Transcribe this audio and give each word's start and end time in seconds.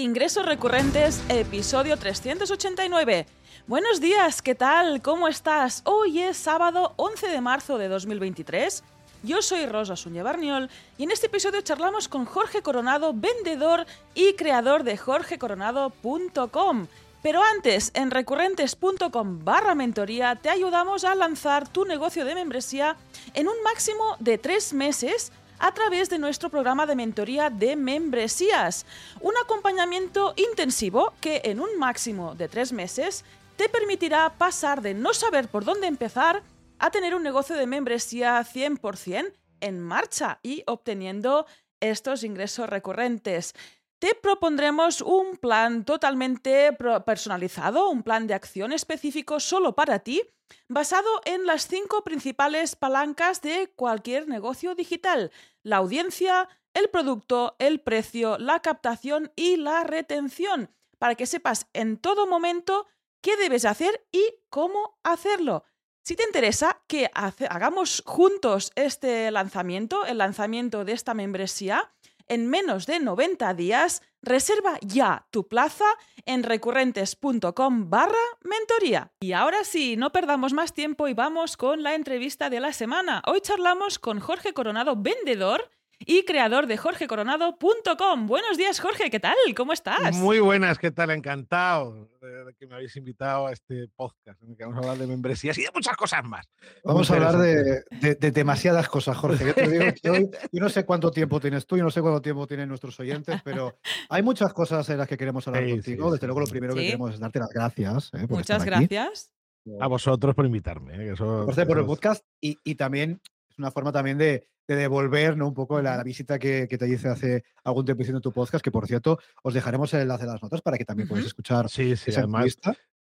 Ingresos 0.00 0.46
Recurrentes, 0.46 1.20
episodio 1.28 1.98
389. 1.98 3.26
Buenos 3.66 4.00
días, 4.00 4.40
¿qué 4.40 4.54
tal? 4.54 5.02
¿Cómo 5.02 5.28
estás? 5.28 5.82
Hoy 5.84 6.20
es 6.20 6.38
sábado 6.38 6.94
11 6.96 7.28
de 7.28 7.42
marzo 7.42 7.76
de 7.76 7.88
2023. 7.88 8.82
Yo 9.22 9.42
soy 9.42 9.66
Rosa 9.66 9.96
Suñé 9.96 10.22
Barniol 10.22 10.70
y 10.96 11.04
en 11.04 11.10
este 11.10 11.26
episodio 11.26 11.60
charlamos 11.60 12.08
con 12.08 12.24
Jorge 12.24 12.62
Coronado, 12.62 13.12
vendedor 13.12 13.84
y 14.14 14.32
creador 14.32 14.84
de 14.84 14.96
jorgecoronado.com. 14.96 16.86
Pero 17.22 17.42
antes, 17.42 17.90
en 17.92 18.10
recurrentes.com 18.10 19.44
barra 19.44 19.74
mentoría 19.74 20.34
te 20.36 20.48
ayudamos 20.48 21.04
a 21.04 21.14
lanzar 21.14 21.68
tu 21.68 21.84
negocio 21.84 22.24
de 22.24 22.34
membresía 22.34 22.96
en 23.34 23.48
un 23.48 23.62
máximo 23.62 24.16
de 24.18 24.38
tres 24.38 24.72
meses 24.72 25.30
a 25.60 25.72
través 25.72 26.08
de 26.08 26.18
nuestro 26.18 26.48
programa 26.48 26.86
de 26.86 26.96
mentoría 26.96 27.50
de 27.50 27.76
membresías. 27.76 28.86
Un 29.20 29.34
acompañamiento 29.42 30.34
intensivo 30.36 31.12
que 31.20 31.42
en 31.44 31.60
un 31.60 31.78
máximo 31.78 32.34
de 32.34 32.48
tres 32.48 32.72
meses 32.72 33.24
te 33.56 33.68
permitirá 33.68 34.32
pasar 34.38 34.80
de 34.80 34.94
no 34.94 35.12
saber 35.12 35.48
por 35.48 35.64
dónde 35.64 35.86
empezar 35.86 36.42
a 36.78 36.90
tener 36.90 37.14
un 37.14 37.22
negocio 37.22 37.54
de 37.56 37.66
membresía 37.66 38.40
100% 38.40 39.32
en 39.60 39.80
marcha 39.80 40.40
y 40.42 40.62
obteniendo 40.66 41.46
estos 41.80 42.24
ingresos 42.24 42.68
recurrentes. 42.68 43.54
Te 44.00 44.14
propondremos 44.14 45.02
un 45.02 45.36
plan 45.36 45.84
totalmente 45.84 46.72
personalizado, 47.04 47.90
un 47.90 48.02
plan 48.02 48.26
de 48.26 48.32
acción 48.32 48.72
específico 48.72 49.40
solo 49.40 49.74
para 49.74 49.98
ti, 49.98 50.22
basado 50.68 51.20
en 51.26 51.44
las 51.44 51.68
cinco 51.68 52.02
principales 52.02 52.76
palancas 52.76 53.42
de 53.42 53.70
cualquier 53.76 54.26
negocio 54.26 54.74
digital, 54.74 55.30
la 55.62 55.76
audiencia, 55.76 56.48
el 56.72 56.88
producto, 56.88 57.56
el 57.58 57.80
precio, 57.80 58.38
la 58.38 58.60
captación 58.60 59.32
y 59.36 59.58
la 59.58 59.84
retención, 59.84 60.70
para 60.98 61.14
que 61.14 61.26
sepas 61.26 61.66
en 61.74 61.98
todo 61.98 62.26
momento 62.26 62.86
qué 63.20 63.36
debes 63.36 63.66
hacer 63.66 64.06
y 64.12 64.24
cómo 64.48 64.98
hacerlo. 65.02 65.64
Si 66.02 66.16
te 66.16 66.24
interesa 66.24 66.80
que 66.86 67.10
hagamos 67.12 68.02
juntos 68.06 68.72
este 68.76 69.30
lanzamiento, 69.30 70.06
el 70.06 70.16
lanzamiento 70.16 70.86
de 70.86 70.92
esta 70.92 71.12
membresía, 71.12 71.92
en 72.30 72.46
menos 72.46 72.86
de 72.86 73.00
90 73.00 73.52
días, 73.54 74.02
reserva 74.22 74.78
ya 74.82 75.26
tu 75.30 75.48
plaza 75.48 75.84
en 76.26 76.44
recurrentes.com 76.44 77.90
barra 77.90 78.14
mentoría. 78.42 79.10
Y 79.20 79.32
ahora 79.32 79.64
sí, 79.64 79.96
no 79.96 80.12
perdamos 80.12 80.52
más 80.52 80.72
tiempo 80.72 81.08
y 81.08 81.14
vamos 81.14 81.56
con 81.56 81.82
la 81.82 81.96
entrevista 81.96 82.48
de 82.48 82.60
la 82.60 82.72
semana. 82.72 83.20
Hoy 83.26 83.40
charlamos 83.40 83.98
con 83.98 84.20
Jorge 84.20 84.54
Coronado, 84.54 84.94
vendedor 84.96 85.70
y 86.06 86.24
creador 86.24 86.66
de 86.66 86.76
jorgecoronado.com. 86.76 88.26
Buenos 88.26 88.56
días, 88.56 88.80
Jorge, 88.80 89.10
¿qué 89.10 89.20
tal? 89.20 89.34
¿Cómo 89.56 89.72
estás? 89.72 90.16
Muy 90.16 90.40
buenas, 90.40 90.78
¿qué 90.78 90.90
tal? 90.90 91.10
Encantado 91.10 92.08
de 92.20 92.54
que 92.58 92.66
me 92.66 92.74
habéis 92.74 92.96
invitado 92.96 93.46
a 93.46 93.52
este 93.52 93.88
podcast 93.94 94.42
en 94.42 94.50
el 94.50 94.56
que 94.56 94.64
vamos 94.64 94.78
a 94.78 94.80
hablar 94.80 94.98
de 94.98 95.06
membresías 95.06 95.56
y 95.58 95.62
de 95.62 95.70
muchas 95.74 95.96
cosas 95.96 96.24
más. 96.24 96.48
Vamos 96.84 97.10
a 97.10 97.14
hablar 97.14 97.36
de, 97.38 98.30
demasiadas 98.30 98.88
cosas, 98.88 99.16
Jorge. 99.16 99.54
Yo, 100.02 100.12
no 100.52 100.68
sé 100.68 100.84
cuánto 100.84 101.10
tiempo 101.10 101.38
tienes 101.38 101.66
tú, 101.66 101.76
y 101.76 101.80
no 101.80 101.90
sé 101.90 102.00
cuánto 102.00 102.22
tiempo 102.22 102.46
tienen 102.46 102.68
nuestros 102.68 102.98
oyentes, 102.98 103.40
pero 103.44 103.78
hay 104.08 104.22
muchas 104.22 104.52
cosas 104.52 104.88
en 104.88 104.98
las 104.98 105.08
que 105.08 105.16
queremos 105.16 105.46
hablar 105.48 105.68
contigo. 105.68 106.10
Desde 106.10 106.26
luego, 106.26 106.40
lo 106.40 106.46
primero 106.46 106.74
que 106.74 106.80
queremos 106.80 107.14
es 107.14 107.20
darte 107.20 107.38
las 107.38 107.50
gracias. 107.50 108.10
¿eh? 108.14 108.26
Muchas 108.28 108.64
gracias. 108.64 109.30
A 109.78 109.86
vosotros 109.86 110.34
por 110.34 110.46
invitarme. 110.46 110.94
¿eh? 110.94 111.14
por, 111.16 111.66
por 111.66 111.78
el 111.78 111.84
podcast 111.84 112.24
y, 112.40 112.56
y 112.64 112.76
también 112.76 113.20
una 113.60 113.70
forma 113.70 113.92
también 113.92 114.18
de, 114.18 114.46
de 114.66 114.76
devolver 114.76 115.36
¿no? 115.36 115.48
un 115.48 115.54
poco 115.54 115.82
la, 115.82 116.02
visita 116.02 116.38
que, 116.38 116.66
te 116.66 116.88
hice 116.88 117.08
hace 117.08 117.44
algún 117.64 117.84
tiempo 117.84 118.00
diciendo 118.00 118.20
tu 118.20 118.32
podcast, 118.32 118.62
que 118.62 118.70
por 118.70 118.86
cierto, 118.86 119.18
os 119.42 119.52
dejaremos 119.52 119.92
el 119.94 120.02
enlace 120.02 120.24
de 120.24 120.32
las 120.32 120.42
notas 120.42 120.62
para 120.62 120.78
que 120.78 120.84
también 120.84 121.08
podáis 121.08 121.26
escuchar. 121.26 121.68
Sí, 121.68 121.96
sí, 121.96 122.12
además, 122.16 122.56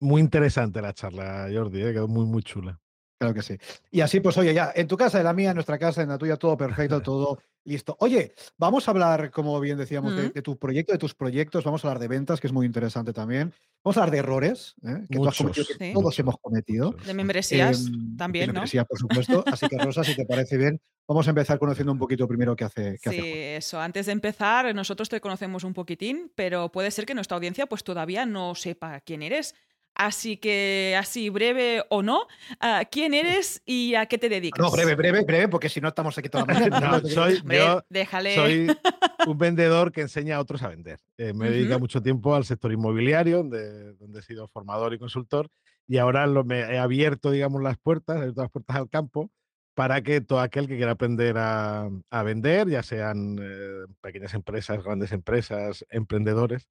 muy 0.00 0.20
interesante 0.20 0.83
la 0.83 0.92
charla, 0.92 1.48
Jordi, 1.53 1.83
¿eh? 1.83 1.92
quedó 1.92 2.08
muy, 2.08 2.27
muy 2.27 2.42
chula. 2.42 2.81
Claro 3.23 3.34
que 3.34 3.42
sí. 3.42 3.56
Y 3.92 4.01
así, 4.01 4.19
pues, 4.19 4.37
oye, 4.37 4.52
ya, 4.52 4.73
en 4.74 4.89
tu 4.89 4.96
casa, 4.96 5.19
en 5.19 5.24
la 5.24 5.33
mía, 5.33 5.51
en 5.51 5.55
nuestra 5.55 5.79
casa, 5.79 6.02
en 6.02 6.08
la 6.08 6.19
tuya, 6.19 6.36
todo 6.36 6.57
perfecto, 6.57 7.01
todo 7.02 7.39
listo. 7.63 7.96
Oye, 8.01 8.35
vamos 8.58 8.89
a 8.89 8.91
hablar, 8.91 9.30
como 9.30 9.61
bien 9.61 9.79
decíamos, 9.79 10.17
de, 10.17 10.42
tu 10.42 10.58
proyecto, 10.58 10.92
de 10.92 10.98
tus 10.98 11.14
proyectos, 11.14 11.63
vamos 11.63 11.85
a 11.85 11.89
hablar 11.89 12.01
de 12.01 12.08
ventas, 12.08 12.41
que 12.41 12.48
es 12.48 12.52
muy 12.52 12.67
interesante 12.67 13.13
también. 13.13 13.55
Vamos 13.85 13.96
a 13.96 14.01
hablar 14.01 14.11
de 14.11 14.19
errores, 14.19 14.74
¿eh? 14.85 15.07
que, 15.08 15.19
todos 15.92 16.19
hemos 16.19 16.36
cometido. 16.41 16.91
De 17.07 17.14
membresías 17.14 17.86
em, 17.86 18.17
también, 18.17 18.46
de 18.46 18.55
membresía, 18.55 18.85
por 18.85 18.98
supuesto. 18.98 19.45
Así 19.46 19.69
que, 19.69 19.79
Rosa, 19.79 20.02
si 20.02 20.17
te 20.17 20.27
parece 20.27 20.57
bien, 20.57 20.80
vamos 21.07 21.25
a 21.29 21.30
empezar 21.30 21.61
conociendo 21.61 21.92
un 21.92 21.98
poquito 21.98 22.27
primero 22.27 22.57
qué 22.57 22.64
hace. 22.64 22.98
Qué 23.01 23.11
sí, 23.11 23.20
eso. 23.25 23.80
Antes 23.80 24.07
de 24.07 24.13
empezar, 24.13 24.75
nosotros 24.75 25.08
te 25.08 25.20
conocemos 25.20 25.63
un 25.63 25.75
poquitín, 25.75 26.33
pero 26.35 26.73
puede 26.73 26.91
ser 26.91 27.07
que 27.07 27.14
nuestra 27.14 27.36
audiencia 27.36 27.67
pues 27.67 27.85
todavía 27.85 28.27
no 28.27 28.57
sepa 28.57 29.01
quién 29.01 29.23
eres. 29.23 29.55
Así 29.95 30.39
que, 30.39 30.97
así 30.98 31.29
breve 31.29 31.85
o 31.91 32.03
no, 32.03 32.27
ah, 32.61 32.85
¿quién 32.91 33.13
eres 33.13 33.63
y 33.67 33.95
a 33.95 34.07
qué 34.07 34.17
te 34.17 34.29
dedicas? 34.29 34.63
No, 34.63 34.70
breve, 34.70 34.95
breve, 34.95 35.23
breve, 35.23 35.48
porque 35.48 35.69
si 35.69 35.80
no 35.80 35.89
estamos 35.89 36.17
aquí 36.17 36.29
toda 36.29 36.47
la 36.47 36.55
mañana. 36.55 37.03
soy, 37.08 37.42
yo 37.47 37.83
soy 38.35 38.67
un 39.27 39.39
vendedor 39.39 39.92
que 39.92 40.01
enseña 40.01 40.36
a 40.36 40.41
otros 40.41 40.63
a 40.63 40.69
vender. 40.69 40.98
Eh, 41.19 41.35
me 41.35 41.51
dedico 41.51 41.79
mucho 41.79 42.02
tiempo 42.02 42.35
al 42.35 42.45
sector 42.45 42.73
inmobiliario, 42.73 43.39
donde, 43.39 43.92
donde, 43.95 44.20
he 44.20 44.23
sido 44.23 44.48
formador 44.48 44.95
y 44.95 44.98
consultor, 44.98 45.48
y 45.86 45.98
ahora 45.98 46.27
lo, 46.27 46.42
me 46.42 46.61
he 46.61 46.79
abierto, 46.79 47.31
digamos, 47.31 47.63
las 47.63 47.77
puertas, 47.77 48.17
he 48.17 48.20
abierto 48.20 48.42
las 48.42 48.51
puertas 48.51 48.77
al 48.77 48.89
campo 48.89 49.31
para 49.75 50.02
que 50.02 50.20
todo 50.20 50.41
aquel 50.41 50.69
que 50.69 50.77
quiera 50.77 50.92
aprender 50.92 51.36
a, 51.39 51.89
a 52.11 52.23
vender, 52.23 52.69
ya 52.69 52.83
sean 52.83 53.39
eh, 53.41 53.85
pequeñas 54.01 54.35
empresas, 54.35 54.83
grandes 54.83 55.13
empresas, 55.13 55.85
emprendedores, 55.91 56.67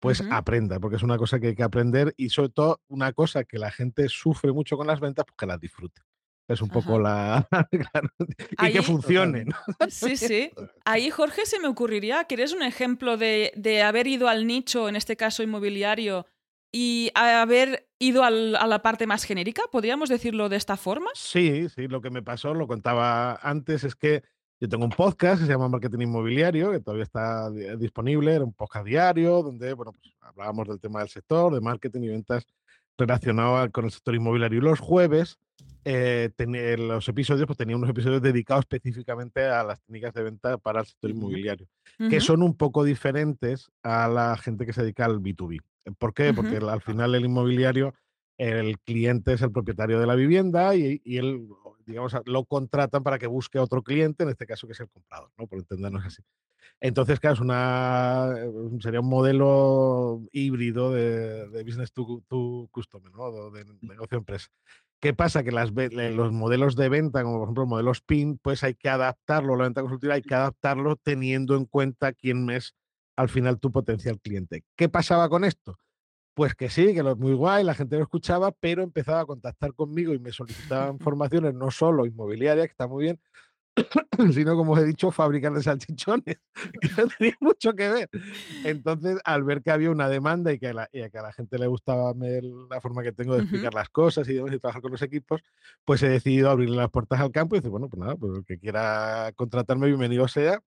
pues 0.00 0.22
aprenda, 0.30 0.78
porque 0.78 0.96
es 0.96 1.02
una 1.02 1.18
cosa 1.18 1.40
que 1.40 1.48
hay 1.48 1.54
que 1.54 1.62
aprender 1.62 2.14
y 2.16 2.28
sobre 2.28 2.50
todo 2.50 2.80
una 2.88 3.12
cosa 3.12 3.44
que 3.44 3.58
la 3.58 3.70
gente 3.70 4.08
sufre 4.08 4.52
mucho 4.52 4.76
con 4.76 4.86
las 4.86 5.00
ventas, 5.00 5.24
pues 5.24 5.36
que 5.36 5.46
las 5.46 5.60
disfrute. 5.60 6.02
Es 6.48 6.62
un 6.62 6.68
poco 6.68 6.98
la... 7.00 7.48
y 8.62 8.72
que 8.72 8.82
funcione. 8.82 9.46
Sí, 9.88 10.16
sí. 10.16 10.50
Ahí, 10.84 11.10
Jorge, 11.10 11.44
se 11.44 11.58
me 11.58 11.66
ocurriría 11.66 12.24
que 12.24 12.34
eres 12.36 12.52
un 12.52 12.62
ejemplo 12.62 13.16
de, 13.16 13.52
de 13.56 13.82
haber 13.82 14.06
ido 14.06 14.28
al 14.28 14.46
nicho, 14.46 14.88
en 14.88 14.94
este 14.94 15.16
caso 15.16 15.42
inmobiliario, 15.42 16.26
y 16.72 17.10
haber 17.14 17.88
ido 17.98 18.22
a 18.22 18.30
la 18.30 18.82
parte 18.82 19.06
más 19.06 19.24
genérica, 19.24 19.62
¿podríamos 19.72 20.08
decirlo 20.08 20.48
de 20.48 20.56
esta 20.56 20.76
forma? 20.76 21.08
Sí, 21.14 21.68
sí, 21.74 21.88
lo 21.88 22.00
que 22.00 22.10
me 22.10 22.22
pasó, 22.22 22.54
lo 22.54 22.66
contaba 22.66 23.36
antes, 23.42 23.84
es 23.84 23.96
que 23.96 24.22
yo 24.60 24.68
tengo 24.68 24.84
un 24.84 24.90
podcast 24.90 25.40
que 25.40 25.46
se 25.46 25.52
llama 25.52 25.68
Marketing 25.68 26.00
Inmobiliario, 26.00 26.72
que 26.72 26.80
todavía 26.80 27.04
está 27.04 27.50
disponible, 27.50 28.34
era 28.34 28.44
un 28.44 28.54
podcast 28.54 28.86
diario, 28.86 29.42
donde 29.42 29.74
bueno, 29.74 29.92
pues, 29.92 30.14
hablábamos 30.20 30.68
del 30.68 30.80
tema 30.80 31.00
del 31.00 31.08
sector, 31.08 31.52
de 31.52 31.60
marketing 31.60 32.02
y 32.02 32.08
ventas 32.08 32.46
relacionado 32.96 33.70
con 33.70 33.84
el 33.84 33.90
sector 33.90 34.14
inmobiliario. 34.14 34.58
Y 34.58 34.62
los 34.62 34.80
jueves, 34.80 35.38
eh, 35.84 36.30
los 36.78 37.06
episodios, 37.08 37.46
pues 37.46 37.58
tenía 37.58 37.76
unos 37.76 37.90
episodios 37.90 38.22
dedicados 38.22 38.64
específicamente 38.64 39.44
a 39.44 39.62
las 39.62 39.80
técnicas 39.82 40.14
de 40.14 40.22
venta 40.22 40.56
para 40.56 40.80
el 40.80 40.86
sector 40.86 41.10
inmobiliario, 41.10 41.66
que 42.08 42.20
son 42.20 42.42
un 42.42 42.56
poco 42.56 42.84
diferentes 42.84 43.70
a 43.82 44.08
la 44.08 44.38
gente 44.38 44.64
que 44.64 44.72
se 44.72 44.82
dedica 44.82 45.04
al 45.04 45.20
B2B. 45.20 45.60
¿Por 45.98 46.14
qué? 46.14 46.32
Porque 46.32 46.56
al 46.56 46.80
final 46.80 47.14
el 47.14 47.26
inmobiliario, 47.26 47.94
el 48.38 48.78
cliente 48.80 49.34
es 49.34 49.42
el 49.42 49.52
propietario 49.52 50.00
de 50.00 50.06
la 50.06 50.14
vivienda 50.14 50.74
y, 50.74 51.00
y 51.04 51.18
él 51.18 51.46
digamos, 51.86 52.14
lo 52.24 52.44
contratan 52.44 53.02
para 53.02 53.18
que 53.18 53.26
busque 53.26 53.58
a 53.58 53.62
otro 53.62 53.82
cliente, 53.82 54.24
en 54.24 54.30
este 54.30 54.46
caso 54.46 54.66
que 54.66 54.72
es 54.72 54.80
el 54.80 54.88
comprador, 54.88 55.30
¿no? 55.38 55.46
Por 55.46 55.60
entendernos 55.60 56.04
así. 56.04 56.22
Entonces, 56.80 57.20
claro, 57.20 57.34
es 57.34 57.40
una, 57.40 58.34
eh, 58.36 58.50
sería 58.80 59.00
un 59.00 59.08
modelo 59.08 60.22
híbrido 60.32 60.92
de, 60.92 61.62
business 61.64 61.92
to, 61.92 62.22
to 62.28 62.68
customer, 62.70 63.12
¿no? 63.12 63.50
De 63.50 63.64
negocio 63.80 64.18
empresa. 64.18 64.48
¿Qué 65.00 65.14
pasa? 65.14 65.44
Que 65.44 65.52
las, 65.52 65.70
los 65.72 66.32
modelos 66.32 66.74
de 66.74 66.88
venta, 66.88 67.22
como 67.22 67.38
por 67.38 67.44
ejemplo 67.44 67.64
el 67.64 67.68
modelo 67.68 67.94
SPIN, 67.94 68.38
pues 68.38 68.64
hay 68.64 68.74
que 68.74 68.88
adaptarlo, 68.88 69.56
la 69.56 69.64
venta 69.64 69.82
consultiva 69.82 70.14
hay 70.14 70.22
que 70.22 70.34
adaptarlo 70.34 70.96
teniendo 70.96 71.54
en 71.56 71.66
cuenta 71.66 72.12
quién 72.12 72.50
es 72.50 72.74
al 73.14 73.28
final 73.28 73.60
tu 73.60 73.70
potencial 73.70 74.20
cliente. 74.20 74.64
¿Qué 74.76 74.88
pasaba 74.88 75.28
con 75.28 75.44
esto? 75.44 75.78
Pues 76.36 76.54
que 76.54 76.68
sí, 76.68 76.92
que 76.92 77.02
lo 77.02 77.12
es 77.12 77.16
muy 77.16 77.32
guay, 77.32 77.64
la 77.64 77.72
gente 77.72 77.96
lo 77.96 78.02
escuchaba, 78.02 78.52
pero 78.52 78.82
empezaba 78.82 79.20
a 79.20 79.24
contactar 79.24 79.72
conmigo 79.72 80.12
y 80.12 80.18
me 80.18 80.32
solicitaban 80.32 80.96
informaciones 81.00 81.54
no 81.54 81.70
solo 81.70 82.04
inmobiliarias, 82.04 82.66
que 82.66 82.72
está 82.72 82.86
muy 82.86 83.04
bien, 83.04 83.20
sino 84.34 84.54
como 84.54 84.72
os 84.72 84.80
he 84.80 84.84
dicho, 84.84 85.10
fábricas 85.10 85.54
de 85.54 85.62
salchichones, 85.62 86.36
que 86.82 86.88
no 86.94 87.08
tenía 87.18 87.36
mucho 87.40 87.72
que 87.72 87.88
ver. 87.88 88.10
Entonces, 88.64 89.18
al 89.24 89.44
ver 89.44 89.62
que 89.62 89.70
había 89.70 89.90
una 89.90 90.10
demanda 90.10 90.52
y 90.52 90.58
que 90.58 90.66
a 90.66 90.74
la, 90.74 90.88
y 90.92 91.08
que 91.08 91.18
a 91.18 91.22
la 91.22 91.32
gente 91.32 91.58
le 91.58 91.68
gustaba 91.68 92.12
la 92.14 92.82
forma 92.82 93.02
que 93.02 93.12
tengo 93.12 93.32
de 93.32 93.40
explicar 93.40 93.72
las 93.72 93.88
cosas 93.88 94.28
y 94.28 94.34
de 94.34 94.58
trabajar 94.58 94.82
con 94.82 94.92
los 94.92 95.00
equipos, 95.00 95.40
pues 95.86 96.02
he 96.02 96.10
decidido 96.10 96.50
abrirle 96.50 96.76
las 96.76 96.90
puertas 96.90 97.18
al 97.18 97.32
campo 97.32 97.56
y 97.56 97.60
decir, 97.60 97.70
bueno, 97.70 97.88
pues 97.88 97.98
nada, 97.98 98.14
pues 98.14 98.36
el 98.36 98.44
que 98.44 98.58
quiera 98.58 99.32
contratarme, 99.36 99.86
bienvenido 99.86 100.28
sea. 100.28 100.60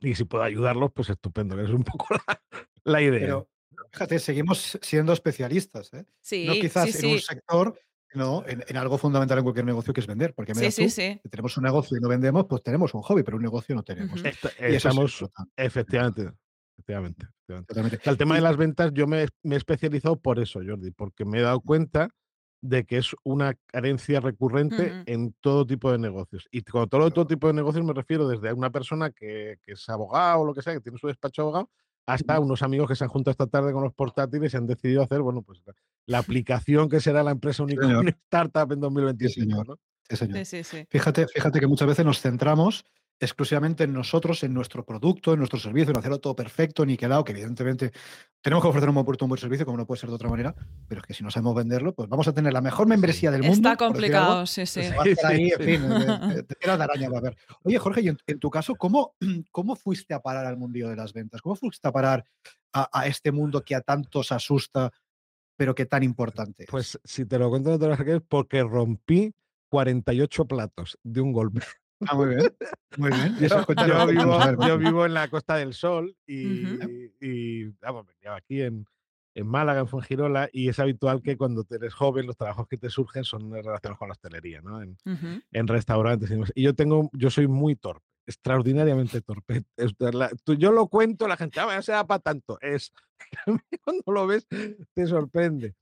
Y 0.00 0.14
si 0.14 0.24
puedo 0.24 0.44
ayudarlos, 0.44 0.92
pues 0.92 1.08
estupendo, 1.08 1.56
que 1.56 1.62
es 1.62 1.70
un 1.70 1.84
poco 1.84 2.06
la, 2.84 3.00
idea. 3.00 3.42
Fíjate, 3.92 4.18
seguimos 4.18 4.78
siendo 4.82 5.12
especialistas, 5.12 5.92
¿eh? 5.94 6.04
Sí, 6.20 6.46
no 6.46 6.54
quizás 6.54 7.02
en 7.02 7.10
un 7.10 7.18
sector, 7.18 7.78
no, 8.14 8.44
en, 8.46 8.76
algo 8.76 8.98
fundamental 8.98 9.38
en 9.38 9.44
cualquier 9.44 9.66
negocio 9.66 9.92
que 9.92 10.00
es 10.00 10.06
vender. 10.06 10.34
Porque 10.34 10.54
mira 10.54 10.68
tú, 10.68 10.88
si 10.88 11.20
tenemos 11.28 11.56
un 11.56 11.64
negocio 11.64 11.96
y 11.96 12.00
no 12.00 12.08
vendemos, 12.08 12.46
pues 12.48 12.62
tenemos 12.62 12.94
un 12.94 13.02
hobby, 13.02 13.22
pero 13.22 13.36
un 13.36 13.42
negocio 13.42 13.74
no 13.74 13.82
tenemos. 13.82 14.22
Estamos, 14.58 15.24
efectivamente. 15.56 16.30
efectivamente. 16.78 17.26
el 18.04 18.16
tema 18.16 18.36
de 18.36 18.40
las 18.40 18.56
ventas, 18.56 18.92
yo 18.94 19.06
me, 19.06 19.26
me, 19.42 19.56
he 19.56 19.58
especializado 19.58 20.16
por 20.16 20.38
eso, 20.38 20.60
Jordi, 20.64 20.90
porque 20.90 21.24
me 21.24 21.38
he 21.38 21.42
dado 21.42 21.60
cuenta 21.60 22.08
de 22.62 22.84
que 22.84 22.98
es 22.98 23.14
una 23.24 23.54
carencia 23.66 24.20
recurrente 24.20 25.02
en 25.06 25.34
todo 25.40 25.66
tipo 25.66 25.90
de 25.90 25.98
negocios. 25.98 26.46
Y 26.50 26.62
con 26.62 26.88
todo, 26.88 27.10
todo 27.10 27.26
tipo 27.26 27.46
de 27.46 27.54
negocios 27.54 27.84
me 27.84 27.94
refiero 27.94 28.28
desde 28.28 28.52
una 28.52 28.70
persona 28.70 29.10
que, 29.10 29.58
que, 29.62 29.72
es 29.72 29.88
abogado 29.88 30.40
o 30.40 30.46
lo 30.46 30.54
que 30.54 30.62
sea, 30.62 30.74
que 30.74 30.80
tiene 30.80 30.98
su 30.98 31.06
despacho 31.06 31.42
abogado, 31.42 31.70
hasta 32.12 32.40
unos 32.40 32.62
amigos 32.62 32.88
que 32.88 32.96
se 32.96 33.04
han 33.04 33.10
juntado 33.10 33.32
esta 33.32 33.46
tarde 33.46 33.72
con 33.72 33.82
los 33.82 33.94
portátiles 33.94 34.52
y 34.52 34.56
han 34.56 34.66
decidido 34.66 35.02
hacer, 35.02 35.20
bueno, 35.20 35.42
pues 35.42 35.62
la 36.06 36.18
aplicación 36.18 36.88
que 36.88 37.00
será 37.00 37.22
la 37.22 37.30
empresa 37.30 37.62
única 37.62 37.80
startup 38.24 38.72
en 38.72 38.80
2025. 38.80 39.64
¿no? 39.64 39.78
Sí, 40.08 40.44
sí, 40.44 40.64
sí. 40.64 40.86
Fíjate, 40.90 41.26
fíjate 41.28 41.60
que 41.60 41.66
muchas 41.66 41.88
veces 41.88 42.04
nos 42.04 42.20
centramos 42.20 42.84
exclusivamente 43.20 43.84
en 43.84 43.92
nosotros, 43.92 44.42
en 44.44 44.54
nuestro 44.54 44.82
producto, 44.84 45.34
en 45.34 45.38
nuestro 45.38 45.60
servicio, 45.60 45.90
en 45.90 45.98
hacerlo 45.98 46.18
todo 46.18 46.34
perfecto, 46.34 46.86
niquelado, 46.86 47.22
que 47.22 47.32
evidentemente 47.32 47.92
tenemos 48.40 48.64
que 48.64 48.68
ofrecer 48.68 48.88
un 48.88 48.94
buen 48.94 49.04
producto, 49.04 49.26
un 49.26 49.28
buen 49.28 49.40
servicio, 49.40 49.66
como 49.66 49.76
no 49.76 49.86
puede 49.86 50.00
ser 50.00 50.08
de 50.08 50.14
otra 50.14 50.30
manera, 50.30 50.54
pero 50.88 51.02
es 51.02 51.06
que 51.06 51.12
si 51.12 51.22
no 51.22 51.30
sabemos 51.30 51.54
venderlo, 51.54 51.94
pues 51.94 52.08
vamos 52.08 52.26
a 52.28 52.32
tener 52.32 52.52
la 52.52 52.62
mejor 52.62 52.86
membresía 52.86 53.30
del 53.30 53.42
mundo. 53.42 53.68
Está 53.68 53.76
complicado, 53.76 54.46
sí, 54.46 54.64
sí. 54.64 54.80
va 54.80 55.04
en 55.04 55.50
fin, 55.58 55.82
te, 56.46 56.70
araña 56.70 57.08
a 57.14 57.20
ver. 57.20 57.36
Oye, 57.62 57.78
Jorge, 57.78 58.00
y 58.00 58.08
en, 58.08 58.38
tu 58.38 58.50
caso, 58.50 58.74
¿cómo, 58.74 59.14
¿cómo 59.52 59.76
fuiste 59.76 60.14
a 60.14 60.20
parar 60.20 60.46
al 60.46 60.56
mundillo 60.56 60.88
de 60.88 60.96
las 60.96 61.12
ventas? 61.12 61.42
¿Cómo 61.42 61.56
fuiste 61.56 61.86
a 61.86 61.92
parar 61.92 62.24
a, 62.72 63.06
este 63.06 63.32
mundo 63.32 63.62
que 63.62 63.74
a 63.74 63.82
tantos 63.82 64.32
asusta, 64.32 64.90
pero 65.56 65.74
que 65.74 65.84
tan 65.84 66.02
importante? 66.02 66.64
Pues 66.70 66.98
si 67.04 67.26
te 67.26 67.38
lo 67.38 67.50
cuento, 67.50 67.68
no 67.70 67.78
te 67.78 67.86
lo 67.86 68.20
porque 68.22 68.62
rompí 68.62 69.34
48 69.68 70.46
platos 70.46 70.98
de 71.02 71.20
un 71.20 71.32
golpe. 71.32 71.60
Ah, 72.06 72.14
muy 72.14 72.34
bien. 72.34 72.56
Muy 72.96 73.10
bien. 73.10 73.36
Yo, 74.66 74.78
vivo, 74.78 75.06
en 75.06 75.14
la 75.14 75.28
Costa 75.28 75.56
del 75.56 75.74
Sol 75.74 76.16
y, 76.26 77.64
vamos, 77.80 78.06
aquí 78.36 78.62
en, 78.62 78.86
en 79.34 79.46
Málaga, 79.46 79.80
en 79.80 79.88
Fuengirola, 79.88 80.48
y 80.52 80.68
es 80.68 80.78
habitual 80.78 81.22
que 81.22 81.36
cuando 81.36 81.64
eres 81.70 81.94
joven 81.94 82.26
los 82.26 82.36
trabajos 82.36 82.66
que 82.68 82.78
te 82.78 82.90
surgen 82.90 83.24
son 83.24 83.50
relacionados 83.52 83.98
con 83.98 84.08
la 84.08 84.12
hostelería, 84.12 84.60
¿no? 84.62 84.82
En, 84.82 84.96
en 85.52 85.66
restaurantes 85.66 86.30
y, 86.54 86.62
yo 86.62 86.74
tengo, 86.74 87.10
yo 87.12 87.30
soy 87.30 87.46
muy 87.46 87.76
torpe, 87.76 88.06
extraordinariamente 88.26 89.20
torpe. 89.20 89.64
yo 90.58 90.72
lo 90.72 90.88
cuento, 90.88 91.28
la 91.28 91.36
gente, 91.36 91.60
ah, 91.60 91.82
se 91.82 91.92
da 91.92 92.06
para 92.06 92.20
tanto. 92.20 92.58
Es, 92.60 92.92
cuando 93.84 94.02
lo 94.06 94.26
ves, 94.26 94.46
te 94.94 95.06
sorprende. 95.06 95.74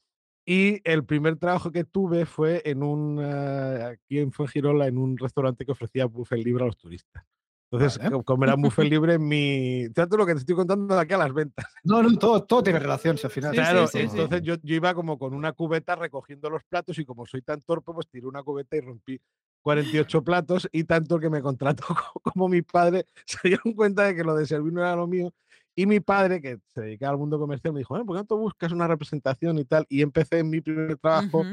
Y 0.51 0.81
el 0.85 1.05
primer 1.05 1.37
trabajo 1.37 1.71
que 1.71 1.85
tuve 1.85 2.25
fue 2.25 2.63
en 2.65 2.83
un, 2.83 3.19
uh, 3.19 3.89
aquí 3.89 4.19
en 4.19 4.33
Fuengirola, 4.33 4.87
en 4.87 4.97
un 4.97 5.19
restaurante 5.19 5.67
que 5.67 5.73
ofrecía 5.73 6.07
buffet 6.07 6.43
libre 6.43 6.65
a 6.65 6.69
los 6.69 6.79
turistas. 6.79 7.23
Entonces, 7.71 8.01
como 8.25 8.45
era 8.45 8.55
buffet 8.55 8.89
libre, 8.89 9.19
mi. 9.19 9.91
Trato 9.91 10.17
lo 10.17 10.25
que 10.25 10.33
te 10.33 10.39
estoy 10.39 10.57
contando 10.57 10.95
de 10.95 11.03
aquí 11.03 11.13
a 11.13 11.19
las 11.19 11.35
ventas. 11.35 11.67
No, 11.85 12.03
no, 12.03 12.17
todo, 12.17 12.45
todo 12.45 12.63
tiene 12.63 12.79
relación, 12.79 13.19
al 13.23 13.31
final. 13.31 13.53
claro, 13.53 13.91
entonces 13.93 14.41
yo, 14.41 14.55
yo, 14.63 14.75
iba 14.75 14.95
como 14.95 15.19
con 15.19 15.35
una 15.35 15.53
cubeta 15.53 15.97
recogiendo 15.97 16.49
los 16.49 16.65
platos 16.65 16.99
y 16.99 17.05
como 17.05 17.27
soy 17.27 17.43
tan 17.43 17.61
torpe, 17.61 17.93
pues 17.93 18.09
tiré 18.09 18.27
una 18.27 18.43
cubeta 18.43 18.75
y 18.75 18.81
rompí 18.81 19.21
48 19.61 20.25
platos 20.25 20.67
y 20.73 20.85
tanto 20.85 21.19
que 21.19 21.29
me 21.29 21.43
contrató 21.43 21.85
como 22.23 22.49
mi 22.49 22.63
padre 22.63 23.05
se 23.27 23.49
dieron 23.49 23.75
cuenta 23.75 24.05
de 24.05 24.15
que 24.15 24.25
lo 24.25 24.35
de 24.35 24.47
servir 24.47 24.73
no 24.73 24.81
era 24.81 24.97
lo 24.97 25.07
mío 25.07 25.31
y 25.79 25.87
mi 25.87 26.01
padre, 26.01 26.41
que 26.41 26.59
se 26.75 26.81
dedicaba 26.81 27.13
al 27.13 27.19
mundo 27.19 27.39
comercial, 27.39 27.73
me 27.73 27.79
dijo, 27.79 28.05
¿por 28.05 28.17
qué 28.17 28.27
no 28.29 28.37
buscas 28.37 28.73
una 28.73 28.89
representación 28.89 29.61
y 29.61 29.65
tal? 29.65 29.87
Y 29.89 30.03
empecé 30.03 30.41
en 30.41 30.51
mi 30.51 30.61
primer 30.61 30.97
trabajo 30.97 31.45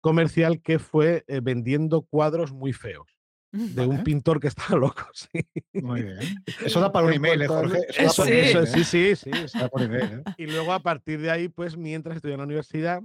comercial 0.00 0.62
que 0.62 0.78
fue 0.78 1.22
eh, 1.26 1.40
vendiendo 1.42 2.00
cuadros 2.00 2.50
muy 2.50 2.72
feos. 2.72 3.06
De 3.52 3.86
un 3.86 4.02
pintor 4.02 4.40
que 4.40 4.48
estaba 4.48 4.78
loco, 4.80 5.04
sí. 5.12 5.46
Muy 5.74 6.02
bien. 6.02 6.18
Eso 6.64 6.80
da 6.80 6.90
para 6.90 7.08
un 7.08 7.12
email, 7.12 7.42
¿eh, 7.42 7.46
Jorge? 7.46 7.80
Eso, 7.90 8.24
eso, 8.24 8.64
sí, 8.64 8.84
sí, 8.84 9.16
sí. 9.16 9.30
Eso 9.30 9.68
por 9.68 9.82
email, 9.82 10.22
¿eh? 10.26 10.34
Y 10.38 10.46
luego 10.46 10.72
a 10.72 10.80
partir 10.80 11.20
de 11.20 11.30
ahí, 11.30 11.50
pues 11.50 11.76
mientras 11.76 12.16
estudié 12.16 12.36
en 12.36 12.40
la 12.40 12.44
universidad, 12.44 13.02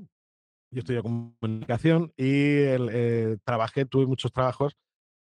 yo 0.71 0.79
estudié 0.79 1.01
comunicación 1.01 2.13
y 2.15 2.23
eh, 2.25 3.37
trabajé, 3.43 3.83
tuve 3.83 4.05
muchos 4.05 4.31
trabajos 4.31 4.77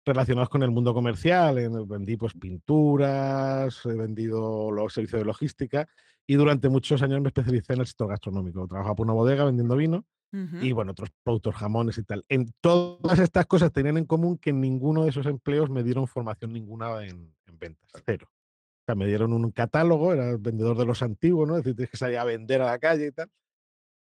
relacionados 0.07 0.49
con 0.49 0.63
el 0.63 0.71
mundo 0.71 0.95
comercial. 0.95 1.57
Vendí 1.87 2.17
pues 2.17 2.33
pinturas, 2.35 3.85
he 3.85 3.95
vendido 3.95 4.71
los 4.71 4.95
servicios 4.95 5.21
de 5.21 5.27
logística 5.27 5.89
y 6.27 6.35
durante 6.35 6.69
muchos 6.69 7.03
años 7.03 7.21
me 7.21 7.29
especialicé 7.29 7.75
en 7.75 7.81
el 7.81 7.87
sector 7.87 8.09
gastronómico. 8.09 8.67
Trabajaba 8.67 8.95
por 8.95 9.07
una 9.07 9.15
bodega 9.15 9.45
vendiendo 9.45 9.77
vino 9.77 10.05
y 10.61 10.73
bueno, 10.73 10.93
otros 10.93 11.09
productos, 11.23 11.55
jamones 11.55 11.97
y 11.97 12.03
tal. 12.03 12.25
En 12.29 12.53
todas 12.61 13.19
estas 13.21 13.47
cosas 13.47 13.73
tenían 13.73 13.97
en 13.97 14.05
común 14.05 14.37
que 14.37 14.53
ninguno 14.53 15.05
de 15.05 15.11
esos 15.11 15.25
empleos 15.25 15.71
me 15.71 15.83
dieron 15.83 16.07
formación 16.07 16.53
ninguna 16.53 17.07
en, 17.07 17.35
ventas, 17.59 18.03
cero. 18.05 18.27
O 18.31 18.85
sea, 18.85 18.95
me 18.95 19.07
dieron 19.07 19.33
un 19.33 19.51
catálogo, 19.51 20.13
era 20.13 20.29
el 20.29 20.37
vendedor 20.37 20.77
de 20.77 20.85
los 20.85 21.01
antiguos, 21.03 21.49
¿no? 21.49 21.57
Es 21.57 21.65
decir, 21.65 21.77
tienes 21.77 21.91
que 21.91 21.97
salir 21.97 22.19
a 22.19 22.25
vender 22.25 22.61
a 22.61 22.67
la 22.67 22.79
calle 22.79 23.07
y 23.07 23.13
tal. 23.13 23.31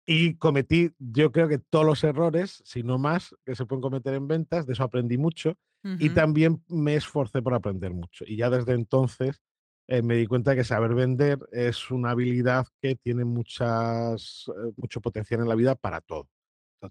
Y 0.05 0.35
cometí, 0.35 0.91
yo 0.99 1.33
creo 1.33 1.49
que 1.49 1.57
todos 1.57 1.85
los 1.85 2.01
errores, 2.05 2.61
si 2.63 2.81
no 2.81 2.97
más, 2.97 3.35
que 3.45 3.53
se 3.55 3.65
pueden 3.65 3.81
cometer 3.81 4.13
en 4.13 4.29
ventas, 4.29 4.65
de 4.65 4.73
eso 4.73 4.83
aprendí 4.83 5.17
mucho 5.17 5.57
y 5.83 6.09
también 6.11 6.63
me 6.67 6.95
esforcé 6.95 7.41
por 7.41 7.53
aprender 7.53 7.91
mucho. 7.91 8.23
Y 8.27 8.37
ya 8.37 8.49
desde 8.49 8.73
entonces 8.73 9.41
eh, 9.87 10.01
me 10.01 10.15
di 10.15 10.27
cuenta 10.27 10.51
de 10.51 10.57
que 10.57 10.63
saber 10.63 10.93
vender 10.93 11.39
es 11.51 11.91
una 11.91 12.11
habilidad 12.11 12.67
que 12.81 12.95
tiene 12.95 13.25
muchas, 13.25 14.45
eh, 14.47 14.71
mucho 14.77 15.01
potencial 15.01 15.41
en 15.41 15.49
la 15.49 15.55
vida 15.55 15.75
para 15.75 16.01
todo. 16.01 16.29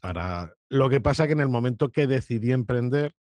Para... 0.00 0.54
Lo 0.68 0.90
que 0.90 1.00
pasa 1.00 1.26
que 1.26 1.32
en 1.32 1.40
el 1.40 1.48
momento 1.48 1.90
que 1.90 2.06
decidí 2.06 2.52
emprender, 2.52 3.14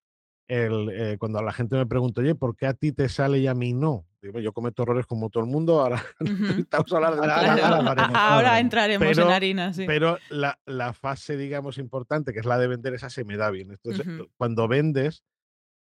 el, 0.47 0.89
eh, 0.89 1.17
cuando 1.19 1.41
la 1.41 1.51
gente 1.51 1.75
me 1.75 1.85
pregunta, 1.85 2.21
oye, 2.21 2.33
¿por 2.33 2.55
qué 2.55 2.67
a 2.67 2.73
ti 2.73 2.91
te 2.91 3.09
sale 3.09 3.39
y 3.39 3.47
a 3.47 3.53
mí 3.53 3.73
no? 3.73 4.05
yo 4.41 4.51
cometo 4.51 4.83
errores 4.83 5.05
como 5.05 5.29
todo 5.29 5.43
el 5.43 5.49
mundo, 5.49 5.79
ahora 5.79 6.03
ahora, 8.13 8.59
entraremos 8.59 9.17
en 9.17 9.29
harina, 9.29 9.73
sí. 9.73 9.85
Pero 9.85 10.17
la, 10.29 10.59
la, 10.65 10.93
fase, 10.93 11.37
digamos, 11.37 11.77
importante, 11.77 12.33
que 12.33 12.39
es 12.39 12.45
la 12.45 12.57
de 12.57 12.67
vender, 12.67 12.93
esa 12.93 13.09
se 13.09 13.23
me 13.23 13.37
da 13.37 13.51
bien. 13.51 13.71
Entonces, 13.71 14.05
cuando 14.35 14.67
vendes, 14.67 15.23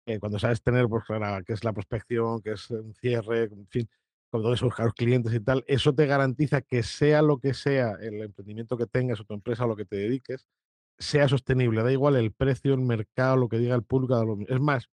eh, 0.06 0.19
cuando 0.19 0.39
sabes 0.39 0.62
tener, 0.62 0.88
pues, 0.88 1.03
que 1.45 1.53
es 1.53 1.63
la 1.63 1.74
prospección, 1.74 2.42
que 2.42 2.51
es 2.51 2.69
un 2.71 2.94
cierre, 2.95 3.44
en 3.44 3.68
fin, 3.68 3.89
cuando 4.30 4.50
debes 4.50 4.62
buscar 4.62 4.86
los 4.86 4.95
clientes 4.95 5.33
y 5.33 5.39
tal, 5.42 5.63
eso 5.68 5.94
te 5.94 6.06
garantiza 6.06 6.62
que 6.62 6.83
sea 6.83 7.21
lo 7.21 7.39
que 7.39 7.53
sea 7.53 7.98
el 8.01 8.21
emprendimiento 8.21 8.77
que 8.77 8.88
tengas 8.88 9.19
o 9.19 9.25
tu 9.25 9.33
empresa 9.33 9.65
o 9.65 9.68
lo 9.68 9.75
que 9.75 9.86
te 9.86 9.98
dediques, 9.98 10.48
sea 10.98 11.27
sostenible. 11.27 11.83
Da 11.83 11.92
igual 11.92 12.15
el 12.15 12.31
precio, 12.31 12.74
el 12.74 12.81
mercado, 12.81 13.36
lo 13.36 13.50
que 13.50 13.57
diga 13.57 13.75
el 13.75 13.83
público. 13.83 14.38
Es 14.48 14.62
más, 14.62 14.89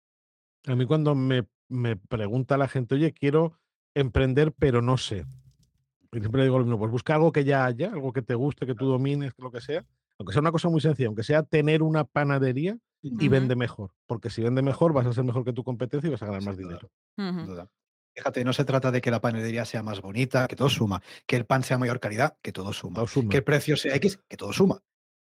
a 0.68 0.76
mí 0.76 0.86
cuando 0.86 1.16
me, 1.16 1.48
me 1.68 1.96
pregunta 1.98 2.58
la 2.58 2.68
gente, 2.68 2.96
oye, 2.96 3.12
quiero 3.12 3.60
emprender, 3.96 4.54
pero 4.54 4.82
no 4.82 4.98
sé. 4.98 5.26
Y 6.12 6.20
siempre 6.20 6.44
digo 6.44 6.60
lo 6.60 6.66
mismo, 6.66 6.78
pues 6.78 6.92
busca 6.92 7.16
algo 7.16 7.32
que 7.32 7.44
ya 7.44 7.66
haya, 7.66 7.92
algo 7.92 8.14
que 8.14 8.22
te 8.22 8.36
guste, 8.36 8.68
que 8.68 8.76
tú 8.76 8.86
domines, 8.86 9.34
lo 9.40 9.52
que 9.52 9.62
sea. 9.62 9.84
Aunque 10.20 10.32
sea 10.32 10.42
una 10.42 10.52
cosa 10.52 10.70
muy 10.70 10.80
sencilla, 10.80 11.08
aunque 11.08 11.24
sea 11.24 11.42
tener 11.42 11.82
una 11.82 12.04
panadería, 12.04 12.78
y 13.04 13.28
vende 13.28 13.56
mejor. 13.56 13.92
Porque 14.08 14.30
si 14.30 14.42
vende 14.42 14.62
mejor, 14.62 14.94
vas 14.94 15.06
a 15.06 15.14
ser 15.14 15.24
mejor 15.24 15.44
que 15.44 15.54
tu 15.54 15.64
competencia 15.64 16.08
y 16.08 16.12
vas 16.12 16.24
a 16.24 16.28
ganar 16.28 16.44
más 16.44 16.58
dinero. 16.58 16.90
Fíjate, 18.16 18.44
no 18.44 18.54
se 18.54 18.64
trata 18.64 18.92
de 18.92 19.02
que 19.02 19.12
la 19.12 19.20
panadería 19.20 19.66
sea 19.66 19.84
más 19.84 20.02
bonita, 20.02 20.48
que 20.48 20.56
todo 20.56 20.70
suma, 20.70 21.02
que 21.26 21.36
el 21.36 21.46
pan 21.46 21.64
sea 21.64 21.78
mayor 21.78 22.00
calidad, 22.00 22.38
que 22.42 22.52
todo 22.52 22.72
suma, 22.72 23.04
que 23.30 23.38
el 23.38 23.44
precio 23.44 23.76
sea 23.76 23.96
X, 23.96 24.20
que 24.28 24.38
todo 24.38 24.54
suma. 24.54 24.82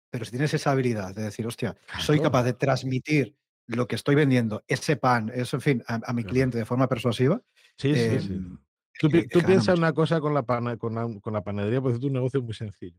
Pero 0.10 0.26
si 0.26 0.32
tienes 0.32 0.54
esa 0.54 0.72
habilidad 0.72 1.14
de 1.14 1.24
decir, 1.24 1.46
hostia, 1.46 1.76
soy 2.00 2.20
capaz 2.20 2.44
de 2.44 2.54
transmitir 2.54 3.36
lo 3.68 3.88
que 3.88 3.96
estoy 3.96 4.16
vendiendo, 4.16 4.64
ese 4.68 4.96
pan, 4.96 5.30
eso, 5.34 5.58
en 5.58 5.62
fin, 5.62 5.84
a, 5.86 6.14
mi 6.14 6.24
cliente 6.24 6.58
de 6.58 6.66
forma 6.66 6.88
persuasiva. 6.88 7.42
Sí, 7.78 7.94
sí, 7.94 8.20
sí. 8.22 8.34
Em, 8.34 8.58
tú, 8.98 9.10
piensas 9.10 9.78
una 9.78 9.92
cosa 9.92 10.22
con 10.22 10.34
la, 10.34 10.44
con 10.44 10.96
la, 10.96 11.20
con 11.20 11.34
la 11.34 11.44
panadería, 11.44 11.82
pues 11.82 11.98
es 11.98 12.04
un 12.04 12.14
negocio 12.14 12.42
muy 12.42 12.54
sencillo. 12.54 12.98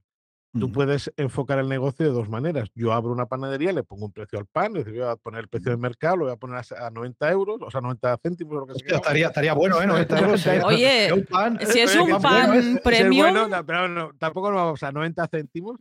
Tú 0.52 0.72
puedes 0.72 1.12
enfocar 1.16 1.58
el 1.58 1.68
negocio 1.68 2.06
de 2.06 2.12
dos 2.12 2.28
maneras. 2.28 2.70
Yo 2.74 2.92
abro 2.92 3.12
una 3.12 3.26
panadería, 3.26 3.72
le 3.72 3.82
pongo 3.82 4.06
un 4.06 4.12
precio 4.12 4.38
al 4.38 4.46
pan, 4.46 4.72
le 4.72 4.82
voy 4.82 5.00
a 5.02 5.16
poner 5.16 5.40
el 5.40 5.48
precio 5.48 5.70
del 5.70 5.78
mercado, 5.78 6.16
lo 6.16 6.24
voy 6.24 6.32
a 6.32 6.36
poner 6.36 6.62
a 6.78 6.90
90 6.90 7.30
euros, 7.30 7.58
o 7.60 7.70
sea, 7.70 7.80
90 7.80 8.16
céntimos. 8.22 8.54
Lo 8.54 8.66
que 8.66 8.72
estaría, 8.94 9.26
estaría, 9.26 9.52
bueno, 9.52 9.80
¿eh? 9.80 9.86
90 9.86 10.18
euros. 10.20 10.46
¿eh? 10.46 10.60
Oye, 10.64 11.26
si 11.70 11.80
es 11.80 11.94
un 11.96 12.20
pan 12.20 12.80
premium. 12.82 13.50
pero 13.66 13.88
no, 13.88 14.12
tampoco 14.18 14.50
no 14.50 14.56
vamos 14.56 14.82
a 14.82 14.90
90 14.90 15.28
céntimos 15.28 15.78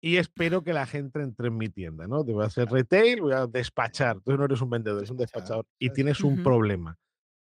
y 0.00 0.16
espero 0.16 0.62
que 0.62 0.72
la 0.72 0.86
gente 0.86 1.22
entre 1.22 1.48
en 1.48 1.56
mi 1.56 1.68
tienda, 1.68 2.06
¿no? 2.06 2.24
Te 2.24 2.32
voy 2.32 2.44
a 2.44 2.46
hacer 2.46 2.68
retail, 2.68 3.20
voy 3.20 3.32
a 3.32 3.46
despachar. 3.46 4.16
Entonces 4.16 4.38
no 4.38 4.44
eres 4.44 4.60
un 4.60 4.70
vendedor, 4.70 4.98
eres 4.98 5.10
un 5.10 5.16
despachador. 5.16 5.64
Y 5.78 5.90
tienes 5.90 6.22
un 6.22 6.42
problema, 6.42 6.98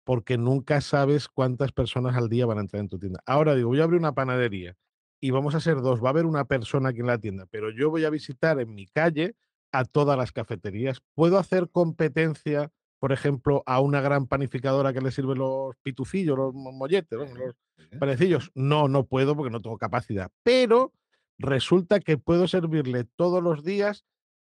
porque 0.05 0.37
nunca 0.37 0.79
sabes 0.79 1.27
cuántas 1.27 1.71
personas 1.73 2.15
al 2.15 2.29
día 2.29 2.45
van 2.45 2.59
a 2.59 2.61
entrar 2.61 2.81
en 2.81 2.89
tu 2.89 2.97
tienda. 2.97 3.21
Ahora 3.25 3.55
digo, 3.55 3.69
voy 3.69 3.81
a 3.81 3.83
abrir 3.83 3.99
una 3.99 4.13
panadería 4.13 4.75
y 5.21 5.29
vamos 5.29 5.55
a 5.55 5.61
ser 5.61 5.77
dos. 5.81 6.03
Va 6.03 6.07
a 6.07 6.09
haber 6.09 6.25
una 6.25 6.45
persona 6.45 6.89
aquí 6.89 6.99
en 6.99 7.07
la 7.07 7.19
tienda, 7.19 7.45
pero 7.49 7.69
yo 7.69 7.89
voy 7.89 8.03
a 8.03 8.09
visitar 8.09 8.59
en 8.59 8.73
mi 8.73 8.87
calle 8.87 9.35
a 9.71 9.85
todas 9.85 10.17
las 10.17 10.31
cafeterías. 10.31 11.01
¿Puedo 11.13 11.37
hacer 11.37 11.69
competencia, 11.69 12.71
por 12.99 13.11
ejemplo, 13.11 13.63
a 13.67 13.79
una 13.79 14.01
gran 14.01 14.27
panificadora 14.27 14.91
que 14.91 14.99
le 14.99 15.11
sirve 15.11 15.35
los 15.35 15.75
pitufillos, 15.83 16.37
los 16.37 16.53
molletes, 16.53 17.17
los 17.17 17.55
parecillos? 17.99 18.51
No, 18.55 18.87
no 18.87 19.05
puedo 19.05 19.35
porque 19.35 19.51
no 19.51 19.61
tengo 19.61 19.77
capacidad. 19.77 20.31
Pero 20.43 20.91
resulta 21.37 21.99
que 21.99 22.17
puedo 22.17 22.47
servirle 22.47 23.05
todos 23.15 23.43
los 23.43 23.63
días 23.63 24.03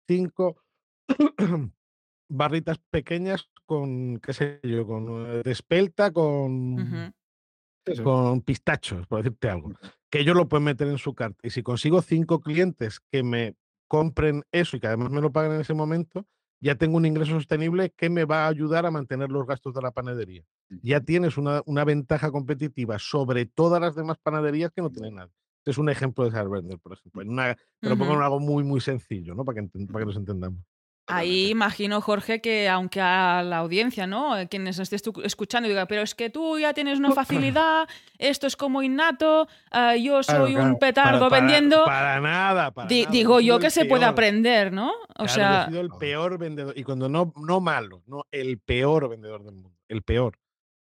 cinco 0.09 0.61
barritas 2.29 2.79
pequeñas 2.91 3.49
con, 3.65 4.19
qué 4.19 4.33
sé 4.33 4.61
yo, 4.65 4.87
con 4.87 5.27
eh, 5.27 5.43
despelta, 5.45 6.11
con 6.11 7.15
con 8.03 8.41
pistachos, 8.41 9.07
por 9.07 9.23
decirte 9.23 9.49
algo, 9.49 9.73
que 10.11 10.21
ellos 10.21 10.37
lo 10.37 10.49
pueden 10.49 10.65
meter 10.65 10.89
en 10.89 10.99
su 10.99 11.15
carta. 11.15 11.39
Y 11.43 11.51
si 11.51 11.63
consigo 11.63 12.03
cinco 12.03 12.41
clientes 12.41 13.01
que 13.11 13.23
me 13.23 13.57
compren 13.89 14.45
eso 14.53 14.77
y 14.77 14.81
que 14.81 14.87
además 14.87 15.11
me 15.11 15.21
lo 15.21 15.33
paguen 15.33 15.53
en 15.53 15.61
ese 15.61 15.75
momento, 15.75 16.27
ya 16.61 16.77
tengo 16.77 16.97
un 16.97 17.05
ingreso 17.05 17.33
sostenible 17.33 17.91
que 17.97 18.09
me 18.09 18.25
va 18.25 18.45
a 18.45 18.49
ayudar 18.49 18.87
a 18.87 18.91
mantener 18.91 19.31
los 19.31 19.47
gastos 19.47 19.75
de 19.75 19.83
la 19.83 19.91
panadería. 19.91 20.45
Ya 20.83 21.01
tienes 21.01 21.37
una, 21.37 21.85
ventaja 21.85 22.31
competitiva 22.31 22.99
sobre 22.99 23.45
todas 23.45 23.81
las 23.81 23.95
demás 23.95 24.17
panaderías 24.23 24.73
que 24.73 24.81
no 24.81 24.91
tienen 24.91 25.17
nada. 25.17 25.31
Este 25.59 25.73
es 25.73 25.79
un 25.79 25.91
ejemplo 25.91 26.25
de 26.25 26.31
saber 26.31 26.49
vender, 26.49 26.79
por 26.79 26.95
ejemplo. 26.95 27.23
pero 27.81 27.99
pongo 27.99 28.15
algo 28.15 28.41
muy, 28.41 28.65
muy 28.65 28.81
sencillo, 28.81 29.35
¿no? 29.35 29.45
Para 29.45 29.61
que, 29.61 29.69
para 29.87 30.01
que 30.01 30.07
nos 30.07 30.17
entendamos. 30.17 30.61
Ahí 31.07 31.51
imagino, 31.51 32.01
Jorge, 32.01 32.41
que 32.41 32.69
aunque 32.69 33.01
a 33.01 33.43
la 33.43 33.59
audiencia, 33.59 34.07
¿no? 34.07 34.35
Quienes 34.49 34.79
estés 34.79 35.03
escuchando 35.23 35.69
diga, 35.69 35.87
pero 35.87 36.01
es 36.01 36.15
que 36.15 36.31
tú 36.31 36.59
ya 36.59 36.73
tienes 36.73 36.99
una 36.99 37.13
facilidad, 37.13 37.87
esto 38.19 38.47
es 38.47 38.57
como 38.57 38.83
innato, 38.83 39.47
ah, 39.71 39.97
yo 39.97 40.23
soy 40.23 40.57
un 40.57 40.79
petardo 40.79 41.29
vendiendo. 41.29 41.85
Para, 41.85 42.21
nada, 42.21 42.71
para 42.71 42.89
Digo 42.89 43.41
yo 43.41 43.59
que 43.59 43.71
se 43.71 43.85
puede 43.85 44.07
aprender, 44.07 44.73
¿no? 44.73 44.93
O 45.19 45.29
sea. 45.29 45.65
He 45.65 45.67
sido 45.67 45.81
el 45.83 45.91
peor 45.91 46.39
vendedor, 46.39 46.77
y 46.77 46.85
cuando 46.85 47.09
no, 47.09 47.35
no 47.37 47.61
malo, 47.61 48.03
no, 48.07 48.25
el 48.31 48.59
peor 48.59 49.09
vendedor 49.11 49.45
del 49.45 49.55
mundo, 49.57 49.79
el 49.89 50.03
peor. 50.03 50.39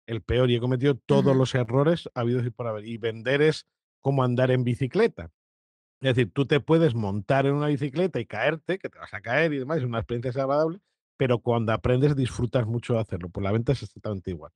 El 0.07 0.21
peor, 0.21 0.50
y 0.50 0.57
he 0.57 0.61
cometido 0.61 0.97
todos 0.97 1.35
los 1.35 1.54
errores 1.54 2.11
habidos 2.14 2.45
y 2.45 2.50
por 2.50 2.66
haber. 2.66 2.87
Y 2.87 2.99
vender 2.99 3.40
es 3.40 3.66
como 4.00 4.25
andar 4.25 4.50
en 4.50 4.64
bicicleta. 4.64 5.31
Es 6.02 6.16
decir, 6.16 6.32
tú 6.32 6.47
te 6.47 6.59
puedes 6.61 6.94
montar 6.97 7.47
en 7.47 7.54
una 7.54 7.68
bicicleta 7.68 8.18
y 8.21 8.26
caerte, 8.26 8.78
que 8.78 8.88
te 8.88 8.99
vas 8.99 9.14
a 9.14 9.21
caer 9.21 9.52
y 9.52 9.59
demás, 9.59 9.78
es 9.78 9.85
una 9.85 9.99
experiencia 9.99 10.30
desagradable, 10.30 10.80
pero 11.16 11.38
cuando 11.38 11.73
aprendes 11.73 12.16
disfrutas 12.16 12.66
mucho 12.66 12.94
de 12.94 13.00
hacerlo. 13.00 13.30
Pues 13.30 13.44
la 13.44 13.52
venta 13.52 13.73
es 13.73 13.82
exactamente 13.85 14.30
igual. 14.32 14.52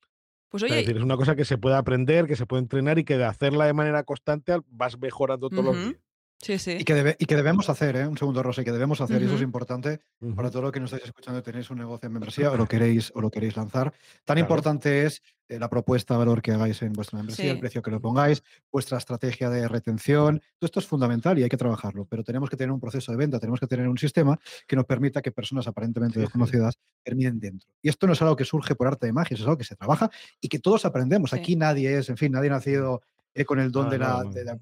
Pues 0.49 0.63
oye, 0.65 0.73
es 0.73 0.85
decir, 0.87 0.97
es 0.97 1.05
una 1.05 1.17
cosa 1.17 1.37
que 1.37 1.45
se 1.45 1.59
puede 1.59 1.77
aprender, 1.77 2.27
que 2.27 2.37
se 2.37 2.47
puede 2.47 2.63
entrenar 2.63 2.99
y 2.99 3.05
que 3.05 3.17
de 3.17 3.25
hacerla 3.27 3.67
de 3.67 3.75
manera 3.75 4.03
constante 4.05 4.59
vas 4.67 4.99
mejorando 4.99 5.51
todos 5.51 5.65
los 5.65 5.81
días. 5.81 6.01
Sí, 6.39 6.59
sí. 6.59 6.77
Y 6.79 6.85
que, 6.85 7.17
y 7.19 7.25
que 7.25 7.37
debemos 7.37 7.69
hacer, 7.71 7.97
¿eh? 7.97 8.07
un 8.07 8.19
segundo, 8.19 8.43
Rosa, 8.43 8.61
y 8.61 8.65
que 8.65 8.73
debemos 8.73 9.01
hacer, 9.01 9.23
y 9.23 9.25
eso 9.25 9.37
es 9.37 9.43
importante 9.43 10.01
para 10.35 10.51
todo 10.51 10.63
lo 10.63 10.73
que 10.73 10.81
nos 10.81 10.93
estáis 10.93 11.09
escuchando, 11.09 11.43
tenéis 11.43 11.71
un 11.71 11.79
negocio 11.79 12.07
en 12.07 12.13
membresía 12.13 12.51
o 12.51 12.57
lo 12.57 12.67
queréis, 12.67 13.11
o 13.15 13.21
lo 13.21 13.31
queréis 13.31 13.57
lanzar. 13.57 13.93
Tan 14.25 14.37
importante 14.39 15.07
es 15.07 15.23
eh, 15.49 15.59
la 15.59 15.71
propuesta 15.71 16.15
de 16.15 16.19
valor 16.19 16.43
que 16.43 16.53
hagáis 16.53 16.83
en 16.83 16.93
vuestra 16.93 17.19
membresía, 17.19 17.53
el 17.53 17.59
precio 17.59 17.81
que 17.81 17.91
lo 17.91 18.01
pongáis, 18.01 18.43
vuestra 18.71 18.99
estrategia 18.99 19.49
de 19.49 19.67
retención. 19.67 20.41
Todo 20.59 20.67
esto 20.67 20.81
es 20.81 20.87
fundamental 20.87 21.39
y 21.39 21.43
hay 21.43 21.49
que 21.49 21.57
trabajarlo, 21.57 22.05
pero 22.05 22.23
tenemos 22.23 22.51
que 22.51 22.57
tener 22.57 22.71
un 22.71 22.81
proceso 22.81 23.13
de 23.13 23.19
venta, 23.19 23.41
tenemos 23.41 23.59
que 23.59 23.67
tener 23.67 23.89
un 23.89 23.97
sistema 23.97 24.39
que 24.67 24.77
nos 24.77 24.85
permita 24.85 25.23
que 25.23 25.33
personas 25.33 25.67
aparentemente 25.67 26.21
desconocidas 26.21 26.79
terminen 27.03 27.41
dentro. 27.41 27.69
Y 27.81 27.89
esto 27.89 28.07
no 28.07 28.13
es 28.13 28.21
algo 28.21 28.37
que 28.37 28.45
surge 28.45 28.75
por 28.75 28.89
arte 28.89 29.07
de 29.07 29.13
magia, 29.13 29.37
es 29.37 29.41
algo 29.43 29.57
que 29.57 29.65
se 29.65 29.75
trabaja 29.75 30.11
y 30.41 30.49
que 30.49 30.59
todos 30.59 30.85
aprendemos. 30.85 31.33
Aquí 31.33 31.57
nadie 31.57 31.97
es, 31.99 32.11
en 32.11 32.17
fin, 32.17 32.33
nadie 32.33 32.51
ha 32.51 32.55
nacido 32.55 33.01
eh, 33.35 33.45
con 33.45 33.59
el 33.59 33.71
don 33.71 33.89
de, 33.89 33.99
la, 33.99 34.23
de, 34.25 34.45
la 34.45 34.59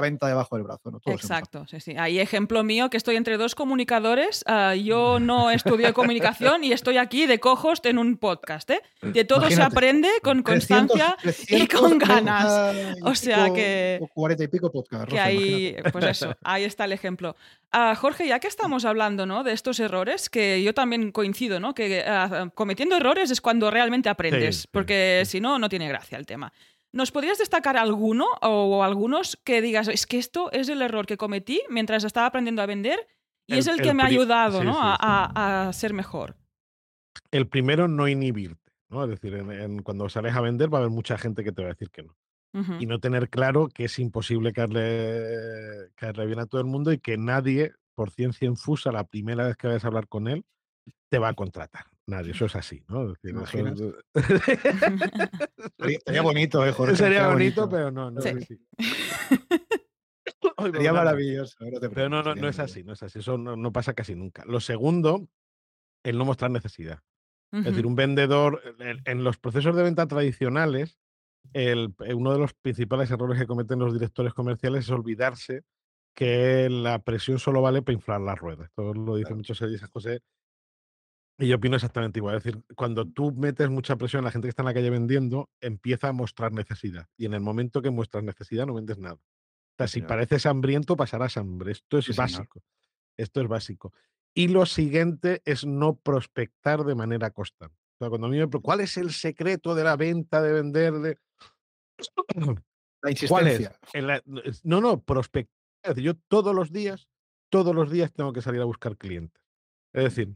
venta 0.00 0.26
debajo 0.26 0.56
del 0.56 0.64
brazo. 0.64 0.90
¿no? 0.90 1.00
Exacto, 1.06 1.66
sí, 1.66 1.80
sí. 1.80 1.94
Hay 1.98 2.18
ejemplo 2.18 2.62
mío 2.62 2.90
que 2.90 2.96
estoy 2.96 3.16
entre 3.16 3.36
dos 3.36 3.54
comunicadores. 3.54 4.44
Ah, 4.46 4.74
yo 4.74 5.18
no 5.20 5.50
estudié 5.50 5.92
comunicación 5.92 6.64
y 6.64 6.72
estoy 6.72 6.98
aquí 6.98 7.26
de 7.26 7.40
cojos 7.40 7.80
en 7.84 7.98
un 7.98 8.16
podcast. 8.16 8.70
¿eh? 8.70 8.82
De 9.02 9.24
todo 9.24 9.50
se 9.50 9.62
aprende 9.62 10.08
con 10.22 10.42
constancia 10.42 11.16
y 11.48 11.66
con 11.66 11.98
ganas. 11.98 12.74
O 13.02 13.14
sea 13.14 13.52
que. 13.52 14.00
40 14.14 14.44
y 14.44 14.48
pico 14.48 14.70
podcast. 14.70 15.08
que 15.08 15.20
ahí, 15.20 15.76
pues 15.92 16.04
eso, 16.04 16.36
ahí 16.42 16.64
está 16.64 16.84
el 16.84 16.92
ejemplo. 16.92 17.36
Ah, 17.76 17.96
Jorge, 17.96 18.28
ya 18.28 18.38
que 18.38 18.46
estamos 18.46 18.84
hablando 18.84 19.26
¿no? 19.26 19.42
de 19.42 19.52
estos 19.52 19.80
errores, 19.80 20.30
que 20.30 20.62
yo 20.62 20.74
también 20.74 21.10
coincido, 21.10 21.58
¿no? 21.58 21.74
que 21.74 22.04
ah, 22.06 22.50
cometiendo 22.54 22.96
errores 22.96 23.32
es 23.32 23.40
cuando 23.40 23.68
realmente 23.68 24.08
aprendes, 24.08 24.68
porque 24.68 25.24
si 25.26 25.40
no, 25.40 25.58
no 25.58 25.68
tiene 25.68 25.88
gracia 25.88 26.16
el 26.16 26.24
tema. 26.24 26.52
¿Nos 26.94 27.10
podrías 27.10 27.38
destacar 27.38 27.76
alguno 27.76 28.24
o 28.40 28.84
algunos 28.84 29.36
que 29.42 29.60
digas, 29.60 29.88
es 29.88 30.06
que 30.06 30.16
esto 30.16 30.52
es 30.52 30.68
el 30.68 30.80
error 30.80 31.06
que 31.06 31.16
cometí 31.16 31.60
mientras 31.68 32.04
estaba 32.04 32.28
aprendiendo 32.28 32.62
a 32.62 32.66
vender 32.66 33.08
y 33.48 33.58
es 33.58 33.66
el, 33.66 33.82
que 33.82 33.92
me 33.92 34.04
ha 34.04 34.06
ayudado 34.06 34.62
a, 34.64 35.70
ser 35.72 35.92
mejor? 35.92 36.36
El 37.32 37.48
primero, 37.48 37.88
no 37.88 38.06
inhibirte. 38.06 38.72
¿no? 38.90 39.02
Es 39.02 39.10
decir, 39.10 39.36
cuando 39.82 40.08
sales 40.08 40.36
a 40.36 40.40
vender 40.40 40.72
va 40.72 40.78
a 40.78 40.80
haber 40.82 40.92
mucha 40.92 41.18
gente 41.18 41.42
que 41.42 41.50
te 41.50 41.62
va 41.62 41.70
a 41.70 41.72
decir 41.72 41.90
que 41.90 42.04
no. 42.04 42.16
Y 42.78 42.86
no 42.86 43.00
tener 43.00 43.28
claro 43.28 43.66
que 43.66 43.86
es 43.86 43.98
imposible 43.98 44.52
caerle, 44.52 45.90
caerle 45.96 46.26
bien 46.26 46.38
a 46.38 46.46
todo 46.46 46.60
el 46.60 46.68
mundo 46.68 46.92
y 46.92 46.98
que 46.98 47.16
nadie, 47.18 47.72
por 47.96 48.12
ciencia 48.12 48.46
infusa, 48.46 48.92
la 48.92 49.02
primera 49.02 49.48
vez 49.48 49.56
que 49.56 49.66
vayas 49.66 49.82
a 49.82 49.88
hablar 49.88 50.06
con 50.06 50.28
él, 50.28 50.44
te 51.08 51.18
va 51.18 51.30
a 51.30 51.34
contratar. 51.34 51.86
Nadie, 52.06 52.32
eso 52.32 52.44
es 52.44 52.56
así, 52.56 52.84
¿no? 52.88 53.14
sería 56.04 56.22
bonito, 56.22 56.66
¿eh, 56.66 56.72
Jorge? 56.72 56.96
Sería, 56.96 57.28
bonito, 57.28 57.68
pero 57.68 57.90
no, 57.90 58.10
no 58.10 58.20
es 58.20 58.26
así. 58.36 58.60
sería 60.72 60.92
maravilloso. 60.92 61.56
pero 61.94 62.10
no, 62.10 62.22
no, 62.22 62.34
no 62.34 62.48
es 62.48 62.58
así, 62.58 62.84
no 62.84 62.92
es 62.92 63.02
así. 63.02 63.20
Eso 63.20 63.38
no, 63.38 63.72
pasa 63.72 63.94
casi 63.94 64.14
nunca. 64.14 64.44
Lo 64.44 64.60
segundo, 64.60 65.26
el 66.02 66.18
no 66.18 66.26
mostrar 66.26 66.50
necesidad. 66.50 67.00
Es 67.52 67.64
decir, 67.64 67.86
un 67.86 67.94
vendedor, 67.94 68.60
en, 68.80 69.22
los 69.22 69.38
procesos 69.38 69.76
de 69.76 69.84
venta 69.84 70.08
tradicionales, 70.08 70.98
el, 71.52 71.94
eh, 72.04 72.12
uno 72.12 72.32
de 72.32 72.40
los 72.40 72.52
principales 72.52 73.12
errores 73.12 73.38
que 73.38 73.46
cometen 73.46 73.78
los 73.78 73.92
directores 73.92 74.34
comerciales 74.34 74.86
es 74.86 74.90
olvidarse 74.90 75.62
que 76.14 76.68
la 76.68 76.98
presión 76.98 77.38
solo 77.38 77.62
vale 77.62 77.80
para 77.80 77.94
inflar 77.94 78.20
las 78.20 78.40
ruedas. 78.40 78.66
Esto 78.66 78.92
lo 78.92 79.14
dice 79.14 79.34
mucho 79.34 79.54
José 79.92 80.20
y 81.38 81.48
yo 81.48 81.56
opino 81.56 81.76
exactamente 81.76 82.20
igual. 82.20 82.36
Es 82.36 82.44
decir, 82.44 82.62
cuando 82.76 83.06
tú 83.06 83.32
metes 83.32 83.68
mucha 83.68 83.96
presión 83.96 84.20
en 84.20 84.26
la 84.26 84.30
gente 84.30 84.46
que 84.46 84.50
está 84.50 84.62
en 84.62 84.66
la 84.66 84.74
calle 84.74 84.90
vendiendo, 84.90 85.50
empieza 85.60 86.08
a 86.08 86.12
mostrar 86.12 86.52
necesidad. 86.52 87.08
Y 87.16 87.26
en 87.26 87.34
el 87.34 87.40
momento 87.40 87.82
que 87.82 87.90
muestras 87.90 88.22
necesidad, 88.22 88.66
no 88.66 88.74
vendes 88.74 88.98
nada. 88.98 89.14
O 89.16 89.76
sea, 89.76 89.88
si 89.88 90.02
pareces 90.02 90.46
hambriento, 90.46 90.96
pasarás 90.96 91.36
hambre. 91.36 91.72
Esto 91.72 91.98
es 91.98 92.14
básico. 92.14 92.62
Esto 93.16 93.40
es 93.40 93.48
básico. 93.48 93.92
Y 94.32 94.48
lo 94.48 94.66
siguiente 94.66 95.42
es 95.44 95.64
no 95.64 95.96
prospectar 95.96 96.84
de 96.84 96.94
manera 96.94 97.30
constante. 97.30 97.76
O 97.94 97.98
sea, 97.98 98.08
cuando 98.08 98.28
a 98.28 98.30
mí 98.30 98.38
me 98.38 98.48
¿cuál 98.48 98.80
es 98.80 98.96
el 98.96 99.12
secreto 99.12 99.74
de 99.74 99.84
la 99.84 99.96
venta, 99.96 100.40
de 100.40 100.52
vender? 100.52 100.92
De... 100.94 101.18
La 103.02 103.10
insistencia. 103.10 103.78
No, 104.62 104.80
no, 104.80 105.02
prospectar. 105.02 105.94
Yo 105.96 106.14
todos 106.14 106.54
los 106.54 106.72
días, 106.72 107.06
todos 107.50 107.74
los 107.74 107.90
días 107.90 108.12
tengo 108.14 108.32
que 108.32 108.40
salir 108.40 108.62
a 108.62 108.64
buscar 108.64 108.96
clientes. 108.96 109.42
Es 109.92 110.04
decir, 110.04 110.34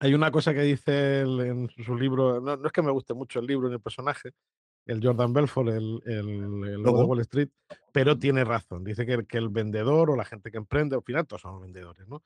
hay 0.00 0.14
una 0.14 0.30
cosa 0.30 0.52
que 0.54 0.62
dice 0.62 1.20
él 1.20 1.40
en 1.40 1.70
su 1.84 1.94
libro, 1.94 2.40
no, 2.40 2.54
es 2.54 2.72
que 2.72 2.82
me 2.82 2.90
guste 2.90 3.14
mucho 3.14 3.38
el 3.38 3.46
libro 3.46 3.68
ni 3.68 3.74
el 3.74 3.80
personaje, 3.80 4.32
el 4.86 5.00
Jordan 5.02 5.32
Belfort, 5.32 5.68
el, 5.68 6.00
el, 6.06 6.82
de 6.82 6.90
Wall 6.90 7.20
Street, 7.20 7.50
pero 7.92 8.18
tiene 8.18 8.44
razón. 8.44 8.82
Dice 8.82 9.06
que, 9.06 9.24
que, 9.26 9.38
el 9.38 9.50
vendedor 9.50 10.10
o 10.10 10.16
la 10.16 10.24
gente 10.24 10.50
que 10.50 10.56
emprende, 10.56 10.96
al 10.96 11.02
final 11.02 11.26
todos 11.26 11.42
somos 11.42 11.60
vendedores, 11.60 12.08
¿no? 12.08 12.22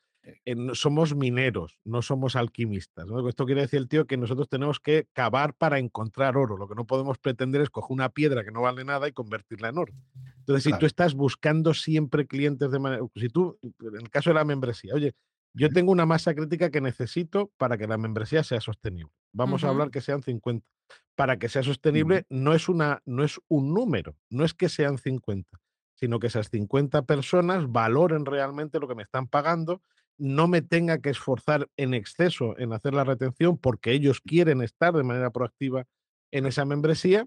somos 0.72 1.14
mineros, 1.14 1.78
no 1.84 2.00
somos 2.00 2.36
alquimistas. 2.36 3.06
¿no? 3.06 3.28
Esto 3.28 3.44
quiere 3.44 3.62
decir 3.62 3.78
el 3.78 3.88
tío 3.88 4.06
que 4.06 4.16
nosotros 4.16 4.48
tenemos 4.48 4.80
que 4.80 5.06
cavar 5.12 5.54
para 5.54 5.78
encontrar 5.78 6.36
oro. 6.36 6.56
Lo 6.56 6.68
que 6.68 6.74
no 6.74 6.86
podemos 6.86 7.18
pretender 7.18 7.60
es 7.60 7.70
coger 7.70 7.92
una 7.92 8.08
piedra 8.08 8.44
que 8.44 8.50
no 8.50 8.62
vale 8.62 8.84
nada 8.84 9.08
y 9.08 9.12
convertirla 9.12 9.68
en 9.68 9.78
oro. 9.78 9.92
Entonces, 10.38 10.64
si 10.64 10.78
tú 10.78 10.86
estás 10.86 11.14
buscando 11.14 11.74
siempre 11.74 12.26
clientes 12.26 12.70
de 12.70 12.78
manera. 12.78 13.02
Si 13.14 13.28
tú, 13.28 13.58
en 13.62 13.96
el 13.96 14.10
caso 14.10 14.30
de 14.30 14.34
la 14.34 14.44
membresía, 14.44 14.94
oye, 14.94 15.14
yo 15.54 15.70
tengo 15.70 15.92
una 15.92 16.04
masa 16.04 16.34
crítica 16.34 16.70
que 16.70 16.80
necesito 16.80 17.52
para 17.56 17.78
que 17.78 17.86
la 17.86 17.96
membresía 17.96 18.42
sea 18.42 18.60
sostenible. 18.60 19.12
Vamos 19.32 19.62
a 19.64 19.68
hablar 19.68 19.90
que 19.90 20.00
sean 20.00 20.22
50. 20.22 20.66
Para 21.14 21.38
que 21.38 21.48
sea 21.48 21.62
sostenible 21.62 22.26
no, 22.28 22.54
es 22.54 22.68
una, 22.68 23.00
no 23.04 23.22
es 23.22 23.40
un 23.48 23.72
número, 23.72 24.16
no 24.30 24.44
es 24.44 24.52
que 24.52 24.68
sean 24.68 24.98
50, 24.98 25.60
sino 25.94 26.18
que 26.18 26.26
esas 26.26 26.50
50 26.50 27.02
personas 27.02 27.70
valoren 27.70 28.26
realmente 28.26 28.80
lo 28.80 28.88
que 28.88 28.96
me 28.96 29.04
están 29.04 29.28
pagando, 29.28 29.80
no 30.18 30.48
me 30.48 30.60
tenga 30.60 30.98
que 30.98 31.10
esforzar 31.10 31.68
en 31.76 31.94
exceso 31.94 32.58
en 32.58 32.72
hacer 32.72 32.94
la 32.94 33.04
retención 33.04 33.56
porque 33.56 33.92
ellos 33.92 34.20
quieren 34.20 34.60
estar 34.60 34.92
de 34.92 35.04
manera 35.04 35.30
proactiva 35.30 35.86
en 36.32 36.46
esa 36.46 36.64
membresía 36.64 37.26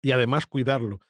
y 0.00 0.12
además 0.12 0.46
cuidarlo. 0.46 1.00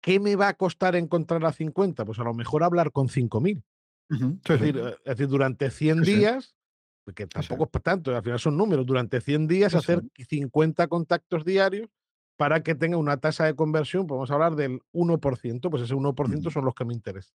¿Qué 0.00 0.20
me 0.20 0.36
va 0.36 0.48
a 0.48 0.54
costar 0.54 0.96
encontrar 0.96 1.44
a 1.46 1.52
50? 1.52 2.04
Pues 2.04 2.18
a 2.18 2.24
lo 2.24 2.34
mejor 2.34 2.64
hablar 2.64 2.90
con 2.90 3.08
5.000 3.08 3.62
eh, 4.10 4.36
es, 4.44 5.04
decir, 5.04 5.28
durante 5.28 5.70
100 5.70 6.02
días, 6.02 6.56
porque 7.04 7.26
tampoco 7.26 7.70
es 7.72 7.82
tanto, 7.82 8.14
al 8.14 8.22
final 8.22 8.38
son 8.38 8.56
números, 8.56 8.86
durante 8.86 9.20
100 9.20 9.46
días 9.46 9.74
hacer 9.74 10.02
50 10.16 10.86
contactos 10.88 11.44
diarios 11.44 11.88
para 12.36 12.62
que 12.62 12.74
tenga 12.74 12.96
una 12.96 13.18
tasa 13.18 13.44
de 13.44 13.54
conversión, 13.54 14.06
podemos 14.06 14.30
hablar 14.30 14.56
del 14.56 14.80
1%, 14.92 15.70
pues 15.70 15.82
ese 15.82 15.94
1% 15.94 16.50
son 16.50 16.64
los 16.64 16.74
que 16.74 16.84
me 16.84 16.94
interesan. 16.94 17.36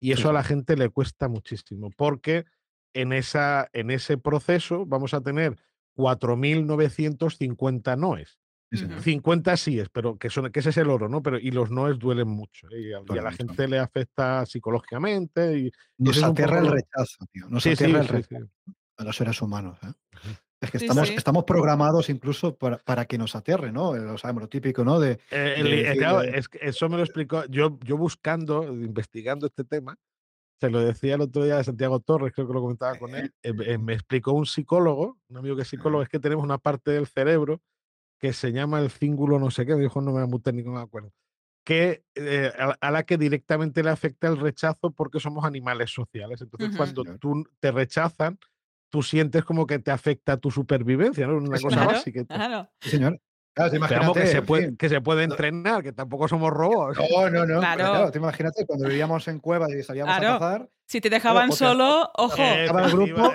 Y 0.00 0.12
eso 0.12 0.30
a 0.30 0.32
la 0.32 0.44
gente 0.44 0.76
le 0.76 0.90
cuesta 0.90 1.28
muchísimo, 1.28 1.90
porque 1.96 2.44
en, 2.94 3.12
esa, 3.12 3.68
en 3.72 3.90
ese 3.90 4.16
proceso 4.16 4.86
vamos 4.86 5.12
a 5.12 5.20
tener 5.20 5.58
4.950 5.96 7.98
noes. 7.98 8.38
50 8.70 9.56
sí 9.56 9.78
es, 9.78 9.88
pero 9.88 10.18
que, 10.18 10.28
son, 10.30 10.50
que 10.50 10.60
ese 10.60 10.70
es 10.70 10.76
el 10.76 10.90
oro, 10.90 11.08
¿no? 11.08 11.22
Pero, 11.22 11.38
y 11.38 11.50
los 11.50 11.70
noes 11.70 11.98
duelen 11.98 12.28
mucho. 12.28 12.68
¿eh? 12.70 12.80
Y, 12.80 12.92
a, 12.92 13.22
la 13.22 13.32
gente 13.32 13.66
le 13.66 13.78
afecta 13.78 14.44
psicológicamente. 14.44 15.58
Y, 15.58 15.72
Nos 15.96 16.22
aterra 16.22 16.58
el 16.58 16.68
rechazo, 16.68 17.26
tío. 17.32 17.48
Nos 17.48 17.66
aterra 17.66 18.00
el 18.00 18.08
rechazo 18.08 18.50
a 18.98 19.04
los 19.04 19.16
seres 19.16 19.40
humanos. 19.40 19.78
¿eh? 19.82 19.92
Es 20.60 20.70
que 20.72 20.78
estamos, 20.78 21.08
estamos 21.10 21.44
programados 21.44 22.10
incluso 22.10 22.56
para, 22.56 23.04
que 23.06 23.16
nos 23.16 23.36
aterre, 23.36 23.70
¿no? 23.70 23.94
Lo 23.96 24.18
sabemos, 24.18 24.42
lo 24.42 24.48
típico, 24.48 24.84
¿no? 24.84 24.98
De, 24.98 25.18
eh, 25.30 25.94
claro, 25.96 26.22
es 26.22 26.48
que 26.48 26.58
eso 26.60 26.88
me 26.88 26.96
lo 26.96 27.04
explicó. 27.04 27.44
Yo, 27.46 27.78
yo 27.84 27.96
buscando, 27.96 28.64
investigando 28.64 29.46
este 29.46 29.64
tema, 29.64 29.96
se 30.60 30.68
lo 30.68 30.80
decía 30.80 31.14
el 31.14 31.20
otro 31.20 31.44
día 31.44 31.56
de 31.56 31.64
Santiago 31.64 32.00
Torres, 32.00 32.32
creo 32.34 32.48
que 32.48 32.54
lo 32.54 32.60
comentaba 32.60 32.98
con 32.98 33.14
él, 33.14 33.32
eh, 33.42 33.78
me 33.78 33.92
explicó 33.92 34.32
un 34.32 34.46
psicólogo, 34.46 35.16
un 35.28 35.36
amigo 35.36 35.54
que 35.54 35.62
es 35.62 35.68
psicólogo, 35.68 36.02
es 36.02 36.08
que 36.08 36.18
tenemos 36.18 36.44
una 36.44 36.58
parte 36.58 36.90
del 36.90 37.06
cerebro 37.06 37.62
que 38.18 38.32
se 38.32 38.52
llama 38.52 38.80
el 38.80 38.90
cíngulo 38.90 39.38
no 39.38 39.50
sé 39.50 39.64
qué, 39.64 39.74
me 39.74 39.82
dijo 39.82 40.00
no 40.00 40.12
me 40.12 40.26
muy 40.26 40.40
técnico, 40.40 40.70
no 40.70 40.76
me 40.76 40.82
acuerdo, 40.82 41.12
que 41.64 42.02
eh, 42.14 42.50
a, 42.80 42.90
la 42.90 43.02
que 43.04 43.18
directamente 43.18 43.82
le 43.82 43.90
afecta 43.90 44.28
el 44.28 44.38
rechazo 44.38 44.90
porque 44.90 45.20
somos 45.20 45.44
animales 45.44 45.90
sociales. 45.90 46.40
Entonces, 46.40 46.74
cuando 46.74 47.04
tú 47.18 47.44
te 47.60 47.70
rechazan, 47.70 48.38
tú 48.88 49.02
sientes 49.02 49.44
como 49.44 49.66
que 49.66 49.78
te 49.78 49.90
afecta 49.90 50.38
tu 50.38 50.50
supervivencia, 50.50 51.26
¿no? 51.26 51.36
Una 51.36 51.60
cosa 51.60 51.84
básica. 51.84 52.24
Claro. 52.24 52.70
Sí, 52.80 52.90
señor. 52.90 53.20
Claro, 53.58 54.14
que, 54.14 54.26
se 54.26 54.42
puede, 54.42 54.76
que 54.76 54.88
se 54.88 55.00
puede 55.00 55.24
entrenar, 55.24 55.82
que 55.82 55.92
tampoco 55.92 56.28
somos 56.28 56.50
robots. 56.50 56.98
No, 57.10 57.28
no, 57.28 57.44
no. 57.44 57.58
Claro. 57.60 58.10
te 58.10 58.18
imagínate 58.18 58.64
cuando 58.66 58.86
vivíamos 58.86 59.26
en 59.28 59.40
cuevas 59.40 59.70
y 59.70 59.82
salíamos 59.82 60.16
a 60.16 60.20
cazar. 60.20 60.68
Si 60.86 61.02
te 61.02 61.10
dejaban 61.10 61.52
solo, 61.52 62.10
ojo. 62.14 62.42
El 62.42 62.68
grupo 62.90 63.30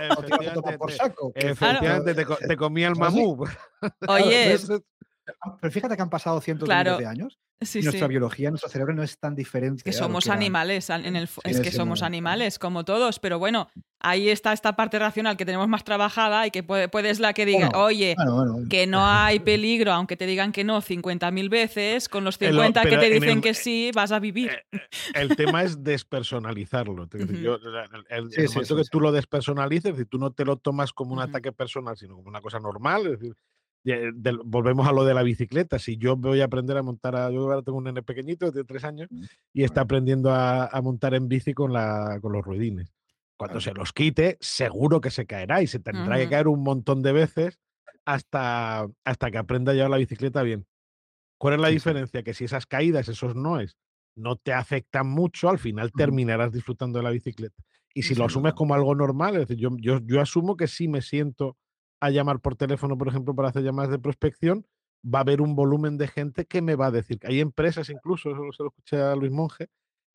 te 0.65 0.77
por 0.77 0.91
saco. 0.91 1.31
Efectivamente, 1.35 2.25
te, 2.47 2.57
comía 2.57 2.87
el 2.87 2.95
mamú. 2.95 3.45
Oye. 4.07 4.57
Pero 5.61 5.71
fíjate 5.71 5.95
que 5.95 6.01
han 6.01 6.09
pasado 6.09 6.41
cientos 6.41 6.67
de 6.67 7.05
años 7.05 7.39
nuestra 7.81 8.07
biología, 8.07 8.49
nuestro 8.49 8.69
cerebro 8.69 8.93
no 8.93 9.03
es 9.03 9.17
tan 9.17 9.35
diferente. 9.35 9.79
Es 9.79 9.83
que 9.83 9.93
somos 9.93 10.27
animales, 10.27 10.89
en 10.89 11.15
el, 11.15 11.29
es 11.43 11.61
que 11.61 11.71
somos 11.71 12.01
animales, 12.01 12.59
como 12.59 12.83
todos, 12.83 13.19
pero 13.19 13.39
bueno, 13.39 13.69
ahí 13.99 14.29
está 14.29 14.53
esta 14.53 14.75
parte 14.75 14.99
racional 14.99 15.37
que 15.37 15.45
tenemos 15.45 15.67
más 15.67 15.83
trabajada 15.83 16.45
y 16.47 16.51
que 16.51 16.63
puedes 16.63 17.19
la 17.19 17.33
que 17.33 17.45
diga, 17.45 17.71
oye, 17.75 18.15
que 18.69 18.87
no 18.87 19.05
hay 19.05 19.39
peligro, 19.39 19.93
aunque 19.93 20.17
te 20.17 20.25
digan 20.25 20.51
que 20.51 20.63
no 20.63 20.81
50.000 20.81 21.49
veces, 21.49 22.09
con 22.09 22.23
los 22.23 22.37
50 22.37 22.81
que 22.83 22.97
te 22.97 23.09
dicen 23.09 23.41
que 23.41 23.53
sí, 23.53 23.91
vas 23.93 24.11
a 24.11 24.19
vivir. 24.19 24.51
Eh, 24.51 24.63
eh, 24.71 24.79
el, 25.15 25.35
tema 25.35 25.63
es 25.63 25.83
despersonalizarlo. 25.83 27.07
el, 27.13 28.25
momento 28.49 28.75
que 28.75 28.83
tú 28.91 28.99
lo 28.99 29.11
despersonalices, 29.11 29.91
es 29.91 29.97
decir, 29.97 30.07
tú 30.09 30.17
no 30.17 30.31
te 30.31 30.45
lo 30.45 30.57
tomas 30.57 30.91
como 30.91 31.13
un 31.13 31.19
ataque 31.19 31.51
personal, 31.51 31.97
sino 31.97 32.15
como 32.15 32.27
una 32.27 32.41
cosa 32.41 32.59
normal, 32.59 33.05
es 33.05 33.19
decir, 33.19 33.35
volvemos 34.45 34.87
a 34.87 34.91
lo 34.91 35.03
de 35.05 35.13
la 35.13 35.23
bicicleta. 35.23 35.79
Si 35.79 35.97
yo 35.97 36.15
voy 36.15 36.41
a 36.41 36.45
aprender 36.45 36.77
a 36.77 36.83
montar, 36.83 37.15
a, 37.15 37.31
yo 37.31 37.41
ahora 37.41 37.61
tengo 37.61 37.77
un 37.77 37.85
nene 37.85 38.03
pequeñito 38.03 38.51
de 38.51 38.63
tres 38.63 38.83
años 38.83 39.09
y 39.53 39.63
está 39.63 39.81
aprendiendo 39.81 40.31
a, 40.31 40.69
montar 40.81 41.13
en 41.13 41.27
bici 41.27 41.53
con, 41.53 41.73
la, 41.73 42.19
con 42.21 42.31
los 42.31 42.43
ruedines. 42.43 42.93
Cuando 43.37 43.59
se 43.59 43.73
los 43.73 43.91
quite, 43.91 44.37
seguro 44.39 45.01
que 45.01 45.11
se 45.11 45.25
caerá 45.25 45.61
y 45.61 45.67
se 45.67 45.79
tendrá 45.79 46.17
que 46.17 46.29
caer 46.29 46.47
un 46.47 46.63
montón 46.63 47.01
de 47.01 47.11
veces 47.11 47.59
hasta, 48.05 48.87
hasta 49.03 49.31
que 49.31 49.37
aprenda 49.37 49.71
a 49.71 49.75
llevar 49.75 49.91
la 49.91 49.97
bicicleta 49.97 50.43
bien. 50.43 50.65
¿Cuál 51.37 51.55
es 51.55 51.59
la 51.59 51.67
diferencia? 51.67 52.23
Que 52.23 52.33
si 52.33 52.45
esas 52.45 52.65
caídas, 52.65 53.09
esos 53.09 53.35
noes, 53.35 53.77
no 54.15 54.37
te 54.37 54.53
afectan 54.53 55.07
mucho, 55.07 55.49
al 55.49 55.59
final 55.59 55.91
terminarás 55.91 56.53
disfrutando 56.53 56.99
de 56.99 57.03
la 57.03 57.09
bicicleta. 57.09 57.63
Y 57.93 58.03
si 58.03 58.15
lo 58.15 58.25
asumes 58.25 58.53
como 58.53 58.73
algo 58.73 58.95
normal, 58.95 59.35
es 59.35 59.41
decir, 59.41 59.57
yo, 59.57 59.69
yo, 59.77 59.99
yo 60.03 60.21
asumo 60.21 60.55
que 60.55 60.67
sí 60.67 60.87
me 60.87 61.01
siento 61.01 61.57
a 62.03 62.09
llamar 62.09 62.41
por 62.41 62.57
teléfono, 62.57 62.97
por 62.97 63.07
ejemplo, 63.07 63.33
para 63.33 63.47
hacer 63.47 63.63
llamadas 63.63 63.89
de 63.89 63.97
prospección, 63.97 64.65
va 65.05 65.19
a 65.19 65.21
haber 65.21 65.39
un 65.39 65.55
volumen 65.55 65.97
de 65.97 66.09
gente 66.09 66.45
que 66.45 66.61
me 66.61 66.75
va 66.75 66.87
a 66.87 66.91
decir. 66.91 67.17
Hay 67.23 67.39
empresas, 67.39 67.89
incluso, 67.89 68.31
eso 68.31 68.51
se 68.51 68.63
lo 68.63 68.69
escuché 68.69 68.97
a 69.01 69.15
Luis 69.15 69.31
Monge, 69.31 69.69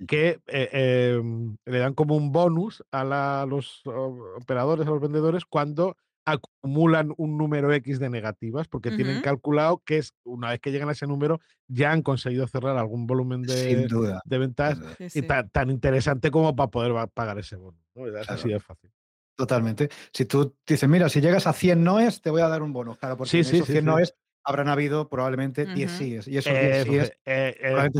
que 0.06 0.38
eh, 0.48 1.14
em, 1.16 1.56
le 1.64 1.78
dan 1.78 1.94
como 1.94 2.14
un 2.14 2.30
bonus 2.30 2.84
a, 2.92 3.46
los 3.48 3.80
operadores, 3.86 4.86
a 4.86 4.90
los 4.90 5.00
vendedores, 5.00 5.46
cuando 5.46 5.96
acumulan 6.26 7.14
un 7.16 7.38
número 7.38 7.72
X 7.72 7.98
de 7.98 8.10
negativas, 8.10 8.68
porque 8.68 8.90
tienen 8.90 9.22
calculado 9.22 9.82
que 9.82 9.96
es 9.96 10.12
una 10.24 10.50
vez 10.50 10.60
que 10.60 10.70
llegan 10.70 10.90
a 10.90 10.92
ese 10.92 11.06
número, 11.06 11.40
ya 11.68 11.90
han 11.90 12.02
conseguido 12.02 12.46
cerrar 12.46 12.76
algún 12.76 13.06
volumen 13.06 13.40
de, 13.44 13.88
de 14.26 14.38
ventas 14.38 14.78
y 15.14 15.22
tan, 15.22 15.70
interesante 15.70 16.30
como 16.30 16.54
para 16.54 16.70
poder 16.70 17.08
pagar 17.14 17.38
ese 17.38 17.56
bono. 17.56 17.78
Es 17.94 18.28
así 18.28 18.50
de 18.50 18.60
fácil. 18.60 18.90
Totalmente. 19.38 19.88
Si 20.12 20.24
tú 20.24 20.56
dices, 20.66 20.88
mira, 20.88 21.08
si 21.08 21.20
llegas 21.20 21.46
a 21.46 21.52
100 21.52 21.84
noes, 21.84 22.20
te 22.20 22.28
voy 22.28 22.42
a 22.42 22.48
dar 22.48 22.60
un 22.60 22.72
bono. 22.72 22.96
Claro, 22.96 23.16
porque 23.16 23.38
esos 23.38 23.68
100 23.68 23.84
noes 23.84 24.16
habrán 24.42 24.66
habido 24.66 25.08
probablemente 25.08 25.64
10 25.64 25.92
síes. 25.92 26.26
Y 26.26 26.38
esos 26.38 26.52
10 26.52 26.82
síes 26.82 27.10
eh, 27.24 27.56
eh, 27.60 27.90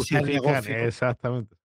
Exactamente. 0.85 1.57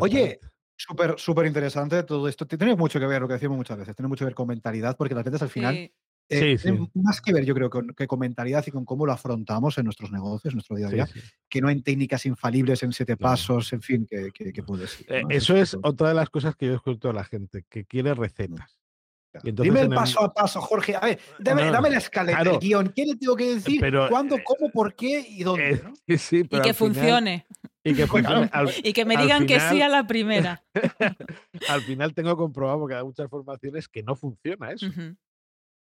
Oye, 0.00 0.40
súper, 0.74 1.16
súper 1.18 1.44
interesante 1.44 2.02
todo 2.02 2.26
esto. 2.28 2.46
Tiene 2.46 2.74
mucho 2.76 2.98
que 2.98 3.06
ver, 3.06 3.20
lo 3.20 3.28
que 3.28 3.34
decimos 3.34 3.58
muchas 3.58 3.76
veces, 3.76 3.94
tiene 3.94 4.08
mucho 4.08 4.20
que 4.20 4.30
ver 4.30 4.34
con 4.34 4.48
mentalidad, 4.48 4.96
porque 4.96 5.14
las 5.14 5.22
ventas 5.22 5.42
al 5.42 5.50
final 5.50 5.92
eh, 6.28 6.58
más 6.94 7.20
que 7.20 7.32
ver, 7.32 7.44
yo 7.44 7.54
creo, 7.54 7.70
con, 7.70 7.88
que 7.88 8.06
con 8.06 8.18
mentalidad 8.18 8.64
y 8.66 8.70
con 8.70 8.84
cómo 8.84 9.06
lo 9.06 9.12
afrontamos 9.12 9.78
en 9.78 9.84
nuestros 9.84 10.10
negocios, 10.10 10.52
en 10.52 10.56
nuestro 10.56 10.76
día 10.76 10.88
a 10.88 10.90
día, 10.90 11.08
que 11.48 11.60
no 11.60 11.68
hay 11.68 11.80
técnicas 11.82 12.26
infalibles 12.26 12.82
en 12.82 12.92
siete 12.92 13.16
pasos, 13.16 13.72
en 13.72 13.82
fin, 13.82 14.06
que, 14.06 14.32
que, 14.32 14.62
puedes. 14.62 15.04
Eh, 15.08 15.22
eso 15.30 15.56
es 15.56 15.76
otra 15.82 16.08
de 16.08 16.14
las 16.14 16.30
cosas 16.30 16.56
que 16.56 16.66
yo 16.66 16.74
escucho 16.74 17.10
a 17.10 17.12
la 17.12 17.24
gente, 17.24 17.64
que 17.68 17.84
quiere 17.84 18.12
mm. 18.12 18.18
recetas. 18.18 18.78
Dime 19.42 19.82
el 19.82 19.88
paso 19.88 20.22
a 20.22 20.32
paso, 20.32 20.60
Jorge. 20.60 20.96
A 20.96 21.00
ver, 21.00 21.18
dame, 21.38 21.90
la 21.90 21.98
escaleta, 21.98 22.42
el 22.42 22.58
guion. 22.58 22.92
¿Qué 22.94 23.04
le 23.04 23.16
tengo 23.16 23.36
que 23.36 23.54
decir? 23.54 23.80
¿Cuándo, 24.08 24.36
eh, 24.36 24.44
cómo, 24.44 24.70
por 24.70 24.94
qué 24.94 25.24
y 25.28 25.42
dónde? 25.42 25.82
y 26.06 26.60
que 26.60 26.74
funcione. 26.74 27.46
y 27.84 27.94
que, 27.94 28.06
y 28.84 28.92
que 28.92 29.04
me 29.04 29.16
digan 29.16 29.46
que 29.46 29.60
sí 29.60 29.82
a 29.82 29.88
la 29.88 30.06
primera. 30.06 30.64
al 31.68 31.82
final 31.82 32.14
tengo 32.14 32.36
comprobado, 32.36 32.80
porque 32.80 32.94
hay 32.94 33.04
muchas 33.04 33.28
formaciones, 33.28 33.88
que 33.88 34.02
no 34.02 34.16
funciona 34.16 34.72
eso. 34.72 34.86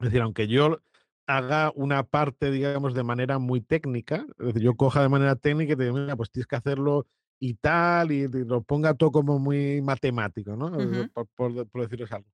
Es 0.01 0.07
decir, 0.07 0.21
aunque 0.23 0.47
yo 0.47 0.81
haga 1.27 1.73
una 1.75 2.05
parte, 2.05 2.51
digamos, 2.51 2.95
de 2.95 3.03
manera 3.03 3.39
muy 3.39 3.61
técnica, 3.61 4.27
es 4.39 4.47
decir, 4.47 4.63
yo 4.63 4.75
coja 4.77 5.03
de 5.03 5.09
manera 5.09 5.37
técnica 5.37 5.75
y 5.75 5.77
te 5.77 5.85
digo, 5.85 5.97
mira, 5.97 6.17
pues 6.17 6.31
tienes 6.31 6.47
que 6.47 6.57
hacerlo 6.57 7.07
y 7.41 7.55
tal, 7.55 8.13
y, 8.13 8.29
lo 8.29 8.63
ponga 8.63 8.95
todo 8.95 9.13
como 9.13 9.39
muy 9.39 9.83
matemático, 9.83 10.57
¿no? 10.57 10.73
por, 11.13 11.27
por, 11.69 11.83
deciros 11.83 12.13
algo. 12.13 12.29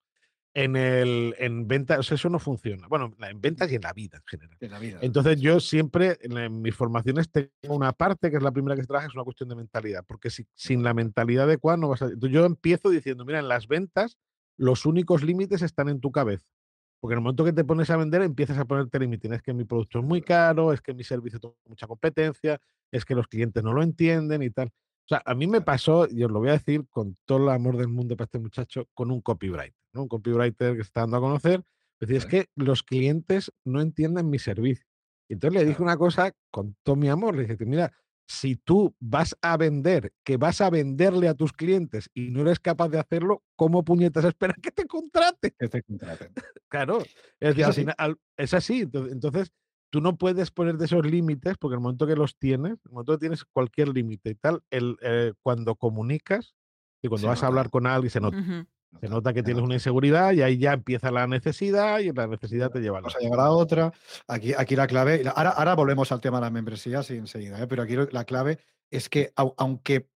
En, 0.57 0.77
el, 0.77 1.35
en 1.39 1.67
ventas, 1.67 2.13
eso 2.13 2.29
no 2.29 2.39
funciona. 2.39 2.87
Bueno, 2.87 3.13
en 3.19 3.41
ventas 3.41 3.73
y 3.73 3.75
en 3.75 3.83
la 3.83 3.93
vida 3.93 4.19
en 4.19 4.23
general. 4.25 4.57
En 4.61 4.71
la 4.71 4.79
vida. 4.79 4.99
Entonces, 5.03 5.41
yo 5.41 5.59
siempre 5.59 6.17
en, 6.21 6.63
mis 6.63 6.77
formaciones 6.77 7.29
tengo 7.29 7.75
una 7.75 7.93
parte 7.93 8.31
que 8.31 8.37
es 8.37 8.43
la 8.43 8.53
primera 8.53 8.77
que 8.77 8.83
se 8.83 8.87
trabaja, 8.87 9.09
es 9.09 9.15
una 9.15 9.25
cuestión 9.25 9.49
de 9.49 9.57
mentalidad, 9.57 10.05
porque 10.07 10.31
si, 10.31 10.47
sin 10.55 10.85
la 10.85 10.95
mentalidad 10.95 11.47
adecuada 11.47 11.79
no 11.79 11.89
vas 11.89 12.03
a. 12.03 12.05
Entonces, 12.05 12.31
yo 12.31 12.45
empiezo 12.45 12.89
diciendo, 12.91 13.25
mira, 13.25 13.41
en 13.41 13.49
las 13.49 13.67
ventas, 13.67 14.17
los 14.57 14.87
únicos 14.87 15.25
límites 15.25 15.63
están 15.63 15.89
en 15.89 16.01
tu 16.01 16.13
cabeza. 16.13 16.47
Porque 17.05 17.13
en 17.13 17.19
el 17.19 17.23
momento 17.23 17.45
que 17.45 17.53
te 17.53 17.65
pones 17.65 17.91
a 17.91 17.99
vender, 17.99 18.23
empiezas 18.23 18.57
a 18.57 18.65
ponerte 18.65 18.99
límites. 18.99 19.31
Es 19.31 19.43
que 19.43 19.53
mi 19.53 19.65
producto 19.65 19.99
es 19.99 20.05
muy 20.07 20.23
caro, 20.23 20.73
es 20.73 20.81
que 20.81 20.95
mi 20.95 21.05
servicio 21.05 21.39
tiene 21.39 21.55
mucha 21.69 21.87
competencia, 21.87 22.59
es 22.91 23.05
que 23.05 23.15
los 23.15 23.29
clientes 23.29 23.63
no 23.63 23.75
lo 23.75 23.83
entienden 23.83 24.43
y 24.43 24.49
tal. 24.49 24.69
O 24.69 25.09
sea, 25.09 25.21
a 25.27 25.35
mí 25.35 25.47
me 25.47 25.61
pasó, 25.61 26.09
y 26.11 26.25
os 26.25 26.31
lo 26.31 26.39
voy 26.39 26.49
a 26.49 26.53
decir 26.53 26.87
con 26.89 27.19
todo 27.27 27.43
el 27.45 27.51
amor 27.51 27.77
del 27.77 27.89
mundo 27.89 28.17
para 28.17 28.25
este 28.25 28.39
muchacho, 28.39 28.89
con 28.95 29.11
un 29.11 29.21
copywriter, 29.21 29.75
¿no? 29.93 30.05
Un 30.05 30.09
copywriter 30.09 30.79
que 30.79 30.83
se 30.83 30.87
está 30.87 31.01
dando 31.03 31.19
a 31.19 31.21
conocer. 31.21 31.63
Es 32.01 32.09
decir, 32.09 32.17
es 32.17 32.25
que 32.25 32.47
los 32.57 32.83
clientes 32.83 33.53
no 33.67 33.83
entienden 33.83 34.31
mi 34.31 34.39
servicio. 34.39 34.87
Y 35.29 35.35
entonces 35.35 35.61
le 35.61 35.67
dije 35.67 35.83
una 35.83 35.99
cosa 35.99 36.33
con 36.51 36.75
todo 36.83 36.97
mi 36.97 37.11
amor. 37.11 37.37
Le 37.37 37.45
dije, 37.45 37.67
mira, 37.67 37.93
si 38.27 38.57
tú 38.57 38.95
vas 39.01 39.37
a 39.43 39.57
vender, 39.57 40.13
que 40.25 40.37
vas 40.37 40.61
a 40.61 40.71
venderle 40.71 41.29
a 41.29 41.35
tus 41.35 41.53
clientes 41.53 42.09
y 42.15 42.31
no 42.31 42.41
eres 42.41 42.59
capaz 42.59 42.89
de 42.89 42.99
hacerlo, 42.99 43.43
¿cómo 43.57 43.85
puñetas 43.85 44.25
esperas 44.25 44.57
que 44.63 44.71
te 44.71 44.87
contraten? 44.87 45.55
Que 45.59 45.69
te 45.69 45.83
contraten. 45.83 46.33
claro, 46.69 47.03
es, 47.41 47.59
así. 47.63 47.87
es 48.37 48.55
así. 48.55 48.81
Entonces, 48.93 49.53
tú 49.91 50.01
no 50.01 50.17
puedes 50.17 50.51
poner 50.51 50.77
de 50.77 50.87
esos 50.87 51.07
límites 51.07 51.57
porque 51.59 51.75
el 51.75 51.81
momento 51.81 52.07
que 52.07 52.17
los 52.17 52.37
tienes, 52.39 52.73
en 52.73 52.81
el 52.87 52.93
momento 52.93 53.13
que 53.13 53.21
tienes 53.21 53.45
cualquier 53.45 53.89
límite 53.89 54.31
y 54.31 54.35
tal, 54.35 54.63
el, 54.71 54.97
eh, 55.03 55.35
cuando 55.43 55.77
comunicas 55.77 56.55
y 57.03 57.09
cuando 57.09 57.29
vas 57.29 57.43
a 57.43 57.49
hablar 57.49 57.71
con 57.71 57.87
alguien 57.87 58.11
se 58.11 58.21
nota. 58.21 58.67
Se 59.01 59.09
nota 59.09 59.33
que 59.33 59.43
tienes 59.43 59.63
una 59.63 59.75
inseguridad 59.75 60.33
y 60.33 60.43
ahí 60.43 60.59
ya 60.59 60.73
empieza 60.73 61.11
la 61.11 61.27
necesidad 61.27 61.99
y 61.99 62.13
la 62.13 62.27
necesidad 62.27 62.71
te 62.71 62.81
lleva 62.81 62.99
a 62.99 63.03
la, 63.03 63.09
a 63.09 63.19
llegar 63.21 63.41
a 63.41 63.51
otra. 63.51 63.93
Aquí, 64.29 64.55
aquí 64.57 64.77
la 64.77 64.87
clave, 64.87 65.23
ahora, 65.35 65.51
ahora 65.51 65.75
volvemos 65.75 66.11
al 66.13 66.21
tema 66.21 66.39
de 66.39 66.43
la 66.43 66.51
membresía 66.51 67.03
sí, 67.03 67.17
enseguida, 67.17 67.61
¿eh? 67.63 67.67
pero 67.67 67.83
aquí 67.83 67.97
la 68.11 68.25
clave 68.25 68.59
es 68.91 69.09
que 69.09 69.33
aunque 69.37 70.09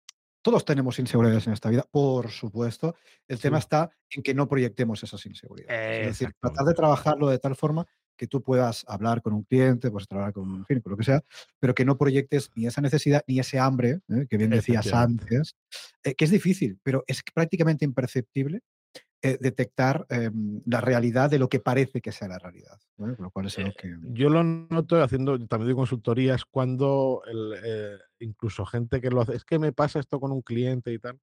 todos 0.42 0.64
tenemos 0.64 0.98
inseguridades 1.00 1.46
en 1.48 1.54
esta 1.54 1.70
vida, 1.70 1.84
por 1.90 2.30
supuesto, 2.30 2.94
el 3.26 3.40
tema 3.40 3.58
está 3.58 3.90
en 4.10 4.22
que 4.22 4.32
no 4.32 4.46
proyectemos 4.46 5.02
esas 5.02 5.26
inseguridades. 5.26 6.00
Es 6.00 6.06
decir, 6.06 6.34
tratar 6.40 6.64
de 6.66 6.74
trabajarlo 6.74 7.28
de 7.28 7.40
tal 7.40 7.56
forma 7.56 7.84
que 8.16 8.26
tú 8.26 8.42
puedas 8.42 8.84
hablar 8.88 9.22
con 9.22 9.32
un 9.32 9.44
cliente, 9.44 9.90
puedes 9.90 10.08
trabajar 10.08 10.32
con, 10.32 10.50
un 10.50 10.66
fin, 10.66 10.80
con 10.80 10.92
lo 10.92 10.96
que 10.96 11.04
sea, 11.04 11.22
pero 11.60 11.74
que 11.74 11.84
no 11.84 11.96
proyectes 11.96 12.50
ni 12.54 12.66
esa 12.66 12.80
necesidad 12.80 13.22
ni 13.26 13.38
ese 13.38 13.58
hambre, 13.58 14.00
¿eh? 14.08 14.26
que 14.28 14.36
bien 14.36 14.50
decías 14.50 14.92
antes, 14.92 15.54
eh, 16.02 16.14
que 16.14 16.24
es 16.24 16.30
difícil, 16.30 16.78
pero 16.82 17.04
es 17.06 17.22
prácticamente 17.34 17.84
imperceptible 17.84 18.62
eh, 19.22 19.38
detectar 19.40 20.06
em, 20.10 20.60
la 20.66 20.80
realidad 20.80 21.30
de 21.30 21.38
lo 21.38 21.48
que 21.48 21.60
parece 21.60 22.00
que 22.00 22.12
sea 22.12 22.28
la 22.28 22.38
realidad. 22.38 22.78
Lo 22.96 23.30
cual 23.30 23.46
es 23.46 23.56
que... 23.56 23.96
Yo 24.12 24.28
lo 24.30 24.44
noto 24.44 25.02
haciendo 25.02 25.38
también 25.46 25.68
de 25.68 25.74
consultorías 25.74 26.44
cuando 26.44 27.22
incluso 28.18 28.64
gente 28.64 29.00
que 29.00 29.10
lo 29.10 29.22
hace, 29.22 29.34
es 29.34 29.44
que 29.44 29.58
me 29.58 29.72
pasa 29.72 30.00
esto 30.00 30.20
con 30.20 30.32
un 30.32 30.42
cliente 30.42 30.92
y 30.92 30.98
tal. 30.98 31.18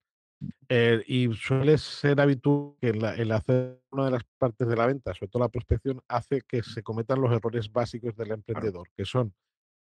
Eh, 0.70 1.04
y 1.08 1.32
suele 1.34 1.78
ser 1.78 2.20
habitual 2.20 2.74
que 2.82 2.90
el, 2.90 3.32
hacer 3.32 3.80
una 3.92 4.06
de 4.06 4.12
las 4.12 4.24
partes 4.38 4.68
de 4.68 4.76
la 4.76 4.88
venta, 4.88 5.14
sobre 5.14 5.30
todo 5.30 5.44
la 5.44 5.50
prospección, 5.50 6.02
hace 6.08 6.42
que 6.42 6.64
se 6.64 6.82
cometan 6.82 7.22
los 7.22 7.32
errores 7.32 7.72
básicos 7.72 8.16
del 8.16 8.32
emprendedor, 8.32 8.88
que 8.96 9.06
son 9.06 9.34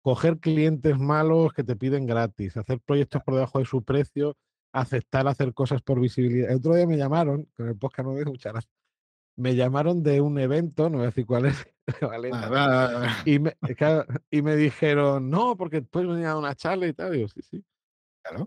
coger 0.02 0.38
clientes 0.38 0.98
malos 0.98 1.52
que 1.54 1.64
te 1.64 1.76
piden 1.76 2.06
gratis, 2.06 2.56
hacer 2.56 2.80
proyectos 2.80 3.22
por 3.22 3.34
debajo 3.34 3.58
de 3.58 3.64
su 3.64 3.82
precio, 3.82 4.36
aceptar 4.72 5.26
hacer 5.28 5.54
cosas 5.54 5.80
por 5.80 6.00
visibilidad. 6.00 6.50
El 6.50 6.56
otro 6.56 6.74
día 6.74 6.86
me 6.86 6.98
llamaron, 6.98 7.48
con 7.56 7.68
el 7.68 7.76
podcast 7.76 8.06
no 8.06 8.14
me 8.14 8.20
escucharás, 8.20 8.68
me 9.36 9.54
llamaron 9.54 10.02
de 10.02 10.20
un 10.20 10.38
evento, 10.38 10.90
no 10.90 10.98
voy 10.98 11.04
a 11.04 11.06
decir 11.06 11.24
cuál 11.24 11.46
es, 11.46 11.66
y, 13.24 13.38
me, 13.38 13.56
y 14.30 14.42
me 14.42 14.56
dijeron, 14.56 15.30
no, 15.30 15.56
porque 15.56 15.80
después 15.80 16.06
venía 16.06 16.36
una 16.36 16.54
charla 16.54 16.86
y 16.86 16.92
tal, 16.92 17.12
digo, 17.12 17.28
sí, 17.28 17.40
sí. 17.42 17.64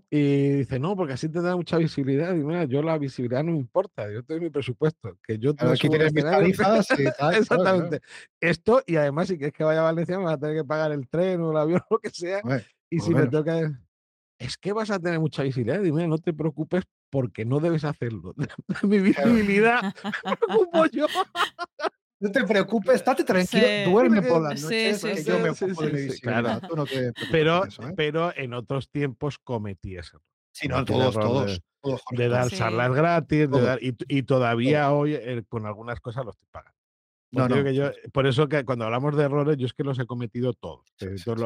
Y 0.10 0.50
dice, 0.58 0.80
no, 0.80 0.96
porque 0.96 1.14
así 1.14 1.30
te 1.30 1.42
da 1.42 1.56
mucha 1.56 1.78
visibilidad. 1.78 2.34
Y 2.34 2.44
mira, 2.44 2.64
yo 2.66 2.82
la 2.82 2.98
visibilidad 2.98 3.44
no 3.44 3.52
me 3.52 3.58
importa, 3.58 4.12
yo 4.12 4.24
tengo 4.24 4.42
mi 4.42 4.50
presupuesto, 4.50 5.18
que 5.24 5.38
yo 5.38 5.54
tengo 5.54 5.74
aquí 5.74 5.90
tienes 5.90 6.14
mis 6.14 6.24
tarifas 6.24 6.88
y 6.98 7.06
tal. 7.18 7.36
Exactamente. 7.36 8.02
Esto, 8.40 8.82
y 8.86 8.96
además, 8.96 9.28
si 9.28 9.38
quieres 9.38 9.54
que 9.54 9.64
vaya 9.64 9.82
a 9.82 9.84
Valencia, 9.84 10.18
me 10.18 10.26
vas 10.26 10.36
a 10.36 10.40
tener 10.40 10.58
que 10.58 10.64
pagar 10.64 10.92
el 10.92 11.08
tren 11.08 11.42
o 11.42 11.52
el 11.52 11.58
avión 11.58 11.82
o 11.82 11.86
lo 11.96 12.00
que 12.00 12.10
sea. 12.10 12.42
y 12.90 13.00
si 13.00 13.14
me 13.14 13.28
toca, 13.28 13.80
es 14.40 14.58
que 14.58 14.74
vas 14.74 14.92
a 14.92 15.00
tener 15.00 15.20
mucha 15.20 15.44
visibilidad. 15.44 15.84
Y 15.84 15.92
mira, 15.92 16.08
no 16.08 16.18
te 16.18 16.34
preocupes 16.34 16.84
porque 17.10 17.46
no 17.46 17.60
debes 17.60 17.84
hacerlo. 17.84 18.34
mi 18.84 19.00
visibilidad 19.00 19.94
me 20.04 20.36
preocupo 20.38 20.86
yo. 20.88 21.08
No 22.20 22.32
te 22.32 22.44
preocupes, 22.44 22.96
estate 22.96 23.24
tranquilo, 23.24 23.68
duerme 23.92 24.22
por 24.24 24.42
las 24.42 24.62
noches, 24.62 25.02
sí, 25.02 25.18
sí, 25.18 25.24
yo 25.24 25.40
me 25.40 25.52
ocupo 25.52 25.84
de 25.84 26.20
claro. 26.20 26.60
no 26.76 26.86
pero, 27.32 27.66
¿eh? 27.66 27.94
pero 27.96 28.34
en 28.36 28.54
otros 28.54 28.90
tiempos 28.90 29.38
cometí 29.38 29.98
eso. 29.98 30.20
Sí, 30.52 30.68
no, 30.68 30.84
todos, 30.84 31.14
todos, 31.14 31.62
de, 32.12 32.28
dar 32.28 32.50
charlas 32.50 32.92
gratis, 32.92 33.52
de 33.52 33.62
dar, 33.62 33.84
y, 33.84 33.96
y, 34.08 34.24
todavía 34.24 34.92
hoy 34.92 35.14
eh, 35.14 35.44
con 35.48 35.68
algunas 35.68 36.00
cosas 36.00 36.26
lo 36.26 36.32
estoy 36.32 36.48
pagando. 36.52 36.76
No, 37.32 37.48
no. 37.48 37.64
Que 37.64 37.76
yo, 37.76 37.92
por 38.12 38.26
eso 38.26 38.48
que 38.48 38.66
cuando 38.66 38.86
hablamos 38.86 39.16
de 39.16 39.24
errores, 39.24 39.58
yo 39.58 39.68
es 39.68 39.74
que 39.74 39.84
los 39.84 40.00
he 40.00 40.06
cometido 40.06 40.54
todos. 40.54 40.86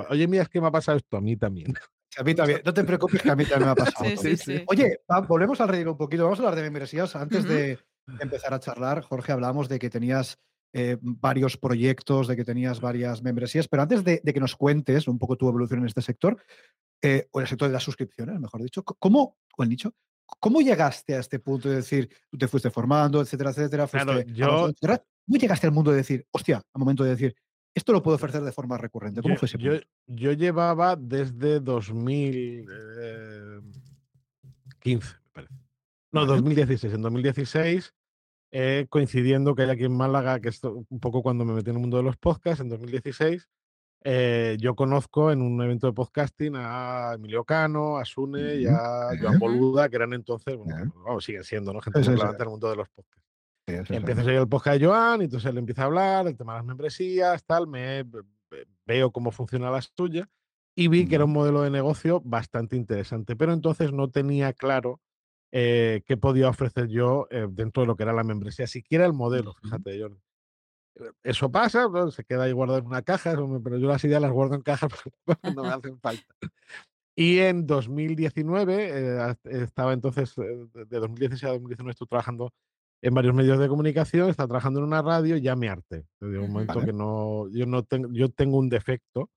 Oye, 0.09 0.27
mira, 0.27 0.43
es 0.43 0.49
que 0.49 0.61
me 0.61 0.67
ha 0.67 0.71
pasado 0.71 0.97
esto, 0.97 1.17
a 1.17 1.21
mí 1.21 1.35
también. 1.35 1.73
A 2.17 2.23
mí 2.23 2.35
también. 2.35 2.61
No 2.63 2.73
te 2.73 2.83
preocupes 2.83 3.21
que 3.21 3.31
a 3.31 3.35
mí 3.35 3.45
también 3.45 3.67
me 3.67 3.71
ha 3.71 3.75
pasado. 3.85 4.05
Oye, 4.67 4.99
volvemos 5.27 5.59
al 5.61 5.69
reír 5.69 5.87
un 5.87 5.97
poquito. 5.97 6.23
Vamos 6.23 6.39
a 6.39 6.43
hablar 6.43 6.55
de 6.55 6.61
membresías. 6.63 7.15
Antes 7.15 7.45
de 7.45 7.79
empezar 8.19 8.53
a 8.53 8.59
charlar, 8.59 9.01
Jorge, 9.01 9.31
hablábamos 9.31 9.69
de 9.69 9.79
que 9.79 9.89
tenías 9.89 10.39
eh, 10.73 10.97
varios 11.01 11.57
proyectos, 11.57 12.27
de 12.27 12.35
que 12.35 12.45
tenías 12.45 12.79
varias 12.79 13.21
membresías, 13.21 13.67
pero 13.67 13.83
antes 13.83 14.03
de, 14.03 14.21
que 14.21 14.39
nos 14.39 14.55
cuentes 14.55 15.07
un 15.07 15.19
poco 15.19 15.35
tu 15.35 15.49
evolución 15.49 15.81
en 15.81 15.87
este 15.87 16.01
sector, 16.01 16.41
eh, 17.01 17.27
o 17.31 17.39
en 17.39 17.43
el 17.43 17.47
sector 17.49 17.67
de 17.67 17.73
las 17.73 17.83
suscripciones, 17.83 18.39
mejor 18.39 18.61
dicho, 18.61 18.83
¿cómo, 18.83 19.37
o 19.57 19.63
el 19.63 19.69
nicho, 19.69 19.93
¿cómo 20.39 20.61
llegaste 20.61 21.15
a 21.15 21.19
este 21.19 21.39
punto 21.39 21.67
de 21.67 21.75
decir, 21.75 22.09
tú 22.29 22.37
te 22.37 22.47
fuiste 22.47 22.69
formando, 22.69 23.21
etcétera, 23.21 23.49
etcétera? 23.49 23.87
claro, 23.87 24.21
yo... 24.21 24.71
¿Cómo 25.27 25.39
llegaste 25.39 25.67
al 25.67 25.73
mundo 25.73 25.91
de 25.91 25.97
decir, 25.97 26.25
hostia, 26.31 26.57
al 26.57 26.79
momento 26.79 27.03
de 27.03 27.11
decir, 27.11 27.35
esto 27.73 27.93
lo 27.93 28.01
puedo 28.01 28.15
ofrecer 28.15 28.41
de 28.41 28.51
forma 28.51 28.77
recurrente? 28.77 29.21
¿Cómo 29.21 29.35
yo, 29.35 29.39
fue 29.39 29.45
ese 29.45 29.57
punto? 29.57 29.85
Yo, 30.07 30.33
llevaba 30.33 30.95
desde 30.95 31.59
2015, 31.59 32.67
eh, 34.83 35.19
me 35.23 35.31
parece. 35.31 35.53
No, 36.11 36.25
2016. 36.25 36.93
En 36.93 37.01
2016 37.01 37.93
eh, 38.51 38.85
coincidiendo 38.89 39.55
que 39.55 39.63
hay 39.63 39.69
aquí 39.69 39.85
en 39.85 39.95
Málaga, 39.95 40.39
que 40.39 40.49
es 40.49 40.63
un 40.63 40.99
poco 40.99 41.23
cuando 41.23 41.45
me 41.45 41.53
metí 41.53 41.69
en 41.69 41.77
el 41.77 41.81
mundo 41.81 41.97
de 41.97 42.03
los 42.03 42.17
podcasts, 42.17 42.61
en 42.61 42.69
2016, 42.69 43.49
eh, 44.03 44.57
yo 44.59 44.75
conozco 44.75 45.31
en 45.31 45.41
un 45.41 45.61
evento 45.61 45.87
de 45.87 45.93
podcasting 45.93 46.53
a 46.55 47.13
Emilio 47.15 47.43
Cano, 47.43 47.97
a 47.97 48.05
Sune 48.05 48.55
y 48.55 48.65
a 48.65 49.09
Joan 49.19 49.39
Boluda, 49.39 49.89
que 49.89 49.95
eran 49.95 50.13
entonces, 50.13 50.57
bueno, 50.57 51.21
siguen 51.21 51.43
siendo, 51.43 51.71
¿no? 51.71 51.81
Gente 51.81 51.99
muy 51.99 52.19
en 52.19 52.41
el 52.41 52.47
mundo 52.47 52.69
de 52.69 52.75
los 52.75 52.89
podcasts. 52.89 53.25
empieza 53.67 54.21
a 54.21 54.23
seguir 54.25 54.39
el 54.39 54.47
podcast 54.47 54.79
de 54.79 54.87
Joan, 54.87 55.21
y 55.21 55.25
entonces 55.25 55.49
él 55.49 55.57
empieza 55.57 55.83
a 55.83 55.85
hablar, 55.85 56.27
el 56.27 56.35
tema 56.35 56.53
de 56.53 56.59
las 56.59 56.65
membresías, 56.65 57.43
tal, 57.45 57.67
me 57.67 58.05
veo 58.85 59.11
cómo 59.11 59.31
funciona 59.31 59.71
la 59.71 59.81
suya 59.81 60.27
y 60.75 60.87
vi 60.87 61.07
que 61.07 61.15
era 61.15 61.25
un 61.25 61.33
modelo 61.33 61.61
de 61.61 61.69
negocio 61.69 62.21
bastante 62.23 62.75
interesante, 62.75 63.35
pero 63.35 63.53
entonces 63.53 63.91
no 63.91 64.09
tenía 64.09 64.53
claro 64.53 64.99
eh, 65.51 66.01
qué 66.05 66.17
podía 66.17 66.49
ofrecer 66.49 66.87
yo 66.87 67.27
eh, 67.29 67.47
dentro 67.49 67.81
de 67.81 67.87
lo 67.87 67.95
que 67.95 68.03
era 68.03 68.13
la 68.13 68.23
membresía, 68.23 68.67
siquiera 68.67 69.05
el 69.05 69.13
modelo, 69.13 69.53
fíjate, 69.53 69.97
yo. 69.97 70.07
Eh, 70.95 71.11
eso 71.23 71.51
pasa, 71.51 71.87
se 72.11 72.23
queda 72.23 72.43
ahí 72.43 72.53
guardado 72.53 72.79
en 72.79 72.85
una 72.85 73.01
caja, 73.01 73.35
pero 73.63 73.77
yo 73.77 73.87
las 73.87 74.03
ideas 74.03 74.21
las 74.21 74.31
guardo 74.31 74.55
en 74.55 74.61
cajas 74.61 74.91
no 75.55 75.63
me 75.63 75.69
hacen 75.69 75.99
falta. 75.99 76.35
Y 77.15 77.39
en 77.39 77.67
2019, 77.67 79.35
estaba 79.43 79.91
entonces, 79.91 80.33
de 80.35 80.99
2016 80.99 81.43
a 81.43 81.53
2019 81.53 81.91
estoy 81.91 82.07
trabajando 82.07 82.53
en 83.01 83.13
varios 83.13 83.35
medios 83.35 83.59
de 83.59 83.67
comunicación, 83.67 84.29
estaba 84.29 84.47
trabajando 84.47 84.79
en 84.79 84.85
una 84.85 85.01
radio 85.01 85.35
y 85.35 85.41
ya 85.41 85.55
me 85.55 85.67
harté. 85.67 86.05
De 86.21 86.39
un 86.39 86.51
momento 86.51 86.79
que 86.79 86.93
no, 86.93 87.49
yo 87.49 87.65
no 87.65 87.83
tengo, 87.83 88.09
yo 88.13 88.29
tengo 88.29 88.57
un 88.57 88.69
defecto 88.69 89.29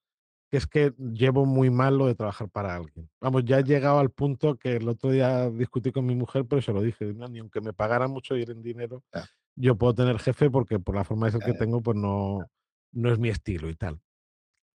que 0.55 0.59
es 0.59 0.67
que 0.69 0.95
llevo 0.99 1.47
muy 1.47 1.69
mal 1.69 1.99
lo 1.99 2.07
de 2.07 2.15
trabajar 2.15 2.49
para 2.49 2.77
alguien. 2.77 3.11
Vamos, 3.21 3.45
ya 3.45 3.59
he 3.59 3.65
llegado 3.65 3.99
al 3.99 4.11
punto 4.11 4.57
que 4.57 4.77
el 4.77 4.89
otro 4.89 5.11
día 5.11 5.51
discutí 5.51 5.91
con 5.91 6.07
mi 6.07 6.15
mujer, 6.15 6.47
pero 6.47 6.63
se 6.63 6.73
lo 6.73 6.81
dije, 6.81 7.13
ni 7.29 7.41
aunque 7.41 7.61
me 7.61 7.73
pagaran 7.73 8.13
mucho 8.13 8.37
ir 8.37 8.53
en 8.53 8.63
dinero, 8.63 9.03
yo 9.57 9.75
puedo 9.75 9.97
tener 9.97 10.17
jefe 10.21 10.51
porque 10.51 10.79
por 10.79 10.95
la 10.95 11.03
forma 11.03 11.27
de 11.27 11.33
ser 11.33 11.41
que 11.41 11.55
tengo, 11.55 11.83
pues 11.83 11.97
no, 11.97 12.39
no 12.93 13.13
es 13.13 13.19
mi 13.19 13.31
estilo 13.31 13.69
y 13.69 13.75
tal. 13.75 13.99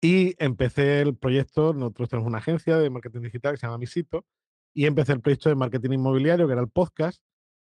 Y 0.01 0.37
empecé 0.39 1.01
el 1.01 1.17
proyecto, 1.17 1.75
nosotros 1.75 2.09
tenemos 2.09 2.29
una 2.29 2.39
agencia 2.39 2.79
de 2.79 2.89
marketing 2.91 3.23
digital 3.23 3.55
que 3.55 3.59
se 3.59 3.67
llama 3.67 3.79
Misito, 3.79 4.25
y 4.75 4.87
empecé 4.87 5.11
el 5.11 5.23
proyecto 5.23 5.49
de 5.49 5.57
marketing 5.57 5.91
inmobiliario, 5.91 6.47
que 6.47 6.53
era 6.53 6.63
el 6.63 6.69
podcast. 6.69 7.21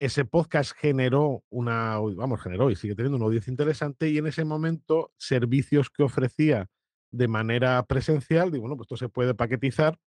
Ese 0.01 0.25
podcast 0.25 0.73
generó 0.75 1.45
una, 1.49 1.97
vamos, 1.97 2.41
generó 2.41 2.69
y 2.69 2.75
sigue 2.75 2.93
teniendo 2.93 3.15
una 3.15 3.27
audiencia 3.27 3.51
interesante, 3.51 4.09
y 4.09 4.17
en 4.17 4.27
ese 4.27 4.43
momento, 4.43 5.13
servicios 5.17 5.89
que 5.89 6.03
ofrecía 6.03 6.67
de 7.15 7.27
manera 7.27 7.83
presencial, 7.85 8.51
digo, 8.51 8.63
bueno, 8.63 8.75
pues 8.75 8.85
esto 8.87 8.97
se 8.97 9.09
puede 9.09 9.33
paquetizar 9.33 9.97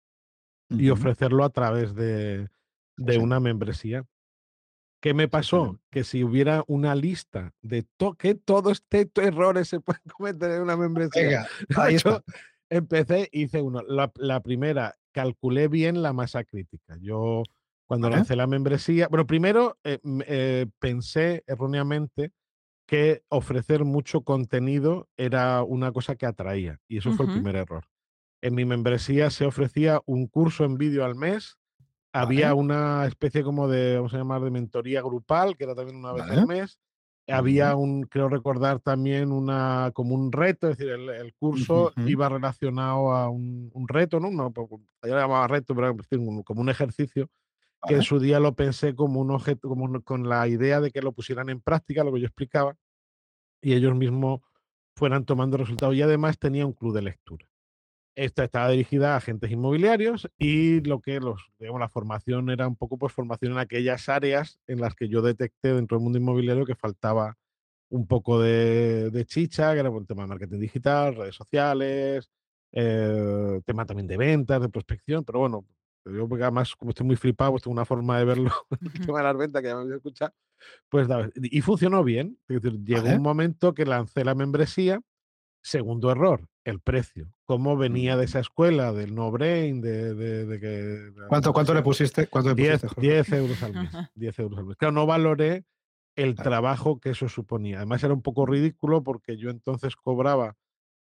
y 0.68 0.90
ofrecerlo 0.90 1.44
a 1.44 1.50
través 1.50 1.94
de, 1.94 2.48
de 2.96 3.18
una 3.18 3.40
membresía. 3.40 4.04
¿Qué 5.00 5.14
me 5.14 5.28
pasó? 5.28 5.80
Que 5.90 6.04
si 6.04 6.24
hubiera 6.24 6.64
una 6.66 6.94
lista 6.94 7.54
de 7.62 7.86
que 8.18 8.34
todos 8.34 8.84
estos 8.90 9.24
errores 9.24 9.68
se 9.68 9.80
pueden 9.80 10.02
cometer 10.16 10.50
en 10.50 10.62
una 10.62 10.76
membresía, 10.76 11.46
yo 12.04 12.22
empecé, 12.68 13.28
hice 13.32 13.62
uno. 13.62 13.82
La, 13.82 14.12
la, 14.16 14.40
primera, 14.40 14.96
calculé 15.12 15.68
bien 15.68 16.02
la 16.02 16.12
masa 16.12 16.44
crítica. 16.44 16.96
Yo 17.00 17.44
cuando 17.86 18.10
lancé 18.10 18.36
la 18.36 18.46
membresía, 18.46 19.08
bueno, 19.08 19.26
primero 19.26 19.78
eh, 19.82 19.98
eh, 20.26 20.66
pensé 20.78 21.42
erróneamente 21.46 22.32
que 22.88 23.22
ofrecer 23.28 23.84
mucho 23.84 24.22
contenido 24.22 25.10
era 25.18 25.62
una 25.62 25.92
cosa 25.92 26.16
que 26.16 26.24
atraía. 26.24 26.80
Y 26.88 26.96
eso 26.96 27.12
fue 27.12 27.26
el 27.26 27.32
primer 27.32 27.54
error. 27.54 27.84
En 28.40 28.54
mi 28.54 28.64
membresía 28.64 29.28
se 29.28 29.44
ofrecía 29.44 30.00
un 30.06 30.26
curso 30.26 30.64
en 30.64 30.78
vídeo 30.78 31.04
al 31.04 31.14
mes. 31.14 31.58
Había 32.14 32.54
una 32.54 33.04
especie 33.06 33.42
como 33.42 33.68
de, 33.68 33.96
vamos 33.96 34.14
a 34.14 34.16
llamar, 34.16 34.40
de 34.40 34.50
mentoría 34.50 35.02
grupal, 35.02 35.54
que 35.54 35.64
era 35.64 35.74
también 35.74 35.98
una 35.98 36.14
vez 36.14 36.24
al 36.30 36.46
mes. 36.46 36.80
Había 37.26 37.76
un, 37.76 38.04
creo 38.04 38.30
recordar 38.30 38.80
también 38.80 39.32
una, 39.32 39.90
como 39.92 40.14
un 40.14 40.32
reto, 40.32 40.70
es 40.70 40.78
decir, 40.78 40.90
el, 40.90 41.34
curso 41.34 41.92
iba 42.06 42.30
relacionado 42.30 43.12
a 43.12 43.28
un, 43.28 43.70
reto, 43.86 44.18
¿no? 44.18 44.30
no 44.30 44.50
yo 44.56 44.80
lo 45.02 45.20
llamaba 45.20 45.46
reto, 45.46 45.74
pero 45.74 45.94
como 46.42 46.62
un 46.62 46.70
ejercicio, 46.70 47.28
que 47.86 47.94
en 47.94 48.02
su 48.02 48.18
día 48.18 48.40
lo 48.40 48.54
pensé 48.54 48.94
como 48.94 49.20
un 49.20 49.30
objeto, 49.30 49.68
como 49.68 50.02
con 50.02 50.28
la 50.28 50.48
idea 50.48 50.80
de 50.80 50.90
que 50.90 51.02
lo 51.02 51.12
pusieran 51.12 51.48
en 51.48 51.60
práctica, 51.60 52.04
lo 52.04 52.12
que 52.12 52.20
yo 52.20 52.26
explicaba, 52.26 52.76
y 53.62 53.74
ellos 53.74 53.94
mismos 53.94 54.40
fueran 54.96 55.24
tomando 55.24 55.56
resultados. 55.56 55.94
Y 55.94 56.02
además 56.02 56.38
tenía 56.38 56.66
un 56.66 56.72
club 56.72 56.94
de 56.94 57.02
lectura. 57.02 57.48
Esta 58.16 58.42
estaba 58.42 58.70
dirigida 58.70 59.14
a 59.14 59.18
agentes 59.18 59.50
inmobiliarios 59.50 60.28
y 60.38 60.80
lo 60.80 61.00
que 61.00 61.20
los, 61.20 61.52
digamos, 61.60 61.80
la 61.80 61.88
formación 61.88 62.50
era 62.50 62.66
un 62.66 62.74
poco 62.74 62.98
pues 62.98 63.12
formación 63.12 63.52
en 63.52 63.58
aquellas 63.58 64.08
áreas 64.08 64.58
en 64.66 64.80
las 64.80 64.96
que 64.96 65.08
yo 65.08 65.22
detecté 65.22 65.72
dentro 65.72 65.96
del 65.96 66.02
mundo 66.02 66.18
inmobiliario 66.18 66.66
que 66.66 66.74
faltaba 66.74 67.36
un 67.90 68.06
poco 68.08 68.40
de, 68.40 69.24
chicha, 69.26 69.72
que 69.72 69.80
era 69.80 69.88
el 69.88 70.06
tema 70.06 70.22
de 70.22 70.28
marketing 70.28 70.58
digital, 70.58 71.14
redes 71.14 71.36
sociales, 71.36 72.28
eh, 72.72 73.60
tema 73.64 73.86
también 73.86 74.08
de 74.08 74.16
ventas, 74.16 74.60
de 74.60 74.68
prospección, 74.68 75.24
pero 75.24 75.38
bueno, 75.38 75.64
yo 76.04 76.28
porque 76.28 76.44
además 76.44 76.74
como 76.76 76.90
estoy 76.90 77.06
muy 77.06 77.16
flipado, 77.16 77.52
pues 77.52 77.62
tengo 77.62 77.72
una 77.72 77.84
forma 77.84 78.18
de 78.18 78.24
verlo, 78.24 78.52
tema 79.04 79.18
de 79.18 79.24
las 79.24 79.36
ventas 79.36 79.62
que 79.62 79.68
ya 79.68 79.74
me 79.74 79.80
habéis 79.82 79.96
escuchado, 79.96 80.32
pues 80.88 81.08
y 81.34 81.60
funcionó 81.60 82.04
bien. 82.04 82.38
llegó 82.48 83.08
un 83.08 83.22
momento 83.22 83.74
que 83.74 83.84
lancé 83.84 84.24
la 84.24 84.34
membresía. 84.34 85.00
Segundo 85.60 86.10
error, 86.10 86.46
el 86.64 86.80
precio. 86.80 87.32
¿Cómo 87.44 87.76
venía 87.76 88.16
de 88.16 88.22
mm. 88.22 88.28
esa 88.28 88.38
escuela, 88.38 88.92
del 88.92 89.14
no 89.14 89.30
brain, 89.30 89.80
de, 89.80 90.14
de, 90.14 90.60
que. 90.60 91.26
¿Cuánto, 91.28 91.52
¿Cuánto 91.52 91.74
le 91.74 91.82
pusiste? 91.82 92.28
¿Cuánto 92.28 92.54
10, 92.54 92.84
euros 93.32 93.62
al 93.62 93.74
mes. 93.74 93.90
10 94.14 94.38
euros 94.38 94.58
al 94.58 94.66
mes. 94.66 94.76
Claro, 94.76 94.92
no 94.92 95.04
valoré 95.04 95.64
el 96.14 96.36
trabajo 96.36 97.00
que 97.00 97.10
eso 97.10 97.28
suponía. 97.28 97.78
Además, 97.78 98.02
era 98.02 98.14
un 98.14 98.22
poco 98.22 98.46
ridículo 98.46 99.02
porque 99.02 99.36
yo 99.36 99.50
entonces 99.50 99.96
cobraba 99.96 100.56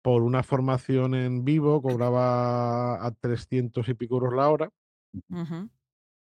por 0.08 0.24
una 0.24 0.42
formación 0.42 1.16
en 1.16 1.44
vivo, 1.44 1.82
cobraba 1.82 3.06
a 3.06 3.12
300 3.12 3.90
y 3.90 3.94
pico 3.94 4.16
euros 4.16 4.34
la 4.34 4.50
hora. 4.50 4.70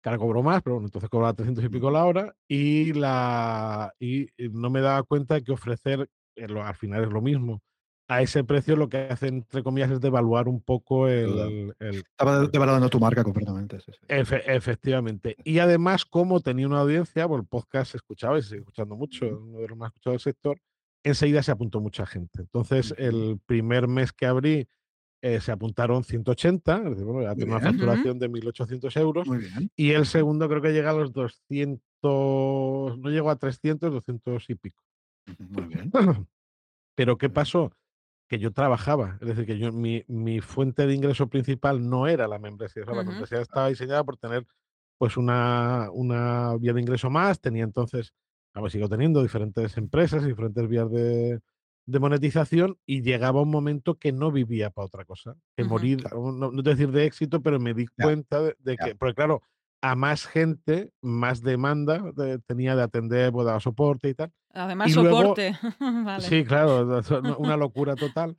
que 0.01 0.09
ahora 0.09 0.17
cobro 0.17 0.41
más, 0.41 0.63
pero 0.63 0.77
bueno, 0.77 0.87
entonces 0.87 1.07
cobraba 1.07 1.35
300 1.35 1.63
y 1.63 1.69
pico 1.69 1.91
la 1.91 2.03
hora 2.03 2.35
y, 2.47 2.93
la, 2.93 3.93
y 3.99 4.25
no 4.53 4.71
me 4.71 4.81
daba 4.81 5.03
cuenta 5.03 5.35
de 5.35 5.43
que 5.43 5.51
ofrecer, 5.51 6.09
eh, 6.35 6.47
al 6.63 6.75
final 6.75 7.03
es 7.03 7.11
lo 7.11 7.21
mismo, 7.21 7.61
a 8.07 8.23
ese 8.23 8.43
precio 8.43 8.75
lo 8.75 8.89
que 8.89 8.97
hace, 8.97 9.27
entre 9.27 9.61
comillas, 9.61 9.91
es 9.91 10.01
devaluar 10.01 10.47
un 10.47 10.61
poco 10.61 11.07
el... 11.07 11.71
Estaba 11.79 12.47
devaluando 12.47 12.89
tu 12.89 12.99
marca 12.99 13.23
completamente. 13.23 13.77
efectivamente. 14.07 15.35
Y 15.43 15.59
además, 15.59 16.05
como 16.05 16.39
tenía 16.39 16.65
una 16.65 16.79
audiencia, 16.79 17.27
pues 17.27 17.41
el 17.41 17.47
podcast 17.47 17.91
se 17.91 17.97
escuchaba 17.97 18.39
y 18.39 18.41
se 18.41 18.49
sigue 18.49 18.61
escuchando 18.61 18.95
mucho, 18.95 19.27
uno 19.27 19.59
de 19.59 19.67
los 19.67 19.77
más 19.77 19.89
escuchados 19.89 20.23
del 20.23 20.33
sector, 20.33 20.59
enseguida 21.09 21.43
se 21.43 21.51
apuntó 21.51 21.79
mucha 21.79 22.05
gente. 22.05 22.41
Entonces, 22.41 22.93
el 22.97 23.39
primer 23.45 23.87
mes 23.87 24.11
que 24.11 24.25
abrí, 24.25 24.67
eh, 25.21 25.39
se 25.39 25.51
apuntaron 25.51 26.03
180, 26.03 26.77
es 26.77 26.83
decir, 26.91 27.05
bueno, 27.05 27.21
ya 27.23 27.35
tiene 27.35 27.51
una 27.51 27.61
facturación 27.61 28.19
de 28.19 28.29
1.800 28.29 28.99
euros. 28.99 29.27
Y 29.75 29.91
el 29.91 30.05
segundo 30.05 30.47
creo 30.49 30.61
que 30.61 30.73
llega 30.73 30.91
a 30.91 30.93
los 30.93 31.13
200, 31.13 31.79
no 32.01 33.09
llegó 33.09 33.29
a 33.29 33.35
300, 33.35 33.91
200 33.91 34.49
y 34.49 34.55
pico. 34.55 34.83
Muy 35.39 35.65
bien. 35.65 35.91
Pero 36.95 37.17
¿qué 37.17 37.29
pasó? 37.29 37.71
que 38.27 38.39
yo 38.39 38.51
trabajaba. 38.51 39.17
Es 39.21 39.27
decir, 39.27 39.45
que 39.45 39.57
yo, 39.57 39.71
mi, 39.71 40.03
mi 40.07 40.41
fuente 40.41 40.87
de 40.87 40.93
ingreso 40.93 41.27
principal 41.27 41.87
no 41.87 42.07
era 42.07 42.27
la 42.27 42.39
membresía. 42.39 42.83
La 42.85 43.03
membresía 43.03 43.41
estaba 43.41 43.69
diseñada 43.69 44.03
por 44.03 44.17
tener 44.17 44.45
pues 44.97 45.17
una, 45.17 45.89
una 45.91 46.55
vía 46.57 46.73
de 46.73 46.81
ingreso 46.81 47.09
más. 47.09 47.39
Tenía 47.39 47.63
entonces, 47.63 48.13
ahora 48.55 48.69
sigo 48.69 48.89
teniendo 48.89 49.21
diferentes 49.21 49.77
empresas, 49.77 50.25
diferentes 50.25 50.67
vías 50.67 50.89
de, 50.89 51.41
de, 51.85 51.99
monetización 51.99 52.77
y 52.85 53.01
llegaba 53.01 53.41
un 53.41 53.51
momento 53.51 53.99
que 53.99 54.11
no 54.11 54.31
vivía 54.31 54.69
para 54.71 54.87
otra 54.87 55.05
cosa. 55.05 55.35
Que 55.55 55.65
morir, 55.65 56.03
no, 56.11 56.51
no, 56.51 56.61
decir 56.61 56.91
de 56.91 57.05
éxito, 57.05 57.41
pero 57.41 57.59
me 57.59 57.73
di 57.73 57.85
cuenta 57.87 58.41
de, 58.41 58.77
que, 58.77 58.95
porque 58.95 59.15
claro, 59.15 59.41
a 59.81 59.95
más 59.95 60.25
gente, 60.25 60.91
más 61.01 61.41
demanda 61.43 62.01
tenía 62.47 62.75
de 62.75 62.83
atender, 62.83 63.31
pues, 63.31 63.45
dar 63.45 63.61
soporte 63.61 64.09
y 64.09 64.13
tal. 64.15 64.31
Además, 64.53 64.91
soporte. 64.91 65.53
Sí, 66.19 66.45
claro, 66.45 67.01
una 67.37 67.57
locura 67.57 67.95
total. 67.95 68.37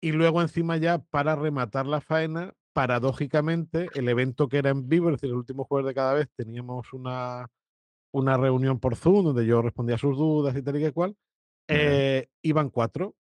Y 0.00 0.12
luego 0.12 0.40
encima 0.40 0.76
ya, 0.76 0.98
para 0.98 1.34
rematar 1.34 1.86
la 1.86 2.00
faena, 2.00 2.54
paradójicamente, 2.72 3.88
el 3.94 4.08
evento 4.08 4.48
que 4.48 4.58
era 4.58 4.70
en 4.70 4.88
vivo, 4.88 5.08
es 5.08 5.14
decir, 5.14 5.30
el 5.30 5.36
último 5.36 5.64
jueves 5.64 5.88
de 5.88 5.94
cada 5.94 6.14
vez, 6.14 6.28
teníamos 6.36 6.92
una, 6.92 7.48
una 8.16 8.36
reunión 8.38 8.80
por 8.80 8.96
Zoom 8.96 9.26
donde 9.26 9.44
yo 9.46 9.60
respondía 9.60 9.96
a 9.96 9.98
sus 9.98 10.16
dudas 10.16 10.56
y 10.56 10.62
tal 10.62 10.76
y 10.76 10.80
que 10.80 10.92
cual. 10.92 11.14
Eh, 11.68 12.28
iban 12.42 12.70
cuatro. 12.70 13.14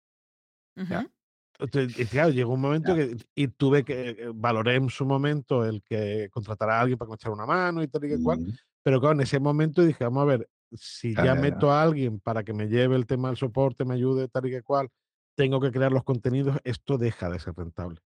Y 0.77 2.05
claro, 2.07 2.31
llegó 2.31 2.55
un 2.55 2.61
momento 2.61 2.95
que 2.95 3.17
y 3.35 3.49
tuve 3.49 3.85
que 3.85 4.11
eh, 4.11 4.31
valoré 4.35 4.77
en 4.77 4.89
su 4.91 5.05
momento 5.05 5.65
el 5.65 5.83
que 5.83 6.29
contratara 6.31 6.79
a 6.79 6.81
alguien 6.83 6.99
para 6.99 7.15
echar 7.15 7.33
una 7.33 7.47
mano 7.47 7.83
y 7.83 7.89
tal 7.89 8.05
y 8.05 8.09
que 8.09 8.23
cual. 8.23 8.39
Pero 8.83 9.01
claro, 9.01 9.15
en 9.15 9.23
ese 9.23 9.41
momento 9.41 9.83
dije, 9.83 10.05
vamos 10.05 10.23
a 10.23 10.27
ver, 10.27 10.49
si 10.73 11.15
ya 11.15 11.35
meto 11.35 11.71
a 11.71 11.83
alguien 11.83 12.21
para 12.21 12.45
que 12.45 12.53
me 12.53 12.67
lleve 12.67 12.97
el 12.97 13.07
tema 13.07 13.29
del 13.29 13.37
soporte, 13.37 13.85
me 13.85 13.95
ayude, 13.95 14.29
tal 14.29 14.47
y 14.47 14.51
que 14.51 14.63
cual, 14.63 14.91
tengo 15.35 15.61
que 15.61 15.71
crear 15.71 15.93
los 15.93 16.05
contenidos, 16.05 16.59
esto 16.65 16.99
deja 16.99 17.29
de 17.29 17.39
ser 17.39 17.55
rentable. 17.57 18.01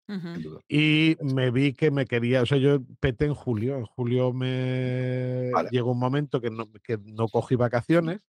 Y 0.68 1.18
me 1.22 1.52
vi 1.52 1.74
que 1.74 1.92
me 1.92 2.06
quería, 2.06 2.42
o 2.42 2.46
sea, 2.46 2.58
yo 2.58 2.80
peté 3.00 3.26
en 3.26 3.34
julio, 3.34 3.78
en 3.78 3.86
julio 3.86 4.34
me 4.34 5.52
llegó 5.72 5.92
un 5.92 6.00
momento 6.00 6.42
que 6.42 6.50
no, 6.50 6.72
que 6.84 6.98
no 7.04 7.28
cogí 7.28 7.56
vacaciones 7.56 8.22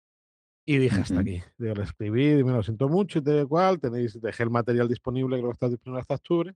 y 0.65 0.77
dije 0.77 1.01
hasta 1.01 1.19
aquí. 1.19 1.41
Digo, 1.57 1.75
le 1.75 1.83
escribí, 1.83 2.43
me 2.43 2.51
lo 2.51 2.63
siento 2.63 2.89
mucho 2.89 3.19
y 3.19 3.21
tal 3.21 3.47
cual, 3.47 3.79
tenéis, 3.79 4.19
dejé 4.19 4.43
el 4.43 4.49
material 4.49 4.87
disponible, 4.87 5.37
creo 5.37 5.49
que 5.49 5.53
está 5.53 5.69
disponible 5.69 6.01
hasta 6.01 6.15
octubre, 6.15 6.55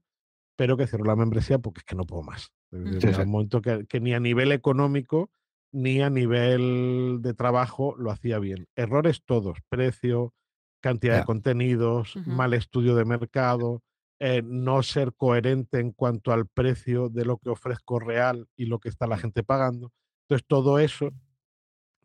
pero 0.56 0.76
que 0.76 0.86
cerró 0.86 1.04
la 1.04 1.16
membresía 1.16 1.58
porque 1.58 1.78
es 1.80 1.84
que 1.84 1.96
no 1.96 2.04
puedo 2.04 2.22
más. 2.22 2.52
un 2.70 3.30
momento 3.30 3.60
que, 3.60 3.86
que, 3.86 4.00
ni 4.00 4.14
a 4.14 4.20
nivel 4.20 4.52
económico 4.52 5.30
ni 5.72 6.02
a 6.02 6.10
nivel 6.10 7.20
de 7.22 7.34
trabajo 7.34 7.94
lo 7.96 8.10
hacía 8.10 8.38
bien. 8.38 8.68
Errores 8.76 9.22
todos, 9.24 9.58
precio, 9.68 10.34
cantidad 10.82 11.18
de 11.18 11.24
contenidos, 11.24 12.14
mal 12.26 12.52
estudio 12.52 12.94
de 12.94 13.06
mercado, 13.06 13.82
eh, 14.18 14.42
no 14.44 14.82
ser 14.82 15.14
coherente 15.14 15.80
en 15.80 15.90
cuanto 15.90 16.32
al 16.32 16.46
precio 16.46 17.08
de 17.08 17.24
lo 17.24 17.38
que 17.38 17.50
ofrezco 17.50 17.98
real 17.98 18.46
y 18.56 18.66
lo 18.66 18.78
que 18.78 18.88
está 18.88 19.06
la 19.06 19.16
gente 19.16 19.42
pagando. 19.42 19.90
Entonces, 20.24 20.46
todo 20.46 20.78
eso 20.78 21.08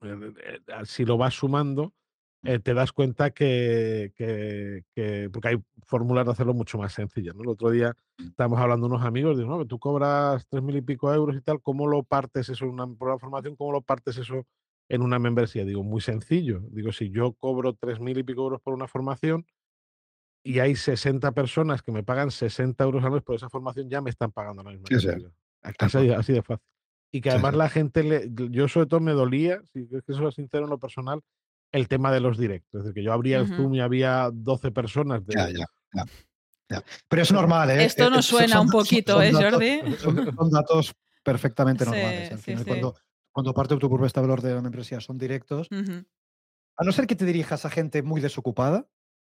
eh, 0.02 0.34
eh, 0.44 0.60
si 0.86 1.06
lo 1.06 1.18
vas 1.18 1.34
sumando, 1.34 1.94
te 2.42 2.74
das 2.74 2.94
cuenta 2.94 3.32
que, 3.32 4.14
porque 5.34 5.48
hay 5.50 5.58
fórmulas 5.86 6.26
de 6.26 6.32
hacerlo 6.32 6.54
mucho 6.54 6.78
más 6.78 6.94
sencillas. 6.94 7.36
¿no? 7.36 7.44
El 7.44 7.50
otro 7.50 7.72
día 7.72 7.94
estábamos 8.18 8.60
hablando 8.60 8.88
unos 8.88 9.04
amigos, 9.04 9.38
digo, 9.38 9.50
no, 9.50 9.66
tú 9.66 9.78
cobras 9.78 10.48
tres 10.48 10.64
mil 10.64 10.78
y 10.78 10.82
pico 10.82 11.14
euros 11.14 11.36
y 11.36 11.42
tal, 11.42 11.62
¿cómo 11.62 11.88
lo 11.88 12.04
partes 12.04 12.48
eso 12.48 12.66
en 12.66 12.72
una, 12.72 12.88
por 12.88 13.20
formación? 13.20 13.56
¿Cómo 13.58 13.74
lo 13.74 13.82
partes 13.82 14.18
eso 14.18 14.46
en 14.90 15.02
una 15.02 15.20
membresía? 15.20 15.66
Digo, 15.66 15.84
muy 15.84 16.02
sencillo. 16.02 16.62
Digo, 16.72 16.92
si 16.92 17.10
yo 17.10 17.34
cobro 17.34 17.74
tres 17.74 18.00
mil 18.00 18.18
y 18.18 18.24
pico 18.24 18.44
euros 18.44 18.62
por 18.62 18.74
una 18.74 18.88
formación 18.88 19.46
y 20.44 20.60
hay 20.60 20.76
60 20.76 21.32
personas 21.34 21.82
que 21.82 21.92
me 21.92 22.04
pagan 22.04 22.32
60 22.32 22.84
euros 22.84 23.04
al 23.04 23.12
mes 23.12 23.24
por 23.24 23.36
esa 23.36 23.50
formación, 23.50 23.90
ya 23.90 24.02
me 24.02 24.10
están 24.10 24.32
pagando 24.32 24.64
la 24.64 24.72
misma. 24.72 24.88
así 25.62 26.34
de 26.34 26.42
fácil. 26.42 26.66
Y 27.12 27.22
que 27.22 27.30
además 27.32 27.56
la 27.56 27.70
gente, 27.70 28.04
le, 28.04 28.30
yo 28.52 28.68
sobre 28.68 28.88
todo 28.88 29.00
me 29.00 29.14
dolía, 29.14 29.62
si 29.72 29.88
es 29.92 30.04
que 30.04 30.14
soy 30.14 30.32
sincero 30.32 30.66
en 30.66 30.70
lo 30.70 30.78
personal, 30.78 31.22
el 31.72 31.88
tema 31.88 32.12
de 32.12 32.20
los 32.20 32.38
directos. 32.38 32.80
Es 32.80 32.86
decir, 32.86 32.94
que 32.96 33.04
yo 33.04 33.14
abría 33.14 33.40
el 33.40 33.48
Zoom 33.48 33.74
y 33.76 33.82
había 33.82 34.30
12 34.34 34.72
personas. 34.72 35.26
De, 35.26 35.34
ya, 35.36 35.50
ya, 35.50 36.06
ya, 36.70 36.84
Pero 37.08 37.22
es 37.22 37.32
normal, 37.32 37.72
¿eh? 37.72 37.86
Esto 37.86 38.10
nos 38.10 38.26
suena 38.26 38.60
un 38.60 38.70
poquito, 38.70 39.22
¿eh, 39.22 39.32
Jordi? 39.32 39.82
Son, 39.98 40.50
datos 40.50 40.94
perfectamente 41.24 41.86
normales. 41.86 42.34
Cuando, 42.66 42.96
cuando, 43.38 43.54
parte 43.54 43.76
de 43.76 43.80
tu 43.80 43.88
propuesta 43.88 44.20
de 44.20 44.26
valor 44.26 44.42
de 44.42 44.56
una 44.56 44.70
empresa 44.70 45.00
son 45.00 45.16
directos, 45.16 45.68
a 45.72 46.84
no 46.84 46.92
ser 46.92 47.06
que 47.06 47.16
te 47.16 47.24
dirijas 47.24 47.66
a 47.66 47.70
gente 47.70 48.02
muy 48.02 48.20
desocupada, 48.20 48.88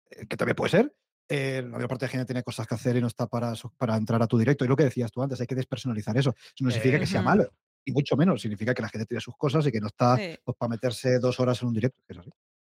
eh, 0.09 0.25
que 0.25 0.35
también 0.35 0.55
puede 0.55 0.71
ser, 0.71 0.95
eh, 1.27 1.61
la 1.63 1.69
mayor 1.69 1.89
parte 1.89 2.05
de 2.05 2.07
la 2.07 2.11
gente 2.13 2.25
tiene 2.25 2.41
cosas 2.41 2.65
que 2.65 2.73
hacer 2.73 2.95
y 2.95 3.01
no 3.01 3.07
está 3.07 3.27
para, 3.27 3.53
para 3.77 3.95
entrar 3.97 4.23
a 4.23 4.25
tu 4.25 4.39
directo. 4.39 4.65
Y 4.65 4.67
lo 4.67 4.75
que 4.75 4.85
decías 4.85 5.11
tú 5.11 5.21
antes, 5.21 5.39
hay 5.39 5.45
que 5.45 5.53
despersonalizar 5.53 6.17
eso. 6.17 6.31
Eso 6.31 6.63
no 6.63 6.71
significa 6.71 6.97
que 6.97 7.05
sea 7.05 7.21
malo 7.21 7.53
y 7.85 7.91
mucho 7.91 8.17
menos. 8.17 8.41
Significa 8.41 8.73
que 8.73 8.81
la 8.81 8.89
gente 8.89 9.05
tiene 9.05 9.21
sus 9.21 9.37
cosas 9.37 9.67
y 9.67 9.71
que 9.71 9.79
no 9.79 9.85
está 9.85 10.17
pues, 10.43 10.57
para 10.57 10.69
meterse 10.71 11.19
dos 11.19 11.39
horas 11.39 11.61
en 11.61 11.67
un 11.67 11.75
directo. 11.75 12.01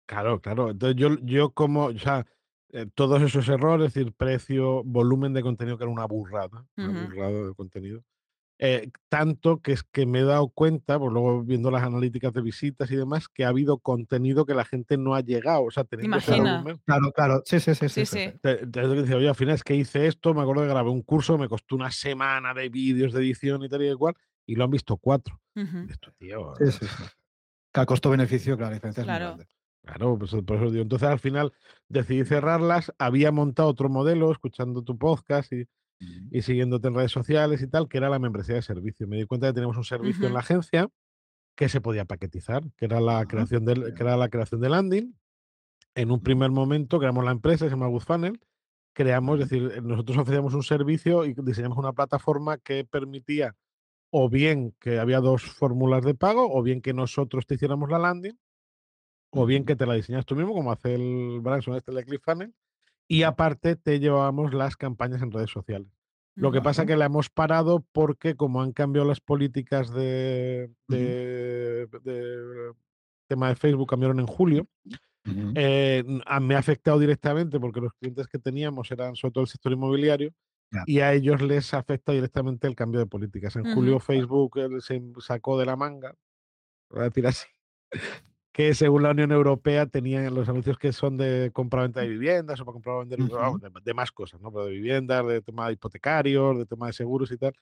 Claro, 0.05 0.39
claro. 0.39 0.69
Entonces 0.71 0.95
yo, 0.95 1.17
yo 1.23 1.49
como, 1.49 1.87
o 1.87 1.99
sea, 1.99 2.25
eh, 2.69 2.85
todos 2.95 3.21
esos 3.21 3.49
errores, 3.49 3.89
es 3.89 3.93
decir, 3.93 4.13
precio, 4.13 4.81
volumen 4.85 5.33
de 5.33 5.41
contenido, 5.41 5.77
que 5.77 5.83
era 5.83 5.91
una 5.91 6.05
burrada, 6.05 6.65
una 6.77 7.05
burrada 7.05 7.47
de 7.47 7.53
contenido. 7.53 8.01
Eh, 8.65 8.91
tanto 9.09 9.61
que 9.61 9.73
es 9.73 9.83
que 9.83 10.05
me 10.05 10.21
he 10.21 10.23
dado 10.23 10.47
cuenta, 10.47 10.97
pues 10.97 11.11
luego 11.11 11.43
viendo 11.43 11.69
las 11.69 11.83
analíticas 11.83 12.31
de 12.31 12.41
visitas 12.41 12.89
y 12.91 12.95
demás, 12.95 13.27
que 13.27 13.43
ha 13.43 13.49
habido 13.49 13.79
contenido 13.79 14.45
que 14.45 14.53
la 14.53 14.63
gente 14.63 14.97
no 14.97 15.15
ha 15.15 15.19
llegado. 15.19 15.65
O 15.65 15.71
sea, 15.71 15.83
teniendo 15.83 16.15
Imagina. 16.15 16.63
Claro, 16.85 17.11
claro. 17.11 17.41
Sí, 17.43 17.59
sí, 17.59 17.75
sí. 17.75 17.89
sí, 17.89 18.05
sí. 18.05 18.31
Te, 18.41 18.79
oye, 18.85 19.27
al 19.27 19.35
final 19.35 19.55
es 19.55 19.65
que 19.65 19.75
hice 19.75 20.07
esto, 20.07 20.33
me 20.33 20.43
acuerdo 20.43 20.61
que 20.61 20.69
grabé 20.69 20.89
un 20.89 21.01
curso, 21.01 21.37
me 21.37 21.49
costó 21.49 21.75
una 21.75 21.91
semana 21.91 22.53
de 22.53 22.69
vídeos 22.69 23.11
de 23.11 23.19
edición 23.19 23.65
y 23.65 23.67
tal 23.67 23.81
y 23.81 23.89
igual, 23.89 24.13
y 24.45 24.55
lo 24.55 24.63
han 24.63 24.71
visto 24.71 24.95
cuatro. 24.95 25.41
Esto, 25.89 26.13
tío. 26.17 26.53
Sí, 26.57 26.71
sí, 26.71 26.85
sí. 26.85 27.85
costo-beneficio, 27.85 28.55
claro, 28.55 28.69
la 28.69 28.75
diferencia 28.75 29.01
es 29.01 29.05
claro. 29.05 29.35
muy 29.35 29.45
Claro, 29.83 30.17
pues, 30.17 30.31
por 30.31 30.55
eso 30.55 30.71
digo. 30.71 30.83
Entonces 30.83 31.09
al 31.09 31.19
final 31.19 31.51
decidí 31.89 32.23
cerrarlas, 32.23 32.93
había 32.97 33.33
montado 33.33 33.67
otro 33.67 33.89
modelo 33.89 34.31
escuchando 34.31 34.83
tu 34.83 34.97
podcast 34.97 35.51
y, 35.51 35.67
y 36.31 36.41
siguiéndote 36.41 36.87
en 36.87 36.95
redes 36.95 37.11
sociales 37.11 37.61
y 37.61 37.67
tal, 37.67 37.87
que 37.87 37.97
era 37.97 38.09
la 38.09 38.19
membresía 38.19 38.55
de 38.55 38.61
servicio. 38.61 39.07
Me 39.07 39.17
di 39.17 39.25
cuenta 39.25 39.47
que 39.47 39.53
teníamos 39.53 39.77
un 39.77 39.83
servicio 39.83 40.27
en 40.27 40.33
la 40.33 40.39
agencia 40.39 40.89
que 41.55 41.69
se 41.69 41.81
podía 41.81 42.05
paquetizar, 42.05 42.63
que 42.77 42.85
era 42.85 42.99
la 42.99 43.25
creación 43.25 43.65
del, 43.65 43.93
que 43.93 44.03
era 44.03 44.17
la 44.17 44.29
creación 44.29 44.61
de 44.61 44.69
landing. 44.69 45.15
En 45.95 46.11
un 46.11 46.21
primer 46.21 46.49
momento 46.51 46.99
creamos 46.99 47.23
la 47.23 47.31
empresa, 47.31 47.65
se 47.65 47.71
llama 47.71 47.87
GoodFunnel, 47.87 48.39
creamos, 48.93 49.39
es 49.39 49.49
decir, 49.49 49.83
nosotros 49.83 50.17
ofrecíamos 50.17 50.53
un 50.53 50.63
servicio 50.63 51.25
y 51.25 51.35
diseñamos 51.35 51.77
una 51.77 51.93
plataforma 51.93 52.57
que 52.57 52.85
permitía 52.85 53.55
o 54.15 54.29
bien 54.29 54.75
que 54.79 54.99
había 54.99 55.19
dos 55.19 55.41
fórmulas 55.41 56.03
de 56.03 56.13
pago, 56.13 56.47
o 56.53 56.61
bien 56.61 56.81
que 56.83 56.93
nosotros 56.93 57.47
te 57.47 57.55
hiciéramos 57.55 57.89
la 57.89 57.97
landing, 57.97 58.37
o 59.31 59.47
bien 59.47 59.65
que 59.65 59.75
te 59.75 59.87
la 59.87 59.95
diseñas 59.95 60.23
tú 60.23 60.35
mismo, 60.35 60.53
como 60.53 60.71
hace 60.71 60.93
el 60.93 61.39
Branson 61.41 61.75
este 61.75 61.91
de 61.91 62.05
ClickFunnels, 62.05 62.53
y 63.07 63.23
aparte 63.23 63.75
te 63.75 63.99
llevábamos 63.99 64.53
las 64.53 64.75
campañas 64.75 65.21
en 65.21 65.31
redes 65.31 65.51
sociales. 65.51 65.89
Lo 66.35 66.51
que 66.51 66.61
pasa 66.61 66.81
es 66.81 66.87
que 66.87 66.97
la 66.97 67.05
hemos 67.05 67.29
parado 67.29 67.85
porque 67.91 68.35
como 68.35 68.61
han 68.61 68.71
cambiado 68.71 69.07
las 69.07 69.19
políticas 69.19 69.93
de, 69.93 70.71
tema 73.27 73.49
de 73.49 73.55
Facebook, 73.55 73.89
cambiaron 73.89 74.19
en 74.19 74.25
julio, 74.25 74.67
eh, 75.25 76.03
me 76.41 76.55
ha 76.55 76.57
afectado 76.57 76.97
directamente 76.97 77.59
porque 77.59 77.81
los 77.81 77.93
clientes 77.93 78.27
que 78.27 78.39
teníamos 78.39 78.91
eran 78.91 79.15
sobre 79.15 79.33
todo 79.33 79.43
el 79.43 79.49
sector 79.49 79.71
inmobiliario 79.71 80.33
y 80.87 80.99
a 80.99 81.13
ellos 81.13 81.41
les 81.41 81.73
afecta 81.73 82.11
directamente 82.13 82.67
el 82.67 82.75
cambio 82.75 82.99
de 82.99 83.05
políticas. 83.05 83.55
En 83.55 83.73
julio 83.75 83.99
Facebook 83.99 84.59
se 84.79 85.01
sacó 85.19 85.59
de 85.59 85.67
la 85.67 85.75
manga, 85.75 86.15
voy 86.89 87.01
a 87.01 87.03
decir 87.05 87.27
así, 87.27 87.47
que 88.53 88.75
según 88.75 89.01
la 89.01 89.11
Unión 89.11 89.31
Europea 89.31 89.87
tenían 89.87 90.33
los 90.33 90.47
anuncios 90.47 90.77
que 90.77 90.93
son 90.93 91.17
de 91.17 91.49
compra-venta 91.51 92.01
de 92.01 92.07
viviendas 92.07 92.61
o 92.61 92.65
para 92.65 92.73
comprar 92.73 92.99
vender 92.99 93.19
de, 93.83 93.93
más 93.95 94.11
cosas, 94.11 94.39
¿no? 94.41 94.51
Pero 94.51 94.65
de 94.65 94.73
viviendas, 94.73 95.25
de 95.27 95.41
tema 95.41 95.67
de 95.67 95.73
hipotecarios, 95.73 96.59
de 96.59 96.65
tema 96.67 96.87
de 96.87 96.93
seguros 96.93 97.31
y 97.31 97.37
tal. 97.37 97.53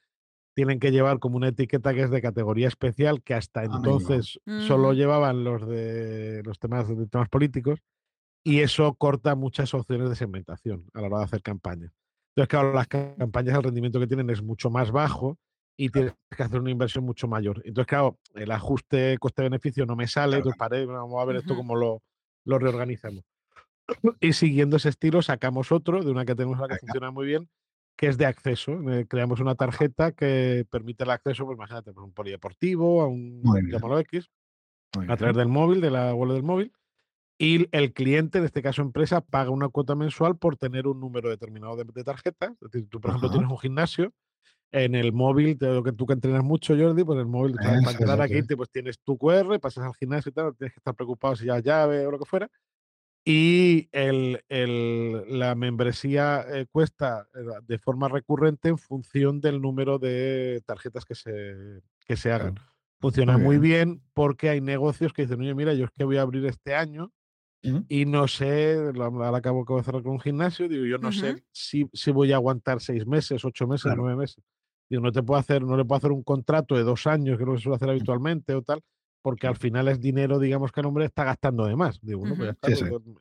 tienen 0.54 0.82
que 0.82 0.92
llevar 0.92 1.20
como 1.20 1.38
una 1.38 1.48
etiqueta 1.48 1.94
que 1.94 2.02
es 2.02 2.12
de 2.12 2.22
categoría 2.22 2.68
especial, 2.68 3.24
que 3.24 3.34
hasta 3.34 3.64
entonces 3.64 4.38
solo 4.68 4.92
llevaban 4.92 5.46
los 5.46 5.66
de 5.66 6.44
los 6.44 6.60
temas 6.60 6.90
de 6.90 7.08
temas 7.08 7.30
políticos, 7.30 7.80
y 8.44 8.60
eso 8.60 8.94
corta 8.96 9.34
muchas 9.36 9.74
opciones 9.74 10.10
de 10.10 10.16
segmentación 10.18 10.86
a 10.94 11.00
la 11.00 11.08
hora 11.08 11.18
de 11.20 11.24
hacer 11.24 11.42
campaña. 11.42 11.94
Entonces, 12.32 12.50
claro, 12.50 12.74
las 12.74 12.88
campañas, 12.88 13.56
el 13.56 13.64
rendimiento 13.64 14.00
que 14.00 14.08
tienen 14.08 14.30
es 14.30 14.42
mucho 14.42 14.70
más 14.70 14.92
bajo 14.92 15.38
y 15.82 15.90
tienes 15.90 16.14
que 16.30 16.44
hacer 16.44 16.60
una 16.60 16.70
inversión 16.70 17.04
mucho 17.04 17.28
mayor. 17.28 17.60
Entonces, 17.66 17.88
claro, 17.88 18.20
el 18.36 18.52
ajuste 18.52 19.18
coste-beneficio 19.18 19.84
no 19.88 19.96
me 19.96 20.08
sale, 20.08 20.38
entonces 20.38 20.60
paré, 20.60 20.86
vamos 20.86 21.20
a 21.20 21.26
ver 21.26 21.38
esto 21.38 21.56
cómo 21.56 21.76
lo, 21.76 22.04
lo 22.46 22.60
reorganizamos. 22.60 23.24
Y 24.22 24.34
siguiendo 24.34 24.78
ese 24.78 24.90
estilo, 24.90 25.24
sacamos 25.24 25.72
otro 25.72 26.04
de 26.04 26.12
una 26.12 26.24
que 26.24 26.36
tenemos 26.36 26.60
ahora 26.60 26.76
que 26.76 26.86
funciona 26.86 27.10
muy 27.10 27.26
bien, 27.26 27.50
que 27.98 28.08
es 28.08 28.20
de 28.20 28.28
acceso. 28.28 28.74
Eh, 28.92 29.08
creamos 29.08 29.40
una 29.40 29.56
tarjeta 29.56 30.12
que 30.12 30.68
permite 30.70 31.04
el 31.04 31.10
acceso, 31.10 31.46
pues 31.46 31.58
imagínate, 31.58 31.94
por 31.94 32.04
un 32.04 32.14
polideportivo, 32.14 33.02
a 33.02 33.08
un 33.08 33.42
llámalo 33.68 33.98
X, 34.02 34.30
a 35.08 35.18
través 35.18 35.36
del 35.36 35.48
móvil, 35.48 35.82
de 35.82 35.90
la 35.90 36.14
web 36.14 36.32
del 36.32 36.44
móvil. 36.44 36.72
Y 37.40 37.68
el 37.76 37.92
cliente, 37.92 38.38
en 38.38 38.46
este 38.46 38.62
caso 38.62 38.84
empresa, 38.84 39.22
paga 39.22 39.50
una 39.50 39.68
cuota 39.68 39.96
mensual 39.96 40.38
por 40.38 40.58
tener 40.58 40.86
un 40.86 41.00
número 41.00 41.28
determinado 41.28 41.76
de, 41.76 41.86
de 41.86 42.04
tarjetas. 42.04 42.52
Es 42.62 42.72
decir, 42.72 42.88
tú, 42.88 43.02
por 43.02 43.10
ejemplo, 43.10 43.32
tienes 43.32 43.50
un 43.50 43.58
gimnasio, 43.58 44.14
en 44.72 44.96
el 44.96 45.12
móvil, 45.12 45.58
lo 45.60 45.84
que 45.84 45.92
tú 45.92 46.06
que 46.06 46.14
entrenas 46.14 46.44
mucho, 46.44 46.76
Jordi, 46.78 47.04
pues 47.04 47.18
en 47.18 47.22
el 47.22 47.28
móvil, 47.28 47.56
para 47.56 47.98
quedar 47.98 48.22
aquí, 48.22 48.42
pues 48.56 48.70
tienes 48.70 49.00
tu 49.00 49.18
QR, 49.18 49.60
pasas 49.60 49.86
al 49.86 49.96
gimnasio 49.96 50.30
y 50.30 50.34
tal, 50.34 50.56
tienes 50.56 50.74
que 50.74 50.80
estar 50.80 50.96
preocupado 50.96 51.36
si 51.36 51.46
ya 51.46 51.60
llave 51.60 52.06
o 52.06 52.12
lo 52.12 52.20
que 52.20 52.26
fuera. 52.26 52.50
Y 53.24 53.88
el, 53.92 54.44
el, 54.50 55.40
la 55.40 55.54
membresía 55.54 56.44
eh, 56.50 56.66
cuesta 56.72 57.28
eh, 57.36 57.40
de 57.68 57.78
forma 57.78 58.08
recurrente 58.08 58.70
en 58.70 58.80
función 58.80 59.42
del 59.42 59.62
número 59.62 60.00
de 60.00 60.64
tarjetas 60.66 61.06
que 61.06 61.14
se, 61.14 61.82
que 62.08 62.18
se 62.18 62.32
hagan. 62.32 62.56
Funciona 63.00 63.38
muy 63.38 63.58
bien. 63.58 64.02
porque 64.14 64.50
hay 64.50 64.62
negocios 64.62 65.14
que 65.14 65.24
dicen, 65.24 65.42
oye, 65.42 65.54
mira, 65.54 65.74
yo 65.74 65.86
es 65.86 65.92
que 65.92 66.04
voy 66.04 66.18
a 66.18 66.22
abrir 66.22 66.46
este 66.46 66.74
año 66.74 67.12
y 67.90 68.06
no 68.06 68.28
sé, 68.28 68.76
ahora 68.96 69.38
acabo 69.38 69.64
de 69.78 69.84
cerrar 69.84 70.02
con 70.02 70.14
un 70.14 70.20
gimnasio, 70.20 70.68
digo, 70.68 70.86
yo 70.86 70.98
no 70.98 71.12
sé 71.12 71.44
si, 71.52 71.88
si, 71.94 72.10
voy 72.10 72.32
a 72.32 72.38
aguantar 72.38 72.82
seis 72.82 73.06
meses, 73.06 73.46
ocho 73.46 73.68
meses, 73.68 73.94
nueve 73.96 74.16
meses. 74.16 74.44
Digo, 74.92 75.04
no 75.04 75.14
te 75.14 75.24
puedo 75.24 75.40
hacer, 75.40 75.62
no 75.62 75.78
le 75.78 75.86
puedo 75.86 76.00
hacer 76.00 76.12
un 76.12 76.22
contrato 76.22 76.76
de 76.76 76.84
dos 76.84 77.08
años, 77.08 77.38
que 77.38 77.44
es 77.44 77.48
lo 77.48 77.56
que 77.56 77.62
suele 77.62 77.78
hacer 77.78 77.90
habitualmente 77.90 78.54
o 78.54 78.62
tal, 78.62 78.82
porque 79.22 79.48
al 79.48 79.56
final 79.56 79.88
es 79.88 80.02
dinero, 80.02 80.38
digamos, 80.38 80.74
que 80.74 80.82
el 80.82 80.86
hombre 80.86 81.06
está 81.06 81.24
gastando 81.24 81.66
de 81.66 81.78
más. 81.78 82.02
Digo, 82.02 82.24
pues 82.24 82.38
ya 82.38 82.50
está, 82.50 82.68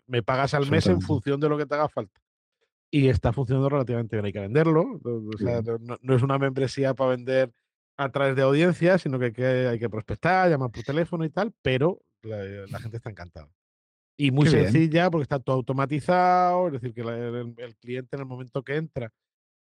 me 0.09 0.20
pagas 0.24 0.52
al 0.54 0.68
mes 0.68 0.88
en 0.88 1.00
función 1.00 1.38
de 1.38 1.48
lo 1.48 1.56
que 1.56 1.66
te 1.66 1.76
haga 1.76 1.88
falta. 1.88 2.20
Y 2.90 3.06
está 3.06 3.33
funcionando 3.33 3.68
relativamente 3.68 4.16
bien, 4.16 4.24
hay 4.24 4.33
que 4.33 4.40
venderlo. 4.40 5.00
O 5.04 5.38
sea, 5.38 5.62
no, 6.02 6.16
es 6.16 6.22
una 6.22 6.38
membresía 6.40 6.92
para 6.92 7.11
vender 7.11 7.52
a 7.96 8.09
través 8.09 8.35
de 8.35 8.42
audiencias, 8.42 9.02
sino 9.02 9.20
que, 9.20 9.33
hay 9.46 9.78
que 9.78 9.88
prospectar, 9.88 10.50
llamar 10.50 10.72
por 10.72 10.83
teléfono 10.83 11.24
y 11.24 11.30
tal, 11.30 11.54
pero 11.62 12.00
la, 12.22 12.80
gente 12.80 12.96
está 12.96 13.11
encantada. 13.11 13.48
Y 14.16 14.33
muy 14.33 14.48
sencilla 14.48 15.09
porque 15.09 15.22
está 15.22 15.38
todo 15.38 15.54
automatizado, 15.54 16.66
es 16.66 16.72
decir, 16.72 16.92
que 16.92 17.02
el, 17.02 17.76
cliente 17.76 18.16
en 18.16 18.22
el 18.22 18.26
momento 18.26 18.64
que 18.64 18.74
entra 18.74 19.12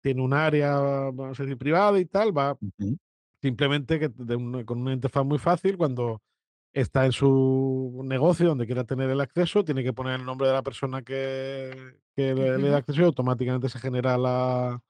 tiene 0.01 0.21
un 0.21 0.33
área, 0.33 0.77
vamos 0.77 1.39
a 1.39 1.43
decir, 1.43 1.57
privada 1.57 1.99
y 1.99 2.05
tal, 2.05 2.37
va 2.37 2.57
simplemente 3.41 3.99
que 3.99 4.11
con 4.65 4.81
una 4.81 4.93
interfaz 4.93 5.25
muy 5.25 5.39
fácil, 5.39 5.77
cuando 5.77 6.21
está 6.73 7.05
en 7.05 7.11
su 7.11 8.01
negocio 8.03 8.49
donde 8.49 8.65
quiera 8.65 8.83
tener 8.83 9.09
el 9.09 9.21
acceso, 9.21 9.63
tiene 9.63 9.83
que 9.83 9.93
poner 9.93 10.19
el 10.19 10.25
nombre 10.25 10.47
de 10.47 10.53
la 10.53 10.63
persona 10.63 11.01
que, 11.01 11.95
le, 12.15 12.69
da 12.69 12.77
acceso 12.77 13.01
y 13.01 13.05
automáticamente 13.05 13.69
se 13.69 13.79
genera 13.79 14.17
la, 14.17 14.81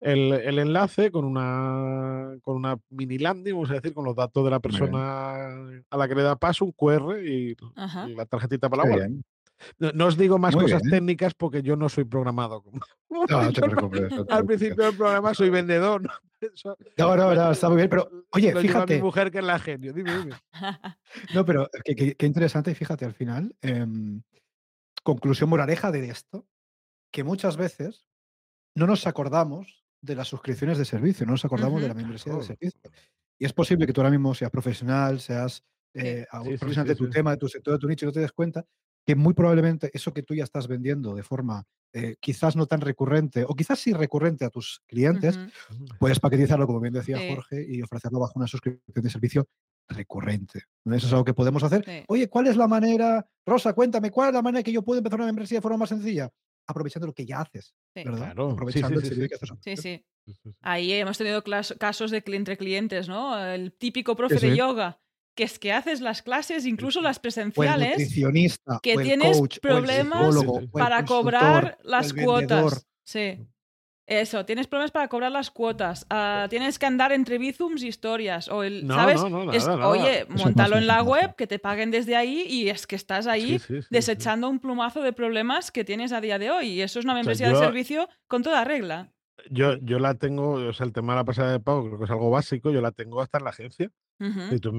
el, 0.00 0.58
enlace 0.58 1.12
con 1.12 1.24
una, 1.24 2.36
con 2.42 2.56
una 2.56 2.78
mini 2.90 3.18
landing, 3.18 3.54
vamos 3.54 3.70
a 3.70 3.74
decir, 3.74 3.94
con 3.94 4.04
los 4.04 4.16
datos 4.16 4.44
de 4.44 4.50
la 4.50 4.60
persona 4.60 5.46
a 5.90 5.96
la 5.96 6.08
que 6.08 6.14
le 6.14 6.22
da 6.22 6.36
paso, 6.36 6.64
un 6.64 6.72
QR 6.72 7.24
y, 7.24 7.56
la 8.16 8.26
tarjetita 8.26 8.68
para 8.68 8.84
la 8.84 8.94
web. 8.94 9.22
No, 9.78 10.06
os 10.06 10.16
digo 10.16 10.38
más 10.38 10.54
cosas 10.54 10.82
técnicas 10.82 11.34
porque 11.34 11.62
yo 11.62 11.76
no 11.76 11.88
soy 11.88 12.04
programado. 12.04 12.62
No, 13.12 13.42
no 13.42 13.52
te 13.52 13.60
preocupes. 13.60 14.10
al 14.30 14.46
principio 14.46 14.84
del 14.86 14.96
programa 14.96 15.34
soy 15.34 15.50
vendedor. 15.50 16.00
¿no? 16.98 17.16
no, 17.16 17.34
no, 17.34 17.52
está 17.52 17.68
muy 17.68 17.76
bien. 17.76 17.90
Pero, 17.90 18.08
oye, 18.30 18.56
fíjate. 18.56 18.96
mi 18.96 19.02
mujer 19.02 19.30
que 19.30 19.38
es 19.38 19.44
la 19.44 19.58
genio. 19.58 19.92
Dime, 19.92 20.16
dime. 20.16 20.36
no, 21.34 21.44
pero 21.44 21.68
qué, 21.84 22.16
interesante. 22.20 22.74
Fíjate, 22.74 23.04
al 23.04 23.12
final, 23.12 23.54
em, 23.60 24.22
conclusión 25.02 25.50
moraleja 25.50 25.92
de 25.92 26.08
esto, 26.08 26.46
que 27.12 27.22
muchas 27.22 27.58
veces 27.58 28.06
no 28.74 28.86
nos 28.86 29.06
acordamos 29.06 29.84
de 30.00 30.16
las 30.16 30.28
suscripciones 30.28 30.78
de 30.78 30.86
servicio, 30.86 31.26
no 31.26 31.32
nos 31.32 31.44
acordamos 31.44 31.82
de 31.82 31.88
la 31.88 31.94
membresía 31.94 32.32
de 32.32 32.42
servicio. 32.42 32.80
Y 33.38 33.44
es 33.44 33.52
posible 33.52 33.86
que 33.86 33.92
tú 33.92 34.00
ahora 34.00 34.10
mismo 34.10 34.34
seas 34.34 34.50
profesional, 34.50 35.20
seas 35.20 35.62
eh, 35.94 36.26
profesional 36.30 36.86
de 36.86 36.96
tu 36.96 37.10
tema, 37.10 37.32
de 37.32 37.36
tu 37.36 37.48
sector, 37.48 37.74
de 37.74 37.78
tu 37.78 37.88
nicho, 37.88 38.06
y 38.06 38.08
no 38.08 38.12
te 38.12 38.20
des 38.20 38.32
cuenta 38.32 38.64
que 39.04 39.14
muy 39.14 39.34
probablemente 39.34 39.90
eso 39.92 40.12
que 40.12 40.22
tú 40.22 40.34
ya 40.34 40.44
estás 40.44 40.68
vendiendo 40.68 41.14
de 41.14 41.22
forma 41.22 41.64
eh, 41.94 42.16
quizás 42.20 42.56
no 42.56 42.66
tan 42.66 42.80
recurrente 42.80 43.44
o 43.46 43.54
quizás 43.54 43.78
sí 43.78 43.92
recurrente 43.92 44.46
a 44.46 44.50
tus 44.50 44.80
clientes, 44.86 45.38
puedes 45.98 46.20
paquetizarlo, 46.20 46.66
como 46.66 46.80
bien 46.80 46.94
decía 46.94 47.18
Jorge, 47.34 47.66
y 47.68 47.82
ofrecerlo 47.82 48.20
bajo 48.20 48.32
una 48.36 48.46
suscripción 48.46 49.04
de 49.04 49.10
servicio 49.10 49.48
recurrente. 49.88 50.62
Eso 50.86 51.06
es 51.06 51.12
algo 51.12 51.24
que 51.24 51.34
podemos 51.34 51.62
hacer. 51.62 52.04
Oye, 52.08 52.28
¿cuál 52.28 52.46
es 52.46 52.56
la 52.56 52.66
manera, 52.66 53.26
Rosa, 53.44 53.74
cuéntame, 53.74 54.10
cuál 54.10 54.28
es 54.28 54.34
la 54.34 54.42
manera 54.42 54.62
que 54.62 54.72
yo 54.72 54.82
puedo 54.82 54.98
empezar 54.98 55.18
una 55.18 55.26
membresía 55.26 55.58
de 55.58 55.62
forma 55.62 55.76
más 55.76 55.90
sencilla? 55.90 56.30
Aprovechando 56.66 57.08
lo 57.08 57.12
que 57.12 57.26
ya 57.26 57.40
haces, 57.40 57.74
¿verdad? 57.94 58.30
Aprovechando 58.30 59.00
el 59.00 59.04
servicio 59.04 59.28
que 59.28 59.34
haces. 59.34 59.50
Sí, 59.60 59.76
sí. 59.76 60.06
Ahí 60.60 60.92
hemos 60.92 61.18
tenido 61.18 61.42
casos 61.78 62.10
de 62.10 62.22
entre 62.24 62.56
clientes, 62.56 63.08
¿no? 63.08 63.36
El 63.44 63.74
típico 63.74 64.16
profe 64.16 64.38
de 64.38 64.56
yoga 64.56 65.01
que 65.34 65.44
es 65.44 65.58
que 65.58 65.72
haces 65.72 66.00
las 66.00 66.22
clases, 66.22 66.66
incluso 66.66 67.00
las 67.00 67.18
presenciales, 67.18 68.12
que 68.82 68.96
tienes 68.96 69.40
problemas 69.60 70.36
para 70.72 71.04
cobrar 71.04 71.78
las 71.82 72.12
cuotas. 72.12 72.86
Sí. 73.04 73.38
Eso, 74.04 74.44
tienes 74.44 74.66
problemas 74.66 74.90
para 74.90 75.08
cobrar 75.08 75.30
las 75.30 75.50
cuotas. 75.50 76.06
Ah, 76.10 76.46
tienes 76.50 76.78
que 76.78 76.86
andar 76.86 77.12
entre 77.12 77.38
bizums 77.38 77.82
y 77.82 77.88
historias. 77.88 78.48
O 78.48 78.62
el, 78.62 78.86
¿Sabes? 78.86 79.20
Oye, 79.22 80.26
montalo 80.28 80.76
en 80.76 80.86
la 80.86 81.02
web, 81.02 81.34
que 81.36 81.46
te 81.46 81.58
paguen 81.58 81.90
desde 81.90 82.16
ahí 82.16 82.44
y 82.48 82.68
es 82.68 82.86
que 82.86 82.96
estás 82.96 83.26
ahí 83.26 83.60
desechando 83.90 84.48
un 84.48 84.58
plumazo 84.58 85.02
de 85.02 85.12
problemas 85.12 85.70
que 85.70 85.84
tienes 85.84 86.12
a 86.12 86.20
día 86.20 86.38
de 86.38 86.50
hoy. 86.50 86.68
Y 86.68 86.82
eso 86.82 86.98
es 86.98 87.04
una 87.04 87.14
membresía 87.14 87.48
de 87.48 87.56
servicio 87.56 88.08
con 88.26 88.42
toda 88.42 88.64
regla. 88.64 89.12
Yo, 89.50 89.76
yo 89.78 89.98
la 89.98 90.14
tengo, 90.14 90.52
o 90.52 90.72
sea, 90.72 90.86
el 90.86 90.92
tema 90.92 91.12
de 91.12 91.18
la 91.18 91.24
pasada 91.24 91.52
de 91.52 91.60
pago 91.60 91.84
creo 91.84 91.98
que 91.98 92.04
es 92.04 92.10
algo 92.10 92.30
básico, 92.30 92.70
yo 92.70 92.80
la 92.80 92.92
tengo 92.92 93.20
hasta 93.20 93.38
en 93.38 93.44
la 93.44 93.50
agencia. 93.50 93.90
y 94.20 94.58
tú, 94.58 94.72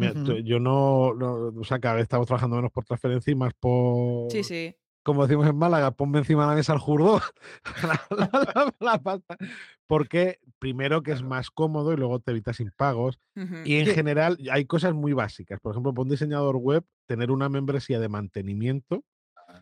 yo 0.43 0.59
no, 0.59 1.07
o 1.09 1.63
sea, 1.63 1.79
cada 1.79 1.95
vez 1.95 2.03
estamos 2.03 2.27
trabajando 2.27 2.55
menos 2.55 2.71
por 2.71 2.85
transferencia 2.85 3.31
y 3.31 3.35
más 3.35 3.53
por, 3.53 4.31
sí, 4.31 4.43
sí. 4.43 4.73
como 5.03 5.27
decimos 5.27 5.47
en 5.47 5.57
Málaga, 5.57 5.91
ponme 5.91 6.19
encima 6.19 6.43
de 6.43 6.49
la 6.49 6.55
mesa 6.55 6.73
el 6.73 6.79
jurdo, 6.79 7.21
la, 8.79 8.99
pasta, 8.99 9.37
porque 9.85 10.39
primero 10.59 11.03
que 11.03 11.11
es 11.11 11.23
más 11.23 11.51
cómodo 11.51 11.91
y 11.91 11.97
luego 11.97 12.19
te 12.19 12.31
evitas 12.31 12.59
impagos. 12.59 13.19
Y 13.65 13.75
en 13.75 13.87
general 13.87 14.37
hay 14.49 14.65
cosas 14.65 14.93
muy 14.93 15.13
básicas. 15.13 15.59
Por 15.59 15.73
ejemplo, 15.73 15.93
para 15.93 16.03
un 16.03 16.09
diseñador 16.09 16.55
web, 16.55 16.85
tener 17.05 17.31
una 17.31 17.49
membresía 17.49 17.99
de 17.99 18.07
mantenimiento 18.07 19.03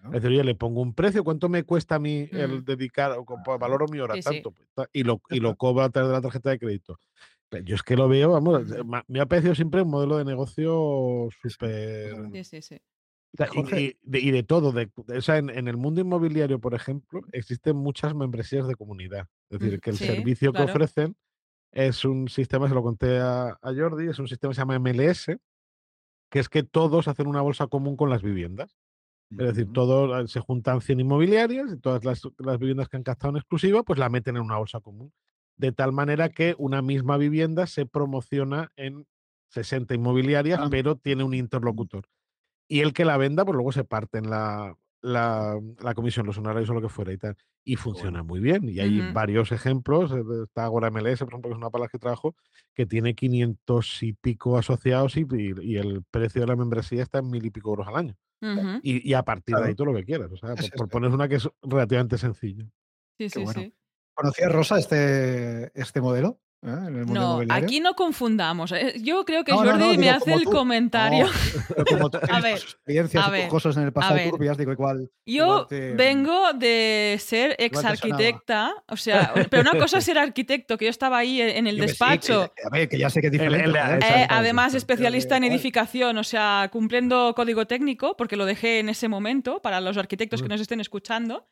es 0.06 0.12
decir, 0.12 0.30
oye, 0.30 0.44
le 0.44 0.56
pongo 0.56 0.82
un 0.82 0.94
precio, 0.94 1.24
¿cuánto 1.24 1.50
me 1.50 1.64
cuesta 1.64 1.96
a 1.96 2.00
mí 2.00 2.28
el 2.32 2.64
dedicar, 2.66 3.16
o 3.18 3.60
valoro 3.60 3.88
mi 3.88 4.00
hora? 4.00 4.20
tanto, 4.20 4.52
pues, 4.52 4.90
y 4.94 5.04
lo, 5.04 5.22
y 5.30 5.40
lo 5.40 5.56
cobro 5.56 5.84
a 5.84 5.90
través 5.90 6.10
de 6.10 6.16
la 6.16 6.22
tarjeta 6.22 6.50
de 6.50 6.60
crédito. 6.60 6.98
yo 7.64 7.76
es 7.76 7.84
que 7.84 7.96
lo 7.96 8.08
veo, 8.08 8.32
vamos, 8.32 8.64
me 9.08 9.20
ha 9.20 9.26
parecido 9.26 9.54
siempre 9.56 9.82
un 9.82 9.90
modelo 9.90 10.18
de 10.18 10.26
negocio 10.26 11.30
súper. 11.42 12.16
Sí, 12.34 12.44
sí, 12.44 12.62
sí. 12.62 12.82
Y, 13.34 14.32
de, 14.32 14.44
todo, 14.44 14.74
de, 14.74 14.92
o 15.08 15.22
sea, 15.22 15.38
en, 15.38 15.68
el 15.68 15.78
mundo 15.78 16.02
inmobiliario, 16.02 16.60
por 16.60 16.74
ejemplo, 16.74 17.22
existen 17.32 17.78
muchas 17.78 18.14
membresías 18.14 18.68
de 18.68 18.76
comunidad. 18.76 19.28
Es 19.50 19.60
decir, 19.60 19.80
que 19.80 19.92
el 19.92 19.98
servicio 19.98 20.52
que 20.52 20.64
ofrecen 20.64 21.16
es 21.72 22.04
un 22.04 22.28
sistema, 22.28 22.68
se 22.68 22.74
lo 22.74 22.84
conté 22.84 23.20
a, 23.20 23.58
a, 23.62 23.74
Jordi, 23.74 24.10
es 24.10 24.20
un 24.20 24.28
sistema 24.28 24.52
que 24.52 24.56
se 24.56 24.62
llama 24.62 24.80
MLS, 24.80 25.28
que 26.30 26.40
es 26.40 26.50
que 26.50 26.64
todos 26.64 27.08
hacen 27.08 27.28
una 27.28 27.42
bolsa 27.42 27.68
común 27.68 27.96
con 27.96 28.10
las 28.10 28.22
viviendas. 28.22 28.78
Es 29.32 29.56
decir, 29.56 29.72
todos 29.72 30.12
ah, 30.13 30.28
se 30.28 30.41
juntan 30.41 30.82
100 30.82 31.00
inmobiliarias 31.00 31.72
y 31.72 31.78
todas 31.78 32.04
las, 32.04 32.22
viviendas 32.60 32.89
que 32.89 32.98
han 32.98 33.04
captado 33.04 33.32
en 33.32 33.38
exclusiva, 33.38 33.84
pues 33.84 33.98
la 33.98 34.10
meten 34.10 34.36
en 34.36 34.43
una 34.43 34.58
bolsa 34.58 34.82
común. 34.82 35.14
De 35.56 35.72
tal 35.72 35.93
manera 35.93 36.30
que 36.30 36.56
una 36.58 36.82
misma 36.82 37.18
vivienda 37.18 37.66
se 37.68 37.86
promociona 37.86 38.72
en 38.76 39.08
60 39.49 39.93
inmobiliarias, 39.95 40.60
ah. 40.62 40.68
pero 40.70 40.97
tiene 40.97 41.24
un 41.24 41.34
interlocutor. 41.34 42.06
Y 42.68 42.82
el 42.82 42.93
que 42.93 43.06
la 43.06 43.18
venda, 43.18 43.45
pues 43.45 43.56
luego 43.56 43.72
se 43.72 43.84
parte 43.84 44.18
en 44.18 44.30
la, 44.30 44.76
la, 45.01 45.60
comisión, 45.95 46.26
los 46.26 46.38
honorarios 46.38 46.70
o 46.70 46.74
lo 46.74 46.82
que 46.82 46.89
fuera 46.89 47.14
y 47.14 47.18
tal. 47.18 47.38
Y 47.64 47.76
funciona 47.76 48.24
muy 48.24 48.39
bien. 48.39 48.68
Y 48.68 48.80
hay 48.80 49.12
varios 49.14 49.51
ejemplos. 49.51 50.12
Eh, 50.12 50.24
está 50.43 50.66
Agora 50.66 50.89
MLS, 50.89 51.20
por 51.20 51.30
ejemplo, 51.30 51.49
que 51.49 51.53
es 51.53 51.58
una 51.58 51.70
para 51.70 51.88
que 51.88 51.99
trabajo, 51.99 52.36
que 52.74 52.86
tiene 52.86 53.14
500 53.14 54.03
y 54.03 54.14
pico 54.14 54.58
asociados 54.58 55.16
y, 55.16 55.26
y, 55.62 55.76
el 55.78 56.03
precio 56.10 56.41
de 56.41 56.47
la 56.47 56.56
membresía 56.56 57.03
está 57.03 57.20
en 57.20 57.30
mil 57.30 57.45
y 57.45 57.51
pico 57.51 57.70
euros 57.70 57.88
al 57.88 57.95
año 57.95 58.18
y, 58.84 59.14
a 59.14 59.24
partir 59.24 59.56
de 59.56 59.66
ahí 59.66 59.76
todo 59.76 59.88
lo 59.88 59.96
que 59.96 60.06
quieras. 60.06 60.32
O 60.32 60.38
sea, 60.38 60.56
por, 60.76 60.89
poner 60.89 61.12
una 61.12 61.28
que 61.28 61.36
es 61.36 61.50
relativamente 61.62 62.18
sencilla. 62.18 62.66
Sí, 63.18 63.30
sí, 63.30 63.46
sí. 63.48 63.74
¿Conocías, 64.14 64.52
Rosa, 64.52 64.80
este, 64.80 65.72
este 65.80 66.02
modelo? 66.02 66.39
¿Eh? 66.64 66.70
en 66.70 66.95
el 66.95 67.05
mundo 67.05 67.43
No, 67.45 67.53
aquí 67.53 67.80
no 67.80 67.93
confundamos. 67.95 68.72
eh. 68.72 68.93
Yo 69.01 69.26
creo 69.26 69.43
que 69.43 69.51
No, 69.51 69.64
no, 69.64 69.74
no, 69.78 69.86
Jordi 69.86 69.97
me 69.97 70.03
digo, 70.05 70.16
hace 70.18 70.34
el 70.34 70.43
tú. 70.43 70.51
comentario. 70.51 71.28
Como 71.89 72.09
tú 72.09 72.20
A 72.30 72.39
ver, 72.41 72.57
experiencias 72.57 73.26
a 73.26 73.30
ver, 73.30 73.47
cosas 73.49 73.76
en 73.78 73.84
el 73.84 73.93
pasado 73.93 74.16
ver. 74.16 74.30
turbias, 74.30 74.57
digo, 74.57 74.72
igual. 74.72 75.09
Yo 75.26 75.34
igual 75.45 75.68
te- 75.68 75.93
vengo 75.93 76.53
de 76.53 77.18
ser 77.20 77.55
ex 77.59 77.84
arquitecta, 77.84 78.74
o 78.88 78.97
sea, 78.97 79.34
pero 79.49 79.62
una 79.70 79.80
cosa 79.80 79.97
es 79.99 80.03
ser 80.05 80.18
arquitecto, 80.18 80.78
que 80.78 80.86
yo 80.86 80.91
estaba 80.91 81.18
ahí 81.18 81.41
en 81.41 81.68
el 81.68 81.78
Yo 81.78 81.82
que 81.84 81.88
sí, 81.88 81.91
despacho. 81.93 82.51
que- 82.55 82.64
a 82.66 82.70
ver, 82.70 82.89
que 82.89 82.97
ya 82.97 83.09
sé 83.09 83.22
que 83.22 83.28
es 83.28 83.34
El- 83.34 83.39
diferente. 83.39 83.66
el- 83.66 83.72
joder, 83.86 83.97
el- 83.97 84.03
Eh, 84.03 84.07
¿sabes? 84.07 84.28
además, 84.30 84.74
especialista 84.76 85.38
en 85.38 85.43
edificación, 85.45 86.18
o 86.18 86.24
sea, 86.24 86.70
cumpliendo 86.72 87.34
código 87.36 87.66
técnico, 87.68 88.16
porque 88.18 88.36
lo 88.36 88.45
dejé 88.45 88.80
en 88.80 88.89
ese 88.89 89.07
momento 89.07 89.62
para 89.62 89.82
los 89.82 89.97
arquitectos 89.97 90.41
que 90.41 90.49
nos 90.49 90.62
estén 90.62 90.80
escuchando, 90.80 91.47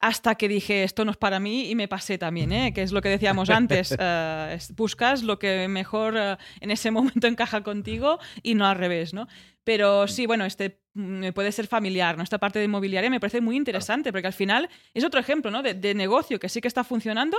hasta 0.00 0.34
que 0.34 0.48
dije, 0.48 0.82
esto 0.84 1.04
no 1.04 1.10
es 1.10 1.16
para 1.16 1.40
mí 1.40 1.70
y 1.70 1.74
me 1.74 1.88
pasé 1.88 2.18
también, 2.18 2.52
¿eh? 2.52 2.72
que 2.74 2.82
es 2.82 2.92
lo 2.92 3.00
que 3.00 3.08
decíamos 3.08 3.48
antes, 3.50 3.94
eh, 3.98 4.52
es- 4.56 4.74
buscas 4.74 5.22
lo 5.22 5.38
que 5.38 5.68
mejor 5.68 6.14
eh, 6.16 6.36
en 6.60 6.70
ese 6.70 6.90
momento 6.90 7.26
encaja 7.28 7.62
contigo 7.62 8.18
y 8.42 8.54
no 8.54 8.66
al 8.66 8.76
revés, 8.76 9.14
¿no? 9.14 9.26
Pero 9.64 10.06
sí, 10.06 10.26
bueno, 10.26 10.44
este 10.44 10.80
mm, 10.94 11.30
puede 11.34 11.50
ser 11.50 11.66
familiar, 11.66 12.16
¿no? 12.16 12.22
Esta 12.22 12.38
parte 12.38 12.58
de 12.58 12.66
inmobiliaria 12.66 13.10
me 13.10 13.18
parece 13.20 13.40
muy 13.40 13.56
interesante, 13.56 14.12
porque 14.12 14.28
al 14.28 14.32
final 14.32 14.68
es 14.94 15.02
otro 15.04 15.18
ejemplo, 15.18 15.50
¿no? 15.50 15.62
De, 15.62 15.74
de 15.74 15.94
negocio 15.94 16.38
que 16.38 16.48
sí 16.48 16.60
que 16.60 16.68
está 16.68 16.84
funcionando, 16.84 17.36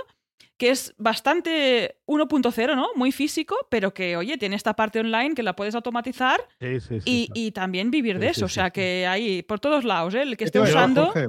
que 0.58 0.72
es 0.72 0.94
bastante 0.98 2.00
1.0, 2.08 2.76
¿no? 2.76 2.88
Muy 2.96 3.12
físico, 3.12 3.56
pero 3.70 3.94
que, 3.94 4.18
oye, 4.18 4.38
tiene 4.38 4.56
esta 4.56 4.74
parte 4.76 5.00
online 5.00 5.36
que 5.36 5.44
la 5.44 5.56
puedes 5.56 5.74
automatizar 5.76 6.42
Sí, 6.60 6.80
sí, 6.80 7.00
sí, 7.00 7.04
y, 7.06 7.26
claro. 7.28 7.40
y 7.40 7.52
también 7.52 7.92
vivir 7.92 8.20
de 8.20 8.28
eso. 8.30 8.40
sí, 8.40 8.44
o 8.46 8.50
sea, 8.50 8.72
que 8.72 9.06
hay 9.08 9.42
por 9.44 9.60
todos 9.60 9.84
lados, 9.86 10.14
¿eh? 10.16 10.24
El 10.24 10.32
que 10.32 10.38
¿Qué 10.38 10.44
esté 10.46 10.60
usando. 10.60 11.06
Jorge? 11.08 11.28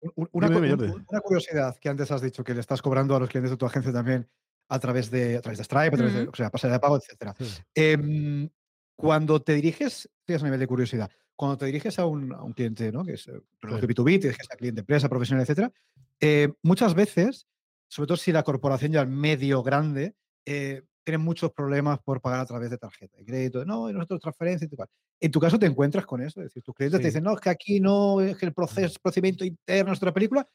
Un- 0.00 0.28
Una, 0.32 0.48
Dime, 0.48 0.68
dime, 0.76 1.04
curiosidad 1.24 1.76
que 1.80 1.88
antes 1.88 2.10
has 2.10 2.22
dicho 2.22 2.44
que 2.44 2.54
le 2.54 2.60
estás 2.60 2.80
cobrando 2.82 3.16
a 3.16 3.20
los 3.20 3.28
clientes 3.28 3.50
de 3.50 3.56
tu 3.56 3.66
agencia 3.66 3.92
también 3.92 4.28
a 4.68 4.78
través 4.78 5.10
de, 5.10 5.36
a 5.36 5.40
través 5.40 5.58
de 5.58 5.64
Stripe, 5.64 5.86
a 5.94 5.96
través 5.98 6.14
de, 6.14 6.28
o 6.28 6.34
sea, 6.34 6.50
pasarela 6.50 6.76
de 6.76 6.80
pago, 6.80 6.96
etcétera. 6.98 7.34
Sí. 7.38 7.62
Em, 7.74 8.48
cuando 8.96 9.40
te 9.40 9.54
diriges, 9.54 10.08
fíjate 10.26 10.42
a 10.42 10.46
nivel 10.46 10.60
de 10.60 10.66
curiosidad, 10.66 11.10
cuando 11.36 11.56
te 11.58 11.66
diriges 11.66 11.98
a 11.98 12.06
un, 12.06 12.32
a 12.32 12.42
un 12.42 12.52
cliente, 12.52 12.92
¿no? 12.92 13.04
que 13.04 13.14
es 13.14 13.26
eh, 13.28 13.40
Sí. 13.62 13.66
B2B, 13.86 14.04
te 14.20 14.28
diriges 14.28 14.46
a 14.52 14.56
cliente, 14.56 14.80
empresa, 14.80 15.08
profesional, 15.08 15.42
etcétera, 15.42 15.72
eh, 16.20 16.52
muchas 16.62 16.94
veces, 16.94 17.46
sobre 17.88 18.08
todo 18.08 18.16
si 18.16 18.32
la 18.32 18.42
corporación 18.42 18.92
ya 18.92 19.02
es 19.02 19.08
medio 19.08 19.62
grande, 19.62 20.14
eh, 20.46 20.82
tienen 21.08 21.22
muchos 21.24 21.50
problemas 21.52 21.98
por 22.00 22.20
pagar 22.20 22.40
a 22.40 22.44
través 22.46 22.68
de 22.70 22.76
tarjeta 22.76 23.16
de 23.16 23.24
crédito. 23.24 23.64
No, 23.64 23.88
y 23.88 23.94
nosotros 23.94 24.20
transferencia 24.20 24.68
y 24.70 24.76
tal. 24.76 24.86
En 25.20 25.30
tu 25.30 25.40
caso 25.40 25.58
te 25.58 25.64
encuentras 25.64 26.04
con 26.04 26.20
eso, 26.20 26.40
es 26.40 26.48
decir, 26.48 26.62
tus 26.62 26.74
clientes 26.74 27.00
te 27.00 27.06
dicen, 27.06 27.24
no, 27.24 27.32
es 27.34 27.40
que 27.40 27.48
aquí 27.48 27.80
no, 27.80 28.20
es 28.20 28.36
que 28.36 28.44
el 28.44 28.52
proceso, 28.52 28.98
procedimiento 29.02 29.42
interno 29.44 29.92
es 29.94 29.98
otra 29.98 30.12
película, 30.12 30.46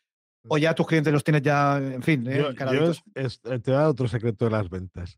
o 0.48 0.58
ya 0.60 0.76
tus 0.76 0.86
clientes 0.86 1.12
los 1.12 1.24
tienes 1.24 1.42
ya, 1.42 1.78
en 1.78 2.04
fin, 2.04 2.28
¿eh? 2.28 2.38
Yo, 2.38 2.44
yo 2.44 2.50
encaraditos. 2.52 3.02
es- 3.16 3.40
es- 3.44 3.62
te 3.64 3.72
voy 3.72 3.74
a 3.74 3.82
dar 3.82 3.88
otro 3.88 4.08
secreto 4.08 4.46
de 4.46 4.52
las 4.52 4.70
ventas. 4.70 5.18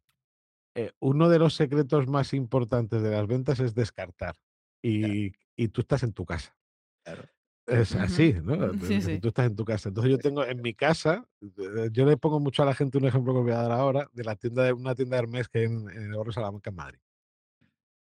Eh, 0.73 0.91
uno 0.99 1.27
de 1.27 1.39
los 1.39 1.53
secretos 1.53 2.07
más 2.07 2.33
importantes 2.33 3.01
de 3.01 3.11
las 3.11 3.27
ventas 3.27 3.59
es 3.59 3.75
descartar. 3.75 4.35
Y, 4.81 5.33
y 5.57 5.67
tú 5.69 5.81
estás 5.81 6.03
en 6.03 6.13
tu 6.13 6.25
casa. 6.25 6.55
Claro. 7.03 7.23
Es 7.67 7.95
así, 7.95 8.33
¿no? 8.43 8.71
Sí. 9.01 9.19
Tú 9.19 9.29
estás 9.29 9.47
en 9.47 9.55
tu 9.55 9.65
casa. 9.65 9.89
Entonces 9.89 10.11
yo 10.11 10.17
tengo 10.19 10.43
en 10.45 10.61
mi 10.61 10.73
casa, 10.73 11.25
eh, 11.41 11.89
yo 11.91 12.05
le 12.05 12.17
pongo 12.17 12.39
mucho 12.39 12.63
a 12.63 12.65
la 12.65 12.75
gente 12.75 12.97
un 12.97 13.05
ejemplo 13.05 13.33
que 13.33 13.39
voy 13.41 13.51
a 13.51 13.61
dar 13.63 13.71
ahora, 13.71 14.09
de 14.13 14.23
la 14.23 14.35
tienda 14.35 14.63
de 14.63 14.73
una 14.73 14.93
tienda 14.95 15.17
de 15.17 15.23
Hermes 15.23 15.47
que 15.49 15.59
hay 15.59 15.65
en, 15.65 15.89
en 15.89 16.03
el 16.11 16.15
barrio 16.15 16.31
Salamanca, 16.33 16.69
en 16.69 16.75
Madrid. 16.75 16.99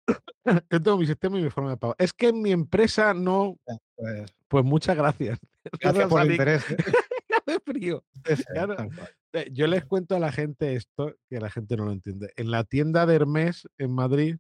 Yo 0.72 0.82
tengo 0.82 0.98
mi 0.98 1.06
sistema 1.06 1.40
y 1.40 1.44
mi 1.44 1.50
forma 1.50 1.72
de 1.72 1.78
pago. 1.78 1.96
Es 1.98 2.14
que 2.14 2.30
en 2.30 2.42
mi 2.42 2.52
empresa 2.52 3.14
no, 3.14 3.58
Pues, 3.96 4.32
pues 4.48 4.66
muchas 4.66 4.96
gracias. 4.96 5.40
gracias 5.80 6.08
por 6.08 6.22
el 6.22 6.32
interés. 6.32 6.64
hace 7.48 7.60
frío. 7.66 8.04
Claro. 8.54 8.76
Eh, 9.34 9.50
Yo 9.52 9.68
les 9.68 9.86
cuento 9.86 10.16
a 10.16 10.20
la 10.20 10.32
gente 10.32 10.76
esto, 10.76 11.16
que 11.30 11.40
la 11.40 11.50
gente 11.50 11.76
no 11.78 11.86
lo 11.86 11.92
entiende. 11.92 12.32
En 12.36 12.52
la 12.52 12.64
tienda 12.64 13.06
de 13.06 13.16
Hermes 13.16 13.68
en 13.78 13.92
Madrid 13.92 14.38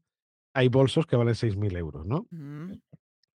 hay 0.54 0.68
bolsos 0.68 1.06
que 1.06 1.16
valen 1.16 1.36
6.000 1.36 1.78
euros, 1.78 2.06
¿no? 2.06 2.28
Mm, 2.32 2.74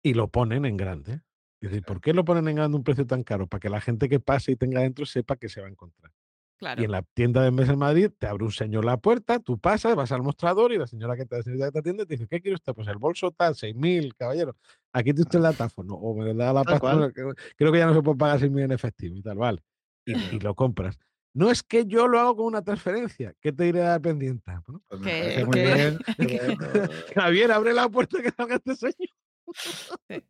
Y 0.02 0.14
lo 0.14 0.28
ponen 0.28 0.64
en 0.64 0.76
grande. 0.76 1.20
Es 1.64 1.70
decir, 1.70 1.84
¿por 1.84 2.00
qué 2.00 2.12
lo 2.12 2.24
ponen 2.24 2.58
en 2.58 2.74
un 2.74 2.84
precio 2.84 3.06
tan 3.06 3.22
caro? 3.22 3.46
Para 3.46 3.60
que 3.60 3.68
la 3.68 3.80
gente 3.80 4.08
que 4.08 4.20
pase 4.20 4.52
y 4.52 4.56
tenga 4.56 4.80
dentro 4.80 5.06
sepa 5.06 5.36
que 5.36 5.48
se 5.48 5.60
va 5.60 5.66
a 5.66 5.70
encontrar. 5.70 6.12
Claro. 6.56 6.80
Y 6.80 6.84
en 6.84 6.92
la 6.92 7.02
tienda 7.02 7.40
de 7.40 7.48
Hermes 7.48 7.68
en 7.68 7.78
Madrid 7.78 8.10
te 8.16 8.26
abre 8.26 8.44
un 8.44 8.52
señor 8.52 8.84
la 8.84 8.96
puerta, 8.96 9.40
tú 9.40 9.58
pasas, 9.58 9.96
vas 9.96 10.12
al 10.12 10.22
mostrador 10.22 10.72
y 10.72 10.78
la 10.78 10.86
señora 10.86 11.16
que 11.16 11.26
te, 11.26 11.36
la 11.36 11.42
señorita 11.42 11.66
que 11.66 11.72
te 11.72 11.78
atiende 11.80 12.06
te 12.06 12.14
dice, 12.14 12.28
¿qué 12.28 12.40
quiere 12.40 12.54
usted? 12.54 12.72
Pues 12.74 12.86
el 12.88 12.96
bolso 12.98 13.32
tal, 13.32 13.54
6.000, 13.54 14.14
caballero. 14.16 14.56
Aquí 14.92 15.12
tiene 15.12 15.22
usted 15.22 15.38
el 15.38 15.42
datáfono. 15.42 15.94
O 15.94 16.14
me 16.14 16.32
da 16.32 16.52
la 16.52 16.62
pasta. 16.62 17.10
Creo 17.56 17.72
que 17.72 17.78
ya 17.78 17.86
no 17.86 17.94
se 17.94 18.02
puede 18.02 18.16
pagar 18.18 18.38
6.000 18.38 18.62
en 18.62 18.72
efectivo 18.72 19.16
y 19.16 19.22
tal, 19.22 19.36
vale. 19.36 19.60
Y, 20.06 20.36
y 20.36 20.40
lo 20.40 20.54
compras. 20.54 20.98
No 21.34 21.50
es 21.50 21.64
que 21.64 21.84
yo 21.86 22.06
lo 22.06 22.20
hago 22.20 22.36
con 22.36 22.46
una 22.46 22.62
transferencia. 22.62 23.34
¿Qué 23.40 23.52
te 23.52 23.64
diré 23.64 23.80
de 23.80 23.86
la 23.86 23.98
pendiente? 23.98 24.52
Bueno, 24.66 24.82
Pues 24.88 25.00
muy 25.46 25.60
bien. 25.60 25.98
qué. 26.16 26.56
Javier, 27.16 27.50
abre 27.50 27.74
la 27.74 27.88
puerta 27.88 28.22
que 28.22 28.30
salga 28.30 28.54
este 28.56 28.76
señor. 28.76 30.24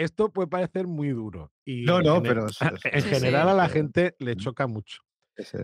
Sí. 0.00 0.04
Esto 0.04 0.30
puede 0.32 0.48
parecer 0.48 0.86
muy 0.86 1.08
duro. 1.10 1.52
Y 1.64 1.84
No, 1.84 2.00
no, 2.00 2.22
pero 2.22 2.46
en 2.46 2.50
Sí, 3.02 3.08
general 3.08 3.46
sí. 3.46 3.50
a 3.50 3.54
la 3.54 3.68
gente 3.68 4.14
le 4.18 4.36
choca 4.36 4.66
mucho. 4.66 5.02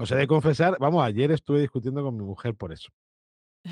Os 0.01 0.11
he 0.11 0.16
de 0.16 0.26
confesar, 0.26 0.76
vamos, 0.80 1.05
ayer 1.05 1.30
estuve 1.32 1.61
discutiendo 1.61 2.03
con 2.03 2.16
mi 2.16 2.24
mujer 2.24 2.55
por 2.55 2.72
eso. 2.72 2.89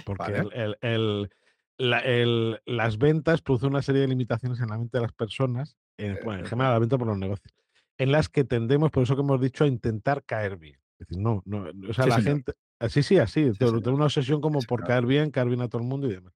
Porque 0.05 0.33
Vale. 0.33 0.39
el- 0.39 0.53
el- 0.53 0.77
el- 0.81 1.31
la- 1.79 2.01
el- 2.01 2.61
las 2.67 2.99
ventas 2.99 3.41
producen 3.43 3.71
una 3.71 3.83
serie 3.83 4.03
de 4.03 4.09
limitaciones 4.09 4.61
en 4.61 4.69
la 4.69 4.79
mente 4.79 4.99
de 4.99 5.03
las 5.03 5.13
personas, 5.13 5.77
en, 5.99 6.19
bueno, 6.25 6.41
en 6.41 6.47
Eh, 6.47 6.49
general 6.49 6.73
la 6.73 6.79
venta 6.79 6.99
por 6.99 7.07
los 7.09 7.19
negocios, 7.19 7.53
en 7.99 8.13
las 8.13 8.29
que 8.29 8.45
tendemos, 8.45 8.91
por 8.91 9.03
eso 9.05 9.15
que 9.17 9.23
hemos 9.23 9.41
dicho, 9.41 9.65
a 9.65 9.67
intentar 9.67 10.25
caer 10.25 10.57
bien. 10.57 10.79
Es 10.99 11.09
decir, 11.09 11.23
no, 11.23 11.43
no, 11.47 11.65
o 11.89 11.93
sea, 11.95 12.05
Sí, 12.05 12.11
la 12.11 12.17
señor. 12.17 12.23
gente, 12.23 12.53
así 12.81 13.03
sí, 13.03 13.19
así, 13.19 13.43
tengo 13.53 13.55
señor. 13.71 13.83
tengo 13.83 13.97
una 13.97 14.05
obsesión 14.07 14.41
como 14.41 14.61
Sí, 14.61 14.67
por 14.67 14.85
caer 14.85 15.07
bien, 15.07 15.31
caer 15.31 15.49
bien 15.49 15.61
a 15.63 15.69
todo 15.69 15.81
el 15.83 15.89
mundo 15.89 16.07
y 16.09 16.11
demás. 16.15 16.33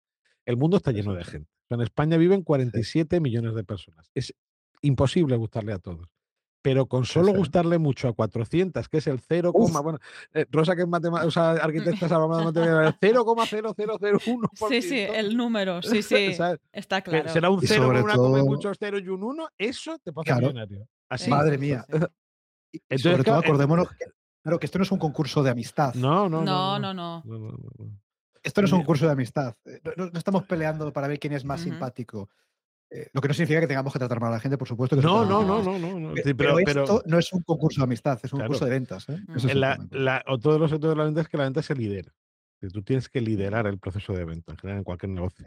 El 0.49 0.57
mundo 0.57 0.79
está 0.79 0.93
lleno 0.93 1.13
de 1.15 1.25
gente. 1.25 1.51
En 1.69 1.83
España 1.83 2.17
viven 2.17 2.43
47 2.43 3.21
millones 3.21 3.55
de 3.55 3.65
personas. 3.65 4.11
Es 4.15 4.35
imposible 4.81 5.37
gustarle 5.37 5.75
a 5.75 5.79
todos. 5.79 6.09
Pero 6.63 6.87
con 6.87 7.05
solo 7.05 7.33
sí. 7.33 7.37
gustarle 7.37 7.77
mucho 7.77 8.09
a 8.09 8.15
400, 8.15 8.89
que 8.89 8.97
es 8.99 9.07
el 9.09 9.21
0, 9.21 9.53
Uf. 9.55 9.71
bueno, 9.83 9.99
eh, 10.33 10.47
Rosa 10.51 10.75
que 10.75 10.83
es 10.83 10.89
matema- 10.89 11.25
o 11.25 11.31
sea, 11.31 11.51
arquitecta 11.51 12.09
de 12.09 12.19
matemáticas, 12.27 12.95
0,0001%. 13.01 14.51
Sí, 14.71 14.83
sí, 14.83 14.99
el 14.99 15.37
número, 15.37 15.83
sí, 15.83 16.03
sí, 16.03 16.35
está 16.73 17.03
Que 17.03 17.11
claro. 17.11 17.29
Será 17.29 17.51
un 17.51 17.63
Y 17.63 17.67
0 17.67 17.85
con 17.87 18.33
una 18.33 18.43
muchos 18.45 18.77
0 18.81 18.99
y 18.99 19.09
un 19.09 19.23
1, 19.23 19.49
eso 19.59 19.99
te 20.03 20.13
pasa 20.13 20.25
Claro. 20.25 20.49
millonario. 20.49 20.89
Así. 21.11 21.31
Madre 21.31 21.59
mía. 21.59 21.85
sí. 21.89 21.93
Y 22.73 22.81
Entonces, 22.91 23.13
sobre 23.13 23.25
todo 23.25 23.37
eh, 23.37 23.45
acordémonos 23.45 23.89
que, 23.91 24.05
claro, 24.43 24.59
que 24.59 24.67
esto 24.67 24.79
no 24.79 24.83
es 24.85 24.93
un 24.93 24.99
concurso 24.99 25.43
de 25.43 25.51
amistad. 25.51 25.95
No, 25.95 26.29
no, 26.29 26.43
No, 26.43 26.79
no. 26.79 26.93
no, 26.93 26.95
no. 26.95 27.23
no, 27.25 27.39
no, 27.39 27.51
no, 27.53 27.71
no. 27.79 27.99
Esto 28.49 28.61
no 28.63 28.67
es 28.67 28.73
un 28.73 28.79
concurso 28.81 29.07
de 29.07 29.13
amistad. 29.13 29.55
Eh, 29.65 29.81
No, 29.97 30.07
estamos 30.15 30.45
peleando 30.45 30.93
para 30.93 31.07
ver 31.09 31.19
quién 31.19 31.33
es 31.35 31.45
más 31.45 31.61
simpático. 31.61 32.29
Eh, 32.91 33.09
lo 33.13 33.21
que 33.21 33.29
no 33.29 33.35
significa 33.35 33.61
que 33.61 33.67
tengamos 33.67 33.93
que 33.93 33.99
tratar 33.99 34.19
mal 34.21 34.31
a 34.33 34.37
la 34.37 34.41
gente, 34.41 34.57
por 34.57 34.67
supuesto. 34.67 34.97
Que 34.97 35.03
No, 35.03 35.25
no, 35.27 35.45
no, 35.45 35.63
no, 35.63 35.79
no, 35.79 36.01
no. 36.01 36.17
Sí, 36.17 36.23
Pero, 36.35 36.37
pero, 36.37 36.55
pero 36.65 36.81
esto 36.85 37.03
no 37.07 37.19
es 37.19 37.33
un 37.33 37.43
concurso 37.43 37.81
de 37.83 37.85
amistad, 37.85 38.19
es 38.23 38.33
un 38.33 38.39
Claro. 38.39 38.49
concurso 38.49 38.65
de 38.65 38.71
ventas. 38.71 39.09
¿eh? 39.11 39.19
Es 39.37 39.45
Mm. 39.45 39.59
la, 39.59 39.79
la- 39.91 40.25
otro 40.27 40.55
de 40.55 40.59
los 40.59 40.71
sectores 40.71 40.95
de 40.95 40.99
la 40.99 41.05
venta 41.05 41.21
es 41.21 41.29
que 41.29 41.37
la 41.37 41.45
venta 41.45 41.63
se 41.63 41.75
lidera. 41.75 42.11
Que 42.61 42.69
tú 42.69 42.83
tienes 42.83 43.09
que 43.11 43.21
liderar 43.21 43.67
el 43.67 43.79
proceso 43.79 44.13
de 44.15 44.25
venta, 44.25 44.53
en 44.53 44.59
general, 44.59 44.79
en 44.79 44.85
cualquier 44.85 45.11
negocio. 45.13 45.45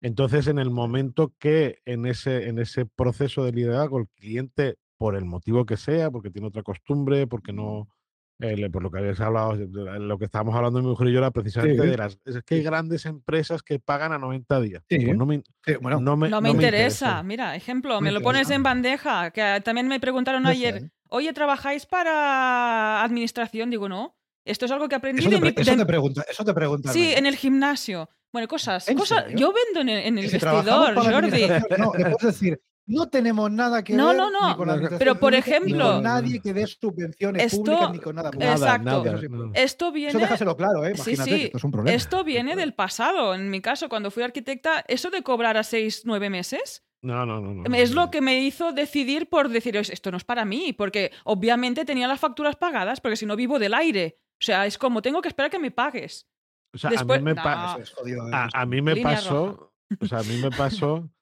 Entonces, 0.00 0.46
en 0.46 0.58
el 0.58 0.70
momento 0.70 1.32
que 1.38 1.80
en 1.84 2.06
ese, 2.06 2.48
en 2.48 2.58
ese 2.58 2.86
proceso 2.86 3.44
de 3.44 3.52
liderazgo 3.52 3.98
el 3.98 4.08
cliente, 4.08 4.76
por 4.96 5.16
el 5.16 5.24
motivo 5.24 5.66
que 5.66 5.76
sea, 5.76 6.10
porque 6.12 6.30
tiene 6.30 6.46
otra 6.48 6.62
costumbre, 6.62 7.26
porque 7.26 7.52
no, 7.52 7.88
por 8.72 8.82
lo 8.82 8.90
que 8.90 8.98
habéis 8.98 9.20
hablado, 9.20 9.56
de- 9.56 9.66
de 9.66 9.98
lo 10.00 10.18
que 10.18 10.24
estábamos 10.26 10.54
hablando 10.54 10.80
mi 10.80 10.88
mujer 10.88 11.08
y 11.08 11.12
yo 11.12 11.18
era 11.18 11.30
precisamente 11.30 11.82
Sí. 11.82 11.88
de 11.88 11.96
las, 11.96 12.18
es 12.24 12.42
que 12.44 12.56
hay 12.56 12.62
grandes 12.62 13.06
empresas 13.06 13.62
que 13.62 13.78
pagan 13.78 14.12
a 14.12 14.18
90 14.18 14.60
días. 14.60 14.82
Sí. 14.88 14.98
Pues 15.04 15.16
no 15.16 15.26
me, 15.26 15.42
Sí, 15.66 15.74
bueno, 15.80 16.00
no 16.00 16.16
me, 16.16 16.28
No 16.28 16.40
me 16.40 16.50
interesa. 16.50 17.22
Mira, 17.22 17.54
ejemplo, 17.56 18.00
me 18.00 18.06
me 18.08 18.12
lo 18.12 18.20
pones 18.22 18.50
en 18.50 18.62
bandeja. 18.62 19.30
Que 19.30 19.60
también 19.64 19.88
me 19.88 19.98
preguntaron 20.00 20.42
no 20.42 20.48
ayer, 20.50 20.80
sé. 20.80 20.90
oye, 21.08 21.32
¿trabajáis 21.32 21.86
para 21.86 23.02
administración? 23.02 23.70
Digo, 23.70 23.88
no. 23.88 24.16
Esto 24.44 24.66
es 24.66 24.72
algo 24.72 24.88
que 24.88 24.94
aprendí 24.94 25.20
Eso 25.22 25.30
de 25.30 25.36
te, 25.36 25.42
mi... 25.42 25.48
eso 25.56 25.70
de- 25.70 25.76
te 25.78 25.86
pregunta, 25.86 26.24
eso 26.28 26.44
te 26.44 26.52
pregunta. 26.52 26.92
Sí, 26.92 27.12
en 27.14 27.24
el 27.26 27.36
gimnasio. 27.36 28.10
Bueno, 28.32 28.48
cosas. 28.48 28.88
¿En 28.88 28.98
cosas 28.98 29.24
yo 29.34 29.52
vendo 29.52 29.80
en 29.80 29.88
el, 29.88 30.06
en 30.06 30.18
el 30.18 30.24
Que 30.24 30.30
si 30.32 30.38
trabajamos 30.38 30.94
vestidor, 30.94 31.22
Jordi. 31.22 31.42
No, 31.78 31.92
le 31.96 32.10
puedes 32.10 32.20
decir, 32.40 32.60
no 32.86 33.08
tenemos 33.08 33.50
nada 33.50 33.82
que 33.82 33.94
No, 33.94 34.08
ver 34.08 34.16
no, 34.16 34.30
no. 34.30 34.48
ni 34.50 34.54
con 34.56 34.68
la 34.68 34.98
Pero, 34.98 35.18
por 35.18 35.32
ni 35.32 35.38
ejemplo- 35.38 35.92
con 35.94 36.02
nadie 36.02 36.40
que 36.40 36.52
dé 36.52 36.66
subvenciones 36.66 37.42
Esto- 37.52 37.62
públicas 37.64 37.92
ni 37.92 37.98
con 38.00 38.16
nada. 38.16 38.30
Exacto. 38.38 39.04
Eso, 39.04 39.18
sí. 39.18 39.26
Esto 39.54 39.84
eso 39.86 39.92
viene. 39.92 40.18
déjaselo 40.18 40.56
claro, 40.56 40.84
¿eh? 40.84 40.94
Sí, 40.96 41.12
Imagínate, 41.14 41.30
sí. 41.30 41.38
que 41.38 41.44
esto 41.46 41.58
es 41.58 41.64
un 41.64 41.70
problema. 41.70 41.96
Esto 41.96 42.24
viene 42.24 42.56
del 42.56 42.74
pasado. 42.74 43.34
En 43.34 43.50
mi 43.50 43.60
caso, 43.60 43.88
cuando 43.88 44.10
fui 44.10 44.22
arquitecta, 44.22 44.84
eso 44.88 45.10
de 45.10 45.22
cobrar 45.22 45.56
a 45.56 45.62
seis, 45.62 46.02
nueve 46.04 46.28
meses, 46.30 46.84
No, 47.02 47.24
no, 47.26 47.40
no, 47.40 47.54
no. 47.54 47.74
es 47.76 47.92
lo 47.92 48.10
que 48.10 48.20
me 48.20 48.40
hizo 48.40 48.72
decidir 48.72 49.28
por 49.28 49.48
decir, 49.48 49.76
"Es- 49.76 49.90
esto 49.90 50.10
no 50.10 50.16
es 50.16 50.24
para 50.24 50.44
mí, 50.44 50.72
porque 50.72 51.10
obviamente 51.24 51.84
tenía 51.84 52.08
las 52.08 52.20
facturas 52.20 52.56
pagadas, 52.56 53.00
porque 53.00 53.16
si 53.16 53.26
no 53.26 53.36
vivo 53.36 53.58
del 53.58 53.74
aire. 53.74 54.18
O 54.40 54.44
sea, 54.44 54.66
es 54.66 54.76
como, 54.78 55.00
tengo 55.00 55.22
que 55.22 55.28
esperar 55.28 55.50
que 55.50 55.58
me 55.58 55.70
pagues. 55.70 56.26
O 56.74 56.78
sea, 56.78 56.90
después- 56.90 57.18
a 57.18 57.20
mí 57.20 57.24
me 57.24 57.34
no. 57.34 57.42
pa- 57.42 57.72
Eso 57.74 57.82
es 57.82 57.90
jodido, 57.92 58.22
a, 58.32 58.48
eso 58.48 58.66
mí 58.66 58.82
me 58.82 58.96
pasó, 58.96 59.72
o 60.00 60.06
sea, 60.06 60.18
a 60.18 60.22
mí 60.24 60.36
me 60.42 60.50
pasó 60.50 61.08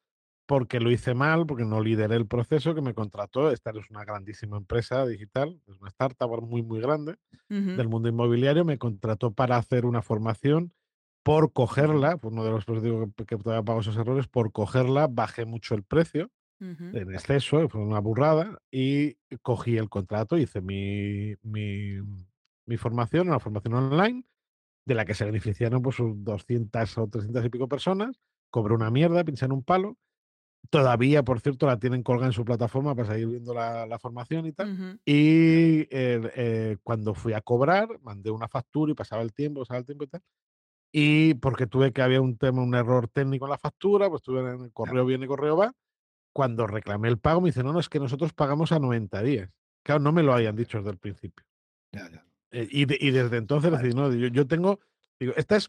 porque 0.52 0.80
lo 0.80 0.90
hice 0.90 1.14
mal, 1.14 1.46
porque 1.46 1.64
no 1.64 1.80
lideré 1.80 2.14
el 2.14 2.26
proceso 2.26 2.74
que 2.74 2.82
me 2.82 2.92
contrató. 2.92 3.50
Esta 3.50 3.70
es 3.70 3.88
una 3.88 4.04
grandísima 4.04 4.58
empresa 4.58 5.06
digital, 5.06 5.58
es 5.66 5.80
una 5.80 5.88
startup 5.88 6.42
muy, 6.42 6.62
muy 6.62 6.78
grande 6.78 7.16
del 7.48 7.88
mundo 7.88 8.10
inmobiliario. 8.10 8.62
Me 8.62 8.76
contrató 8.76 9.32
para 9.32 9.56
hacer 9.56 9.86
una 9.86 10.02
formación. 10.02 10.74
Por 11.22 11.54
cogerla, 11.54 12.18
pues 12.18 12.32
uno 12.34 12.44
de 12.44 12.50
los 12.50 12.66
pues 12.66 12.82
digo 12.82 13.10
que, 13.26 13.38
todavía 13.38 13.64
pago 13.64 13.80
esos 13.80 13.96
errores, 13.96 14.28
por 14.28 14.52
cogerla 14.52 15.06
bajé 15.06 15.46
mucho 15.46 15.74
el 15.74 15.84
precio 15.84 16.30
en 16.60 17.14
exceso, 17.14 17.66
fue 17.70 17.80
una 17.80 18.00
burrada, 18.00 18.58
y 18.70 19.14
cogí 19.40 19.78
el 19.78 19.88
contrato, 19.88 20.36
hice 20.36 20.60
mi, 20.60 21.34
mi, 21.40 21.96
mi 22.66 22.76
formación, 22.76 23.28
una 23.28 23.40
formación 23.40 23.72
online, 23.72 24.22
de 24.84 24.94
la 24.94 25.06
que 25.06 25.14
se 25.14 25.24
beneficiaron 25.24 25.80
pues 25.80 25.96
200 25.98 26.98
o 26.98 27.08
300 27.08 27.46
y 27.46 27.48
pico 27.48 27.68
personas, 27.68 28.20
cobré 28.50 28.74
una 28.74 28.90
mierda, 28.90 29.24
pinché 29.24 29.46
en 29.46 29.52
un 29.52 29.62
palo, 29.62 29.96
Todavía, 30.70 31.22
por 31.22 31.40
cierto, 31.40 31.66
la 31.66 31.78
tienen 31.78 32.02
colgada 32.02 32.28
en 32.28 32.32
su 32.32 32.44
plataforma 32.44 32.94
para 32.94 33.08
seguir 33.08 33.28
viendo 33.28 33.52
la, 33.52 33.98
formación 33.98 34.46
y 34.46 34.52
tal. 34.52 35.00
Y 35.04 35.86
eh, 35.90 36.76
cuando 36.82 37.14
fui 37.14 37.32
a 37.32 37.40
cobrar, 37.40 37.88
mandé 38.00 38.30
una 38.30 38.48
factura 38.48 38.92
y 38.92 38.94
pasaba 38.94 39.22
el 39.22 39.32
tiempo, 39.32 39.60
pasaba 39.60 39.78
el 39.78 39.84
tiempo 39.84 40.04
y 40.04 40.06
tal. 40.06 40.22
Y 40.92 41.34
porque 41.34 41.66
tuve 41.66 41.92
que 41.92 42.02
había 42.02 42.20
un 42.20 42.36
tema, 42.36 42.62
un 42.62 42.74
error 42.74 43.08
técnico 43.08 43.46
en 43.46 43.50
la 43.50 43.58
factura, 43.58 44.10
pues 44.10 44.22
tuve 44.22 44.40
en 44.40 44.64
el 44.64 44.72
correo 44.72 45.06
viene, 45.06 45.26
correo 45.26 45.56
va. 45.56 45.72
Cuando 46.34 46.66
reclamé 46.66 47.08
el 47.08 47.18
pago, 47.18 47.40
me 47.40 47.48
dice, 47.48 47.62
no, 47.62 47.72
no, 47.72 47.80
es 47.80 47.88
que 47.88 47.98
nosotros 47.98 48.32
pagamos 48.34 48.72
a 48.72 48.78
90 48.78 49.22
días. 49.22 49.50
Claro, 49.82 50.00
no 50.00 50.12
me 50.12 50.22
lo 50.22 50.34
habían 50.34 50.54
dicho 50.54 50.78
desde 50.78 50.90
el 50.90 50.98
principio. 50.98 51.44
Eh, 52.50 52.68
y, 52.70 53.10
desde 53.10 53.38
entonces 53.38 53.72
decidí, 53.72 53.94
no, 53.94 54.12
yo, 54.12 54.46
tengo, 54.46 54.78
digo, 55.18 55.32
esta 55.36 55.56
es, 55.56 55.64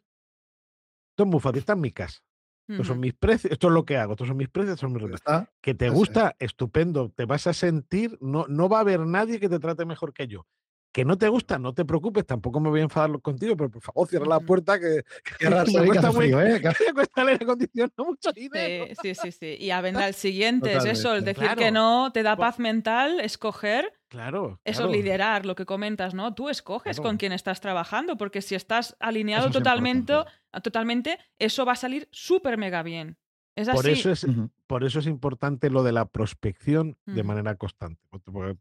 esto 1.11 1.23
es 1.23 1.27
muy 1.27 1.39
fácil, 1.39 1.59
esta 1.59 1.73
es 1.73 1.79
mi 1.79 1.91
casa. 1.91 2.21
Estos 2.67 2.87
son 2.87 2.99
mis 2.99 3.13
precios, 3.13 3.51
esto 3.51 3.67
es 3.67 3.73
lo 3.73 3.85
que 3.85 3.97
hago, 3.97 4.13
estos 4.13 4.27
son 4.27 4.37
mis 4.37 4.49
precios, 4.49 4.75
estos 4.75 4.87
son 4.87 4.93
mis 4.93 5.01
reglas. 5.01 5.21
Que 5.61 5.73
te 5.73 5.89
gusta, 5.89 6.35
estupendo, 6.39 7.09
te 7.15 7.25
vas 7.25 7.45
a 7.47 7.53
sentir, 7.53 8.17
no, 8.21 8.45
no 8.47 8.69
va 8.69 8.77
a 8.77 8.81
haber 8.81 9.01
nadie 9.01 9.39
que 9.39 9.49
te 9.49 9.59
trate 9.59 9.85
mejor 9.85 10.13
que 10.13 10.27
yo. 10.27 10.47
Que 10.93 11.03
no 11.03 11.17
te 11.17 11.27
gusta, 11.27 11.57
no 11.57 11.73
te 11.73 11.83
preocupes, 11.83 12.25
tampoco 12.25 12.59
me 12.59 12.69
voy 12.69 12.79
a 12.79 12.83
enfadar 12.83 13.19
contigo, 13.19 13.57
pero 13.57 13.69
por 13.69 13.81
favor 13.81 14.07
cierra 14.07 14.27
la 14.27 14.39
puerta 14.39 14.79
que, 14.79 15.03
que, 15.39 15.49
cuesta 15.85 16.11
muy, 16.11 16.27
¿eh? 16.27 16.61
me 16.87 16.93
cuesta 16.93 17.21
el 17.23 17.27
aire 17.29 17.43
acondicionado 17.43 18.05
mucho 18.05 18.31
dinero. 18.31 18.93
Sí, 19.01 19.15
sí, 19.15 19.31
sí, 19.31 19.57
Y 19.59 19.71
a 19.71 19.81
vender 19.81 20.03
al 20.03 20.13
siguiente, 20.13 20.73
es 20.73 20.85
eso, 20.85 21.15
el 21.15 21.25
decir 21.25 21.49
que 21.57 21.71
no 21.71 22.11
te 22.13 22.23
da 22.23 22.37
paz 22.37 22.59
mental, 22.59 23.19
escoger 23.19 23.91
Claro. 24.13 24.59
Eso, 24.63 24.87
liderar, 24.87 25.43
lo 25.43 25.55
que 25.55 25.65
comentas, 25.65 26.13
¿no? 26.13 26.35
Tú 26.35 26.47
escoges 26.47 26.99
con 26.99 27.17
quién 27.17 27.31
estás 27.31 27.59
trabajando, 27.61 28.15
porque 28.15 28.43
si 28.43 28.53
estás 28.53 28.95
alineado 28.99 29.49
totalmente, 29.49 30.13
totalmente, 30.61 31.17
eso 31.39 31.65
va 31.65 31.71
a 31.71 31.75
salir 31.75 32.07
súper 32.11 32.59
mega 32.59 32.83
bien. 32.83 33.17
Es 33.55 33.69
por, 33.69 33.87
Eso 33.87 34.11
es, 34.11 34.25
por 34.65 34.83
eso 34.83 34.99
es 34.99 35.07
importante 35.07 35.69
lo 35.69 35.83
de 35.83 35.91
la 35.91 36.05
prospección 36.05 36.97
de 37.05 37.23
manera 37.23 37.55
constante. 37.55 38.01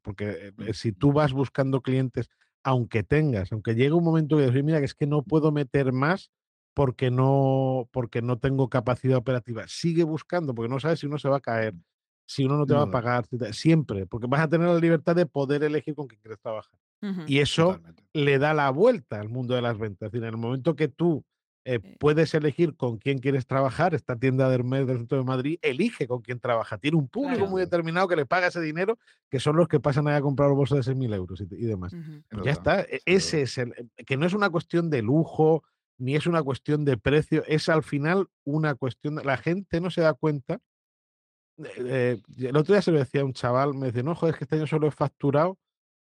Porque, 0.02 0.52
eh, 0.58 0.74
si 0.74 0.92
tú 0.92 1.12
vas 1.12 1.32
buscando 1.32 1.80
clientes, 1.80 2.28
aunque 2.62 3.02
tengas, 3.02 3.52
aunque 3.52 3.74
llegue 3.74 3.92
un 3.92 4.04
momento 4.04 4.36
que 4.36 4.46
dices, 4.46 4.64
mira, 4.64 4.78
que 4.80 4.84
es 4.84 4.94
que 4.94 5.06
no 5.06 5.22
puedo 5.22 5.50
meter 5.50 5.92
más 5.92 6.30
porque 6.74 7.10
no, 7.10 7.88
porque 7.90 8.22
no 8.22 8.38
tengo 8.38 8.68
capacidad 8.68 9.16
operativa, 9.16 9.64
sigue 9.66 10.04
buscando, 10.04 10.54
porque 10.54 10.70
no 10.70 10.80
sabes 10.80 11.00
si 11.00 11.06
uno 11.06 11.18
se 11.18 11.28
va 11.28 11.38
a 11.38 11.40
caer 11.40 11.74
si 12.32 12.44
uno 12.44 12.56
no 12.56 12.66
te 12.66 12.74
va 12.74 12.82
a 12.82 12.90
pagar, 12.90 13.26
siempre, 13.52 14.06
porque 14.06 14.26
vas 14.26 14.40
a 14.40 14.48
tener 14.48 14.68
la 14.68 14.78
libertad 14.78 15.14
de 15.14 15.26
poder 15.26 15.62
elegir 15.62 15.94
con 15.94 16.06
quién 16.06 16.20
quieres 16.20 16.40
trabajar. 16.40 16.78
Y 17.26 17.38
eso 17.38 17.80
le 18.12 18.38
da 18.38 18.54
la 18.54 18.70
vuelta 18.70 19.20
al 19.20 19.28
mundo 19.28 19.54
de 19.54 19.62
las 19.62 19.76
ventas. 19.76 20.06
Es 20.06 20.12
decir, 20.12 20.24
en 20.24 20.34
el 20.34 20.40
momento 20.40 20.76
que 20.76 20.86
tú 20.88 21.24
eh, 21.64 21.78
puedes 21.98 22.34
elegir 22.34 22.76
con 22.76 22.98
quién 22.98 23.18
quieres 23.18 23.46
trabajar, 23.46 23.94
esta 23.94 24.16
tienda 24.16 24.48
de 24.48 24.56
Hermes 24.56 24.86
del 24.86 24.98
centro 24.98 25.18
de 25.18 25.24
Madrid 25.24 25.58
elige 25.62 26.08
con 26.08 26.20
quién 26.20 26.40
trabaja. 26.40 26.78
Tiene 26.78 26.96
un 26.96 27.08
público 27.08 27.46
muy 27.46 27.60
determinado 27.60 28.08
que 28.08 28.16
le 28.16 28.26
paga 28.26 28.48
ese 28.48 28.60
dinero, 28.60 28.98
que 29.30 29.38
son 29.38 29.56
los 29.56 29.68
que 29.68 29.80
pasan 29.80 30.08
ahí 30.08 30.14
a 30.14 30.20
comprar 30.20 30.48
el 30.48 30.56
bolso 30.56 30.74
de 30.74 30.82
6.000 30.82 31.14
euros 31.14 31.40
y, 31.40 31.64
demás. 31.64 31.94
Ya 32.44 32.50
está. 32.50 32.80
E, 32.82 33.00
ese 33.06 33.42
es 33.42 33.58
el. 33.58 33.72
Eh, 33.96 34.04
que 34.04 34.16
no 34.16 34.26
es 34.26 34.34
una 34.34 34.50
cuestión 34.50 34.90
de 34.90 35.02
lujo, 35.02 35.62
ni 35.98 36.16
es 36.16 36.26
una 36.26 36.42
cuestión 36.42 36.84
de 36.84 36.96
precio, 36.96 37.44
es 37.46 37.68
al 37.68 37.82
final 37.82 38.28
una 38.44 38.74
cuestión. 38.74 39.14
De, 39.16 39.24
la 39.24 39.36
gente 39.36 39.80
no 39.80 39.90
se 39.90 40.00
da 40.00 40.14
cuenta 40.14 40.60
eh, 41.76 42.20
el 42.38 42.56
otro 42.56 42.74
día 42.74 42.82
se 42.82 42.90
lo 42.90 42.98
decía 42.98 43.20
a 43.20 43.24
un 43.24 43.32
chaval, 43.32 43.74
me 43.74 43.86
dice, 43.86 44.02
no, 44.02 44.14
joder, 44.14 44.34
es 44.34 44.38
que 44.38 44.44
este 44.44 44.56
año 44.56 44.66
solo 44.66 44.88
he 44.88 44.90
facturado 44.90 45.58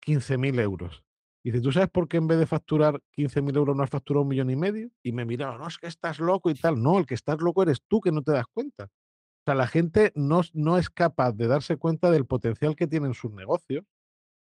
15.000 0.07 0.61
euros. 0.61 1.03
Dice, 1.45 1.61
¿tú 1.61 1.73
sabes 1.73 1.91
por 1.91 2.09
qué 2.09 2.19
en 2.19 2.29
vez 2.29 2.39
de 2.39 2.47
facturar 2.47 3.01
15.000 3.17 3.57
euros 3.57 3.77
no 3.77 3.83
has 3.83 3.91
facturado 3.91 4.23
un 4.23 4.29
millón 4.29 4.51
y 4.51 4.57
medio? 4.57 4.91
Y 5.03 5.13
me 5.13 5.25
miraba, 5.25 5.59
no, 5.59 5.67
es 5.67 5.79
que 5.79 5.89
estás 5.89 6.21
loco 6.21 6.51
y 6.51 6.55
tal. 6.55 6.81
No, 6.81 6.99
el 6.99 7.07
que 7.07 7.15
estás 7.15 7.41
loco 7.41 7.63
eres 7.63 7.83
tú 7.89 8.01
que 8.01 8.13
no 8.13 8.23
te 8.23 8.33
das 8.33 8.47
cuenta. 8.53 8.85
O 8.85 9.45
sea, 9.45 9.55
la 9.57 9.67
gente 9.67 10.13
no, 10.15 10.43
no 10.53 10.79
es 10.79 10.89
capaz 10.89 11.33
de 11.33 11.49
darse 11.49 11.77
cuenta 11.77 12.11
del 12.13 12.27
potencial 12.27 12.77
que 12.77 12.87
tienen 12.87 13.15
sus 13.15 13.33
negocios. 13.33 13.85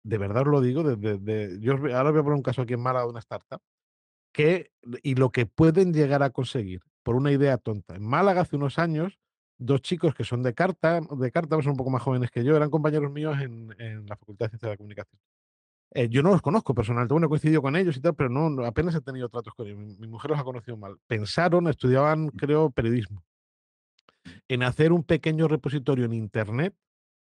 De 0.03 0.19
verdad 0.19 0.43
os 0.43 0.49
lo 0.49 0.61
digo, 0.61 0.83
desde, 0.83 1.61
yo 1.61 1.75
ahora 1.75 2.11
voy 2.11 2.21
a 2.21 2.23
poner 2.23 2.37
un 2.37 2.43
caso 2.43 2.63
aquí 2.63 2.75
en 2.75 2.81
Málaga 2.81 3.05
de 3.05 3.11
una 3.11 3.21
startup, 3.21 3.61
que, 4.33 4.73
y 5.03 5.15
lo 5.15 5.31
que 5.31 5.47
pueden 5.47 5.93
llegar 5.93 6.23
a 6.23 6.31
conseguir 6.31 6.81
por 7.03 7.17
una 7.17 7.31
idea 7.33 7.59
tonta. 7.59 7.95
En 7.97 8.03
Málaga 8.03 8.43
hace 8.43 8.57
unos 8.57 8.79
años 8.79 9.19
dos 9.61 9.83
chicos 9.83 10.15
que 10.15 10.25
son 10.25 10.43
de 10.43 10.55
carta, 10.55 11.01
de 11.01 11.31
carta, 11.31 11.61
son 11.63 11.73
un 11.73 11.77
poco 11.77 11.91
más 11.91 12.03
jóvenes 12.03 12.31
que 12.31 12.43
yo, 12.43 12.57
eran 12.57 12.71
compañeros 12.71 13.13
míos 13.13 13.37
en, 13.41 14.07
la 14.07 14.17
Facultad 14.17 14.47
de 14.47 14.51
Ciencias 14.51 14.69
de 14.69 14.75
la 14.75 14.77
Comunicación. 14.77 15.21
Eh, 15.93 16.09
yo 16.09 16.23
no 16.23 16.31
los 16.31 16.43
conozco 16.43 16.75
personalmente, 16.75 17.13
bueno, 17.13 17.27
he 17.27 17.29
coincidido 17.29 17.63
con 17.63 17.75
ellos 17.75 17.97
y 17.97 18.01
tal, 18.01 18.15
pero 18.15 18.29
no, 18.29 18.65
apenas 18.65 18.95
he 18.95 19.01
tenido 19.01 19.29
tratos 19.29 19.55
con 19.55 19.67
ellos. 19.67 19.79
Mi, 19.79 20.07
mujer 20.07 20.31
los 20.31 20.41
ha 20.41 20.45
conocido 20.45 20.77
mal. 20.77 20.97
Pensaron, 21.07 21.67
estudiaban, 21.69 22.29
creo, 22.29 22.71
periodismo, 22.71 23.25
en 24.49 24.63
hacer 24.63 24.93
un 24.93 25.03
pequeño 25.03 25.49
repositorio 25.49 26.05
en 26.05 26.13
Internet 26.13 26.75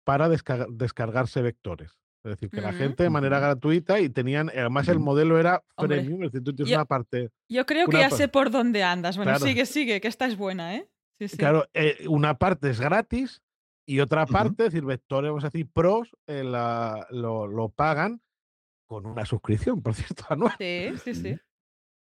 para 0.03 0.29
descargarse 0.29 1.41
vectores. 1.41 1.97
Es 2.23 2.31
decir, 2.31 2.49
que 2.49 2.61
la 2.61 2.71
gente 2.71 3.03
de 3.03 3.09
manera 3.09 3.39
gratuita 3.39 3.99
y 3.99 4.09
tenían, 4.09 4.49
además 4.49 4.87
el 4.87 4.99
modelo 4.99 5.37
era 5.37 5.61
premium, 5.75 6.23
es 6.23 6.31
decir, 6.31 6.43
tú 6.43 6.55
tienes 6.55 6.73
una 6.73 6.85
parte. 6.85 7.31
Yo 7.49 7.65
creo 7.65 7.87
que 7.87 7.97
ya 7.97 8.09
sé 8.09 8.29
por 8.29 8.49
dónde 8.49 8.81
andas. 8.81 9.17
Bueno, 9.17 9.37
sigue, 9.39 9.65
sigue, 9.65 9.99
que 9.99 10.07
esta 10.07 10.25
es 10.25 10.37
buena, 10.37 10.75
¿eh? 10.75 10.87
Claro, 11.37 11.65
eh, 11.73 12.05
una 12.07 12.37
parte 12.37 12.69
es 12.69 12.79
gratis 12.79 13.41
y 13.85 13.99
otra 13.99 14.25
parte, 14.25 14.65
es 14.65 14.71
decir, 14.71 14.85
vectores, 14.85 15.29
vamos 15.29 15.43
a 15.43 15.47
decir, 15.47 15.67
pros, 15.71 16.15
eh, 16.27 16.43
lo, 16.43 17.73
pagan 17.75 18.21
con 18.93 19.05
una 19.07 19.25
suscripción, 19.25 19.81
por 19.81 19.95
cierto, 19.95 20.23
anual. 20.29 20.53
Sí, 20.57 20.91
sí, 21.03 21.15
sí. 21.15 21.35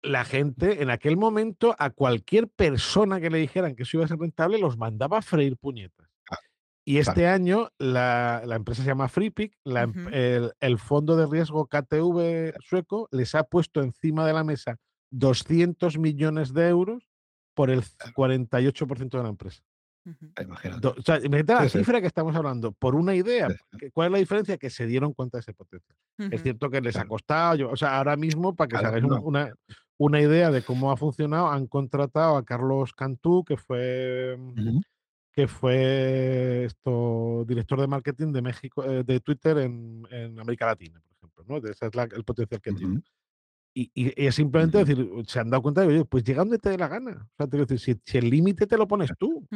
La 0.02 0.24
gente, 0.24 0.82
en 0.82 0.90
aquel 0.90 1.16
momento, 1.16 1.74
a 1.78 1.90
cualquier 1.90 2.48
persona 2.48 3.20
que 3.20 3.30
le 3.30 3.38
dijeran 3.38 3.74
que 3.74 3.84
eso 3.84 3.96
iba 3.96 4.04
a 4.04 4.08
ser 4.08 4.18
rentable, 4.18 4.58
los 4.58 4.76
mandaba 4.76 5.18
a 5.18 5.22
freír 5.22 5.56
puñetas. 5.56 6.10
Ah, 6.30 6.36
y 6.84 6.98
este 6.98 7.26
año 7.26 7.70
la, 7.78 8.42
empresa 8.50 8.82
se 8.82 8.88
llama 8.88 9.08
FreePick, 9.08 9.56
em, 9.64 10.08
el, 10.12 10.52
el, 10.60 10.78
fondo 10.78 11.16
de 11.16 11.26
riesgo 11.26 11.66
KTV 11.66 12.54
sueco 12.60 13.08
les 13.12 13.34
ha 13.34 13.44
puesto 13.44 13.80
encima 13.80 14.26
de 14.26 14.34
la 14.34 14.44
mesa 14.44 14.76
200 15.10 15.98
millones 15.98 16.52
de 16.52 16.68
euros 16.68 17.08
por 17.54 17.70
el 17.70 17.82
48% 17.82 19.08
de 19.08 19.22
la 19.22 19.30
empresa. 19.30 19.62
Imagínate. 20.40 20.88
O 20.88 21.02
sea, 21.02 21.16
imagínate 21.16 21.54
la 21.54 21.68
cifra 21.68 22.00
que 22.00 22.06
estamos 22.06 22.34
hablando. 22.36 22.72
Por 22.72 22.94
una 22.94 23.14
idea, 23.14 23.48
¿cuál 23.92 24.06
es 24.06 24.12
la 24.12 24.18
diferencia? 24.18 24.58
Que 24.58 24.70
se 24.70 24.86
dieron 24.86 25.14
cuenta 25.14 25.38
de 25.38 25.40
ese 25.40 25.54
potencial. 25.54 25.96
Es 26.30 26.42
cierto 26.42 26.70
que 26.70 26.80
les 26.80 26.96
ha 26.96 27.06
costado, 27.06 27.70
o 27.70 27.76
sea, 27.76 27.96
ahora 27.96 28.16
mismo, 28.16 28.54
para 28.54 28.68
que 28.68 28.78
se 28.78 28.86
hagáis 28.86 29.04
una, 29.04 29.52
una, 29.96 30.20
idea 30.20 30.50
de 30.50 30.62
cómo 30.62 30.90
ha 30.90 30.96
funcionado, 30.96 31.48
han 31.48 31.66
contratado 31.66 32.36
a 32.36 32.44
Carlos 32.44 32.92
Cantú, 32.92 33.44
que 33.44 33.56
fue, 33.56 34.38
que 35.32 35.48
fue 35.48 36.64
esto, 36.64 37.44
director 37.46 37.80
de 37.80 37.86
marketing 37.86 38.32
de 38.32 38.42
México, 38.42 38.84
eh, 38.84 39.02
de 39.04 39.20
Twitter 39.20 39.58
en, 39.58 40.06
en, 40.10 40.38
América 40.38 40.66
Latina, 40.66 41.00
por 41.00 41.16
ejemplo. 41.16 41.44
¿no? 41.48 41.56
Ese 41.68 41.86
es 41.86 42.12
el 42.12 42.24
potencial 42.24 42.60
que 42.60 42.72
tiene. 42.72 43.02
Y, 43.76 43.90
es 44.16 44.36
simplemente 44.36 44.78
decir, 44.78 45.10
se 45.26 45.40
han 45.40 45.50
dado 45.50 45.62
cuenta 45.62 45.80
de, 45.80 45.88
oye, 45.88 46.04
pues 46.04 46.22
llega 46.22 46.38
donde 46.38 46.58
te 46.58 46.70
dé 46.70 46.78
la 46.78 46.86
gana. 46.86 47.28
O 47.32 47.36
sea, 47.36 47.48
te 47.48 47.58
decir, 47.58 48.00
si, 48.04 48.18
el 48.18 48.30
límite 48.30 48.68
te 48.68 48.76
lo 48.76 48.86
pones 48.86 49.10
tú. 49.18 49.46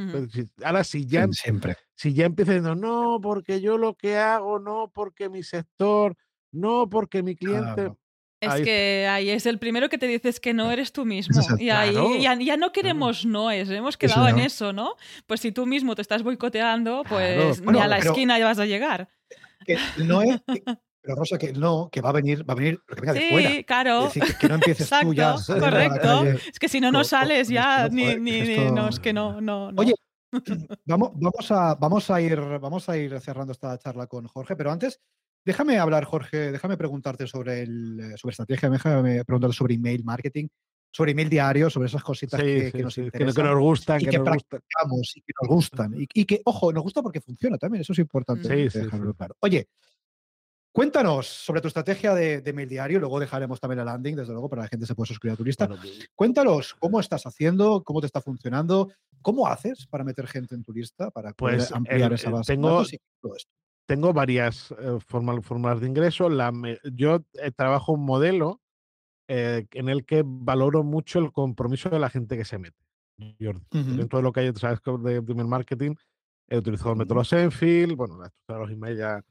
ahora, 0.65 0.83
si 0.83 1.07
ya, 1.07 1.23
em, 1.23 1.33
Siempre. 1.33 1.77
si 1.95 2.13
ya 2.13 2.27
empiezas 2.27 2.57
diciendo, 2.57 2.75
no, 2.75 3.21
porque 3.21 3.61
yo 3.61 3.79
lo 3.79 3.95
que 3.95 4.17
hago, 4.17 4.59
no, 4.59 4.91
porque 4.93 5.29
mi 5.29 5.45
sector, 5.45 6.17
no, 6.51 6.91
porque 6.91 7.23
mi 7.23 7.37
cliente. 7.37 7.93
Es 8.41 8.61
que 8.63 9.07
ahí 9.09 9.31
es 9.31 9.47
el 9.47 9.59
primero 9.59 9.89
que 9.89 9.99
te 9.99 10.07
dices 10.07 10.39
que 10.39 10.55
no 10.55 10.71
eres 10.71 10.93
tú 10.93 11.05
mismo. 11.05 11.41
y 11.59 11.71
ahí 11.71 12.21
ya, 12.21 12.57
no 12.57 12.73
queremos 12.73 13.25
noes, 13.25 13.71
hemos 13.71 13.97
quedado 13.97 14.29
en 14.29 14.41
eso, 14.41 14.73
¿no? 14.73 14.95
Pues 15.27 15.41
si 15.41 15.53
tú 15.53 15.67
mismo 15.67 15.95
te 15.95 16.03
estás 16.03 16.23
boicoteando, 16.25 17.05
pues 17.09 17.63
ni 17.63 17.79
a 17.79 17.87
la 17.87 17.99
esquina 17.99 18.39
ya 18.39 18.47
vas 18.47 18.59
a 18.59 18.67
llegar. 18.67 19.09
Que 19.65 19.77
no 20.05 20.23
es, 20.23 20.41
pero 21.09 21.21
Rosa, 21.21 21.39
que 21.39 21.55
no, 21.55 21.89
que 21.91 22.03
va 22.03 22.11
a 22.11 22.13
venir, 22.13 22.47
va 22.47 22.53
a 22.53 22.57
venir 22.57 22.83
lo 22.87 22.95
que 22.95 23.01
venga 23.01 23.15
de 23.15 23.31
fuera. 23.31 23.51
Sí, 23.51 23.65
claro. 23.65 24.11
que, 24.39 24.47
no 24.47 24.57
empieces 24.57 24.91
tú 25.01 25.15
ya. 25.15 25.37
Correcto. 25.47 26.25
Es 26.25 26.59
que 26.59 26.69
si 26.69 26.81
no, 26.81 26.93
no 26.93 27.03
sales 27.03 27.49
ya, 27.49 27.89
ni, 27.89 28.17
ni, 28.17 28.71
no, 28.71 28.91
es 28.91 29.01
que 29.01 29.15
no, 29.15 29.41
no, 29.41 29.71
Oye, 29.77 29.95
vamos, 30.85 31.13
vamos, 31.15 31.51
a, 31.51 31.75
vamos, 31.77 32.11
a 32.11 32.21
ir, 32.21 32.39
vamos 32.39 32.91
a 32.91 32.99
ir 32.99 33.19
cerrando 33.21 33.53
esta 33.53 33.79
charla 33.79 34.07
con 34.07 34.27
Jorge, 34.27 34.55
pero 34.55 34.71
antes, 34.71 35.01
déjame 35.47 35.79
hablar, 35.79 36.05
Jorge, 36.05 36.53
déjame 36.53 36.77
preguntarte 36.77 37.27
sobre, 37.27 37.63
el, 37.63 38.13
sobre 38.19 38.33
estrategia, 38.33 38.69
déjame 38.69 39.25
preguntarte 39.25 39.57
sobre 39.57 39.77
email 39.77 40.05
marketing. 40.05 40.49
sobre 40.91 41.13
email 41.13 41.31
diario, 41.31 41.71
sobre 41.71 41.87
esas 41.87 42.03
cositas 42.03 42.39
que, 42.39 42.71
nos 42.83 42.99
interesan. 42.99 43.35
Que, 43.35 43.43
nos 43.43 43.59
gustan, 43.59 44.03
y 44.03 44.07
que, 44.09 44.21
practicamos 44.21 45.17
y 45.17 45.23
que 45.23 45.33
nos 45.41 45.49
gustan. 45.49 45.95
Y, 45.97 46.25
que, 46.27 46.43
ojo, 46.45 46.71
nos 46.71 46.83
gusta 46.83 47.01
porque 47.03 47.23
funciona 47.23 47.57
también, 47.57 47.81
eso 47.81 47.95
es 47.95 47.99
importante. 47.99 48.69
Sí, 48.69 48.79
claro. 49.17 49.37
Oye, 49.41 49.69
Cuéntanos 50.79 51.27
sobre 51.27 51.61
tu 51.61 51.67
estrategia 51.67 52.15
de, 52.15 52.41
de, 52.41 52.53
mail 52.53 52.69
diario, 52.69 53.01
luego 53.01 53.19
dejaremos 53.19 53.59
también 53.59 53.81
el 53.81 53.87
landing, 53.87 54.15
desde 54.15 54.33
luego, 54.33 54.49
para 54.49 54.63
que 54.63 54.67
la 54.67 54.69
gente 54.69 54.87
se 54.87 54.95
pueda 54.95 55.09
suscribir 55.09 55.33
a 55.33 55.37
tu 55.37 55.45
lista. 55.45 55.69
Cuéntanos 56.15 56.73
cómo 56.75 57.01
estás 57.01 57.27
haciendo, 57.27 57.83
cómo 57.83 58.01
te 58.01 58.07
está 58.07 58.21
funcionando, 58.21 58.89
cómo 59.21 59.49
haces 59.49 59.89
para 59.89 60.05
meter 60.05 60.29
gente 60.29 60.55
en 60.55 60.63
tu 60.63 60.73
lista, 60.73 61.11
para 61.11 61.33
poder 61.33 61.57
pues, 61.57 61.73
ampliar 61.73 62.13
esa 62.13 62.31
base 62.31 62.53
tengo, 62.53 62.85
Tengo 63.87 64.13
varias 64.13 64.71
eh, 64.71 64.99
formas, 65.05 65.81
de 65.81 65.89
ingreso. 65.89 66.29
La, 66.29 66.53
yo 66.93 67.25
eh, 67.33 67.51
trabajo 67.51 67.91
un 67.91 68.05
modelo 68.05 68.61
eh, 69.27 69.67
en 69.73 69.89
el 69.89 70.07
que 70.07 70.23
valoro 70.25 70.85
mucho 70.85 71.19
el 71.19 71.33
compromiso 71.33 71.91
de 71.91 71.99
la 71.99 72.09
gente 72.09 72.37
que 72.37 72.45
se 72.45 72.57
mete. 72.57 72.79
Dentro 73.17 74.21
de 74.21 74.23
lo 74.23 74.31
que 74.31 74.41
hay, 74.43 74.53
sabes, 74.55 74.79
de 75.03 75.23
primer 75.23 75.47
marketing, 75.47 75.97
he 76.47 76.57
utilizado 76.57 76.93
el 76.93 76.99
método 76.99 77.25
Senfield, 77.25 77.97
bueno, 77.97 78.17
la 78.17 78.27
estructura 78.27 78.61
de 78.61 78.65
los 78.65 78.73
emails 78.73 78.99
ya 79.01 79.25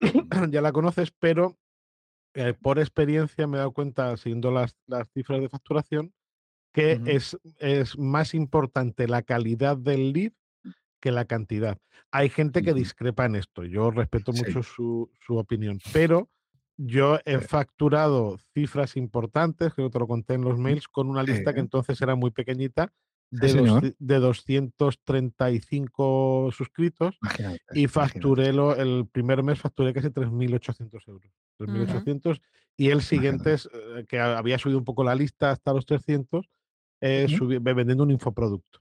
ya 0.50 0.60
la 0.60 0.72
conoces, 0.72 1.10
pero 1.18 1.58
eh, 2.34 2.54
por 2.54 2.78
experiencia 2.78 3.46
me 3.46 3.56
he 3.56 3.58
dado 3.58 3.72
cuenta, 3.72 4.16
siguiendo 4.16 4.50
las, 4.50 4.76
las 4.86 5.10
cifras 5.12 5.40
de 5.40 5.48
facturación, 5.48 6.12
que 6.72 7.00
es, 7.06 7.36
es 7.58 7.98
más 7.98 8.34
importante 8.34 9.08
la 9.08 9.22
calidad 9.22 9.76
del 9.76 10.12
lead 10.12 10.32
que 11.00 11.10
la 11.10 11.24
cantidad. 11.24 11.78
Hay 12.10 12.28
gente 12.28 12.62
que 12.62 12.74
discrepa 12.74 13.26
en 13.26 13.36
esto, 13.36 13.64
yo 13.64 13.90
respeto 13.90 14.32
mucho 14.32 14.62
su, 14.62 15.10
su, 15.20 15.36
opinión, 15.36 15.78
pero 15.92 16.28
yo 16.76 17.18
he 17.24 17.38
facturado 17.38 18.38
cifras 18.54 18.96
importantes, 18.96 19.74
creo 19.74 19.88
que 19.88 19.94
te 19.94 19.98
lo 19.98 20.06
conté 20.06 20.34
en 20.34 20.42
los 20.42 20.58
mails, 20.58 20.88
con 20.88 21.08
una 21.08 21.22
lista 21.22 21.52
que 21.52 21.60
entonces 21.60 22.00
era 22.00 22.14
muy 22.14 22.30
pequeñita 22.30 22.92
de, 23.30 23.94
de 23.98 24.18
235 24.18 26.50
suscritos 26.52 27.18
y 27.74 27.86
facturé 27.86 28.52
lo, 28.52 28.74
el 28.74 29.06
primer 29.10 29.42
mes 29.42 29.60
facturé 29.60 29.92
casi 29.92 30.08
3.800 30.08 31.08
euros. 31.08 31.30
3.800 31.58 32.40
y 32.76 32.90
el 32.90 33.02
siguiente, 33.02 33.54
eh, 33.54 34.04
que 34.08 34.20
había 34.20 34.58
subido 34.58 34.78
un 34.78 34.84
poco 34.84 35.04
la 35.04 35.14
lista 35.14 35.50
hasta 35.50 35.72
los 35.72 35.84
300, 35.84 36.48
eh, 37.00 37.26
vendiendo 37.60 38.04
un 38.04 38.12
infoproducto. 38.12 38.80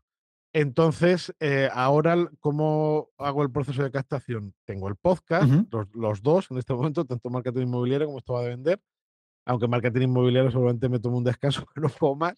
Entonces, 0.53 1.33
eh, 1.39 1.69
ahora, 1.73 2.15
¿cómo 2.39 3.09
hago 3.17 3.43
el 3.43 3.51
proceso 3.51 3.83
de 3.83 3.91
captación? 3.91 4.53
Tengo 4.65 4.87
el 4.87 4.95
podcast, 4.95 5.51
los, 5.71 5.87
los, 5.93 6.21
dos 6.21 6.49
en 6.51 6.57
este 6.57 6.73
momento, 6.73 7.05
tanto 7.05 7.29
marketing 7.29 7.63
inmobiliario 7.63 8.07
como 8.07 8.19
esto 8.19 8.33
va 8.33 8.41
a 8.41 8.47
vender 8.47 8.81
aunque 9.47 9.67
marketing 9.67 10.01
inmobiliario 10.01 10.51
seguramente 10.51 10.89
me 10.89 10.99
tomo 10.99 11.17
un 11.17 11.23
descanso, 11.23 11.65
pero 11.73 11.87
no 11.87 11.93
puedo 11.93 12.15
más, 12.15 12.35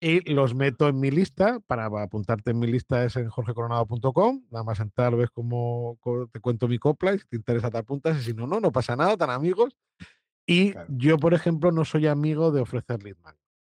y 0.00 0.20
los 0.32 0.54
meto 0.54 0.88
en 0.88 0.98
mi 0.98 1.10
lista, 1.10 1.60
para 1.66 1.86
apuntarte 1.86 2.50
en 2.50 2.58
mi 2.58 2.66
lista 2.66 3.04
es 3.04 3.16
en 3.16 3.28
jorgecoronado.com, 3.28 4.42
nada 4.50 4.64
más 4.64 4.80
entrar, 4.80 5.16
ves 5.16 5.30
cómo 5.30 5.98
te 6.32 6.40
cuento 6.40 6.68
mi 6.68 6.78
copla, 6.78 7.14
y 7.14 7.18
si 7.18 7.26
te 7.26 7.36
interesa 7.36 7.70
te 7.70 7.78
apuntas, 7.78 8.18
y 8.18 8.22
si 8.22 8.34
no, 8.34 8.46
no, 8.46 8.60
no 8.60 8.72
pasa 8.72 8.96
nada, 8.96 9.16
tan 9.16 9.30
amigos. 9.30 9.76
Y 10.44 10.74
yo, 10.88 11.18
por 11.18 11.34
ejemplo, 11.34 11.70
no 11.70 11.84
soy 11.84 12.08
amigo 12.08 12.50
de 12.50 12.60
ofrecer 12.60 13.00
lead 13.02 13.16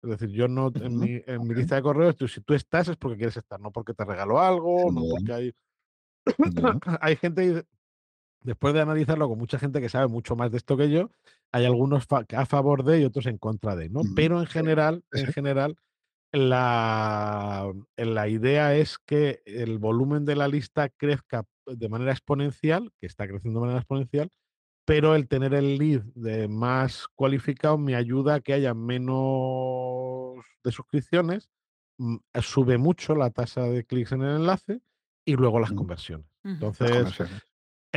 Es 0.03 0.09
decir, 0.09 0.29
yo 0.29 0.49
no, 0.49 0.69
en, 0.75 0.99
mi, 0.99 1.21
en 1.25 1.47
mi, 1.47 1.55
lista 1.55 1.75
de 1.75 1.81
correos, 1.81 2.17
si 2.27 2.41
tú 2.41 2.53
estás 2.53 2.89
es 2.89 2.97
porque 2.97 3.15
quieres 3.15 3.37
estar, 3.37 3.59
no 3.59 3.71
porque 3.71 3.93
te 3.93 4.03
regalo 4.03 4.39
algo, 4.39 4.91
no 4.91 5.01
porque 5.09 5.33
hay... 5.33 5.55
hay 6.99 7.15
gente 7.15 7.65
después 8.41 8.73
de 8.73 8.81
analizarlo 8.81 9.27
con 9.27 9.37
mucha 9.37 9.59
gente 9.59 9.81
que 9.81 9.89
sabe 9.89 10.07
mucho 10.07 10.35
más 10.35 10.51
de 10.51 10.57
esto 10.57 10.77
que 10.77 10.89
yo, 10.89 11.09
hay 11.51 11.65
algunos 11.65 12.05
a 12.09 12.45
favor 12.45 12.83
de 12.83 13.01
y 13.01 13.05
otros 13.05 13.25
en 13.25 13.37
contra 13.37 13.75
de, 13.75 13.89
¿no? 13.89 14.01
Pero 14.15 14.39
en 14.39 14.47
general, 14.47 15.03
en 15.11 15.27
general, 15.27 15.75
la, 16.31 17.71
la 17.95 18.27
idea 18.27 18.75
es 18.75 18.97
que 18.97 19.41
el 19.45 19.79
volumen 19.79 20.25
de 20.25 20.35
la 20.35 20.47
lista 20.47 20.89
crezca 20.89 21.45
de 21.65 21.89
manera 21.89 22.11
exponencial, 22.11 22.91
que 22.99 23.07
está 23.07 23.27
creciendo 23.27 23.59
de 23.59 23.65
manera 23.65 23.79
exponencial, 23.79 24.29
pero 24.85 25.15
el 25.15 25.27
tener 25.27 25.53
el 25.53 25.77
lead 25.77 26.01
de 26.15 26.47
más 26.47 27.07
cualificado 27.15 27.77
me 27.77 27.95
ayuda 27.95 28.35
a 28.35 28.39
que 28.39 28.53
haya 28.53 28.73
menos 28.73 30.45
de 30.63 30.71
suscripciones, 30.71 31.49
mm, 31.97 32.17
sube 32.41 32.77
mucho 32.77 33.13
la 33.15 33.29
tasa 33.29 33.63
de 33.63 33.83
clics 33.83 34.13
en 34.13 34.21
el 34.21 34.37
enlace 34.37 34.81
y 35.25 35.35
luego 35.35 35.59
las 35.59 35.73
conversiones. 35.73 36.27
Entonces, 36.43 37.13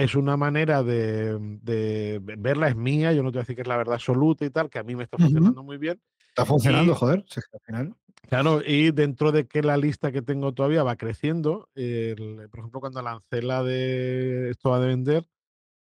es 0.03 0.15
una 0.15 0.37
manera 0.37 0.83
de, 0.83 1.37
de, 1.63 2.21
verla, 2.39 2.69
es 2.69 2.77
mía, 2.77 3.13
yo 3.13 3.23
no 3.23 3.31
te 3.31 3.39
voy 3.39 3.41
a 3.41 3.43
decir 3.43 3.57
que 3.57 3.63
es 3.63 3.69
la 3.69 3.77
verdad 3.77 3.95
absoluta 3.95 4.45
y 4.45 4.51
tal, 4.51 4.71
que 4.71 4.79
a 4.79 4.83
mí 4.83 4.95
me 4.97 5.05
está 5.05 5.19
funcionando 5.19 5.63
muy 5.63 5.79
bien. 5.79 6.01
Está 6.29 6.47
funcionando, 6.47 6.95
joder, 6.95 7.25
al 7.53 7.61
final. 7.61 7.95
Claro, 8.29 8.61
y 8.65 8.93
dentro 8.93 9.33
de 9.33 9.47
que 9.47 9.63
la 9.63 9.77
lista 9.77 10.13
que 10.13 10.23
tengo 10.23 10.53
todavía 10.53 10.83
va 10.83 10.97
creciendo, 10.97 11.69
por 11.75 12.59
ejemplo, 12.59 12.81
cuando 12.81 13.03
lancé 13.03 13.43
la 13.43 13.63
de 13.63 14.51
esto 14.51 14.71
va 14.71 14.81
de 14.81 14.87
vender, 14.87 15.27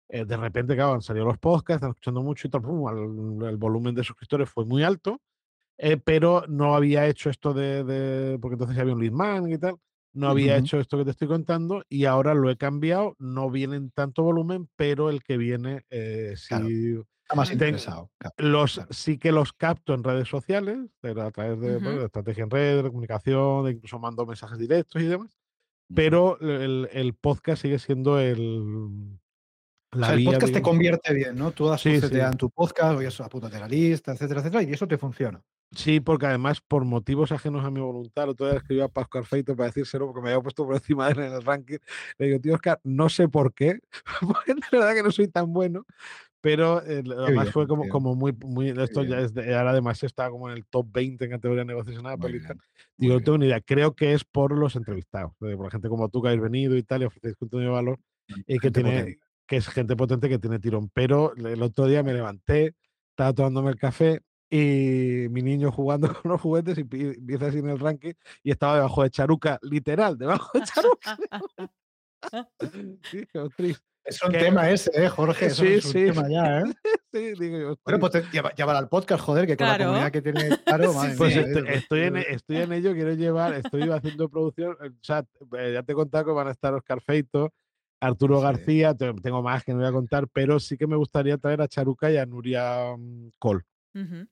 eh, 0.08 0.24
de 0.24 0.36
repente, 0.36 0.74
claro, 0.76 0.94
han 0.94 1.02
salido 1.02 1.26
los 1.26 1.38
podcasts, 1.38 1.78
están 1.78 1.90
escuchando 1.90 2.22
mucho 2.22 2.46
y 2.46 2.50
tal, 2.50 2.62
el, 2.62 3.56
volumen 3.56 3.94
de 3.94 4.04
suscriptores 4.04 4.48
fue 4.48 4.64
muy 4.64 4.84
alto, 4.84 5.20
eh, 5.78 5.96
pero 5.96 6.44
no 6.48 6.76
había 6.76 7.06
hecho 7.06 7.28
esto 7.28 7.52
de, 7.52 7.82
de, 7.82 8.38
porque 8.38 8.54
entonces 8.54 8.78
había 8.78 8.94
un 8.94 9.00
lead 9.00 9.12
man 9.12 9.50
y 9.50 9.58
tal, 9.58 9.76
no 10.16 10.28
había 10.28 10.56
hecho 10.56 10.80
esto 10.80 10.96
que 10.98 11.04
te 11.04 11.10
estoy 11.10 11.28
contando 11.28 11.84
y 11.88 12.06
ahora 12.06 12.34
lo 12.34 12.50
he 12.50 12.56
cambiado. 12.56 13.14
No 13.18 13.50
viene 13.50 13.76
en 13.76 13.90
tanto 13.90 14.22
volumen, 14.22 14.68
pero 14.76 15.10
el 15.10 15.22
que 15.22 15.36
viene 15.36 15.82
eh, 15.90 16.34
sí. 16.36 16.54
Está 17.22 17.34
más 17.34 17.50
interesado. 17.50 18.10
los, 18.38 18.80
Sí 18.90 19.18
que 19.18 19.32
los 19.32 19.52
capto 19.52 19.94
en 19.94 20.04
redes 20.04 20.28
sociales, 20.28 20.78
pero 21.00 21.22
a 21.22 21.30
través 21.32 21.60
de, 21.60 22.04
estrategia 22.04 22.44
en 22.44 22.50
red, 22.50 22.84
de 22.84 22.88
comunicación, 22.88 23.68
incluso 23.68 23.98
mando 23.98 24.24
mensajes 24.24 24.58
directos 24.58 25.02
y 25.02 25.06
demás. 25.06 25.36
Pero 25.92 26.38
el, 26.40 27.14
podcast 27.20 27.62
sigue 27.62 27.78
siendo 27.78 28.18
el. 28.18 29.18
La 29.96 30.14
el 30.14 30.24
podcast 30.24 30.52
te 30.52 30.62
convierte 30.62 31.12
bien, 31.14 31.36
¿no? 31.36 31.52
Tú 31.52 31.66
das 31.66 31.80
sí, 31.80 31.98
en 32.00 32.36
tu 32.36 32.50
podcast, 32.50 32.98
oyes 32.98 33.20
apúntate 33.20 33.56
a 33.56 33.60
la 33.60 33.68
lista, 33.68 34.12
etcétera, 34.12 34.40
etcétera, 34.40 34.62
y 34.62 34.72
eso 34.72 34.86
te 34.86 34.98
funciona. 34.98 35.42
Sí, 35.72 36.00
porque 36.00 36.26
además, 36.26 36.60
por 36.60 36.84
motivos 36.84 37.32
ajenos 37.32 37.64
a 37.64 37.70
mi 37.70 37.80
voluntad, 37.80 38.28
otra 38.28 38.48
vez 38.48 38.56
escribí 38.56 38.80
a 38.80 38.88
Pascual 38.88 39.26
Feito 39.26 39.56
para 39.56 39.66
decírselo 39.66 40.06
porque 40.06 40.22
me 40.22 40.30
había 40.30 40.40
puesto 40.40 40.64
por 40.64 40.74
encima 40.74 41.06
de 41.06 41.12
él 41.12 41.18
en 41.28 41.32
el 41.32 41.42
ranking. 41.42 41.78
Le 42.18 42.26
digo, 42.26 42.40
tío 42.40 42.54
Oscar, 42.54 42.80
no 42.84 43.08
sé 43.08 43.28
por 43.28 43.52
qué, 43.52 43.80
porque 44.20 44.54
de 44.54 44.60
verdad 44.70 44.94
que 44.94 45.02
no 45.02 45.10
soy 45.10 45.28
tan 45.28 45.52
bueno, 45.52 45.84
pero 46.40 46.80
eh, 46.86 47.02
además 47.18 47.50
fue 47.50 47.66
como, 47.66 47.88
como 47.88 48.14
muy, 48.14 48.32
muy, 48.32 48.68
esto 48.68 49.02
ya 49.02 49.18
es 49.18 49.34
de, 49.34 49.56
ahora 49.56 49.72
además 49.72 50.02
está 50.04 50.30
como 50.30 50.48
en 50.48 50.56
el 50.56 50.64
top 50.64 50.86
20 50.92 51.24
en 51.24 51.30
categoría 51.32 51.62
de 51.62 51.66
negocios 51.66 51.98
en 51.98 52.06
Apple 52.06 52.36
y 52.36 52.40
tal. 52.40 52.58
Digo, 52.96 53.14
no 53.14 53.20
tengo 53.20 53.38
ni 53.38 53.46
idea, 53.46 53.60
creo 53.60 53.94
que 53.94 54.12
es 54.12 54.24
por 54.24 54.56
los 54.56 54.76
entrevistados, 54.76 55.32
por 55.38 55.64
la 55.64 55.70
gente 55.70 55.88
como 55.88 56.08
tú 56.08 56.22
que 56.22 56.28
habéis 56.28 56.42
venido 56.42 56.76
y 56.76 56.84
tal, 56.84 57.02
y 57.02 57.06
ofrecéis 57.06 57.34
contenido 57.36 57.70
de 57.70 57.74
valor, 57.74 57.98
y 58.46 58.58
que 58.58 58.70
tiene, 58.70 59.18
que 59.46 59.56
es 59.56 59.68
gente 59.68 59.96
potente 59.96 60.28
que 60.28 60.38
tiene 60.38 60.58
tirón. 60.58 60.90
Pero 60.92 61.34
el 61.34 61.62
otro 61.62 61.86
día 61.86 62.02
me 62.02 62.12
levanté, 62.12 62.74
estaba 63.10 63.32
tomándome 63.32 63.70
el 63.70 63.78
café 63.78 64.20
y 64.50 65.26
mi 65.30 65.42
niño 65.42 65.72
jugando 65.72 66.08
con 66.22 66.30
los 66.32 66.40
juguetes 66.40 66.78
y 66.78 66.80
empieza 66.80 67.46
así 67.46 67.58
en 67.58 67.70
el 67.70 67.78
ranking 67.78 68.12
y 68.42 68.50
estaba 68.50 68.76
debajo 68.76 69.02
de 69.02 69.10
Charuca, 69.10 69.58
literal, 69.62 70.18
debajo 70.18 70.58
de 70.58 70.64
Charuca. 70.64 71.18
Es 74.06 74.22
un 74.22 74.30
tema 74.30 74.70
ese, 74.70 74.90
¿eh, 74.94 75.08
Jorge? 75.08 75.50
sí, 75.50 75.66
es 75.66 75.84
un 75.84 75.92
sí. 75.92 76.04
tema 76.04 76.28
ya, 76.28 76.60
¿eh? 76.60 76.64
sí, 77.12 77.32
digo 77.40 77.58
yo. 77.58 77.76
Bueno, 77.84 77.98
pues 77.98 78.24
llevar 78.56 78.76
al 78.76 78.88
podcast, 78.88 79.20
joder, 79.24 79.48
que 79.48 79.56
con 79.56 79.66
la 79.66 79.78
comunidad 79.78 80.12
que 80.12 80.22
tiene 80.22 80.58
claro, 80.64 80.92
Pues 81.18 81.36
estoy, 81.36 82.02
en, 82.02 82.16
estoy 82.16 82.58
en 82.58 82.72
ello, 82.72 82.92
quiero 82.92 83.14
llevar, 83.14 83.54
estoy 83.54 83.90
haciendo 83.90 84.28
producción. 84.28 84.76
O 84.80 85.02
sea, 85.02 85.24
eh, 85.58 85.72
ya 85.74 85.82
te 85.82 85.90
he 85.90 85.94
contado 85.96 86.24
que 86.26 86.30
van 86.30 86.46
a 86.46 86.52
estar 86.52 86.72
Oscar 86.72 87.00
Feito, 87.00 87.52
Arturo 88.00 88.40
García, 88.40 88.94
tengo 88.94 89.42
más 89.42 89.64
que 89.64 89.72
no 89.72 89.78
voy 89.78 89.88
a 89.88 89.92
contar, 89.92 90.28
pero 90.32 90.60
sí 90.60 90.76
que 90.76 90.86
me 90.86 90.96
gustaría 90.96 91.38
traer 91.38 91.62
a 91.62 91.68
Charuca 91.68 92.10
y 92.10 92.16
a 92.16 92.26
Nuria 92.26 92.94
mm, 92.96 93.30
Col. 93.38 93.64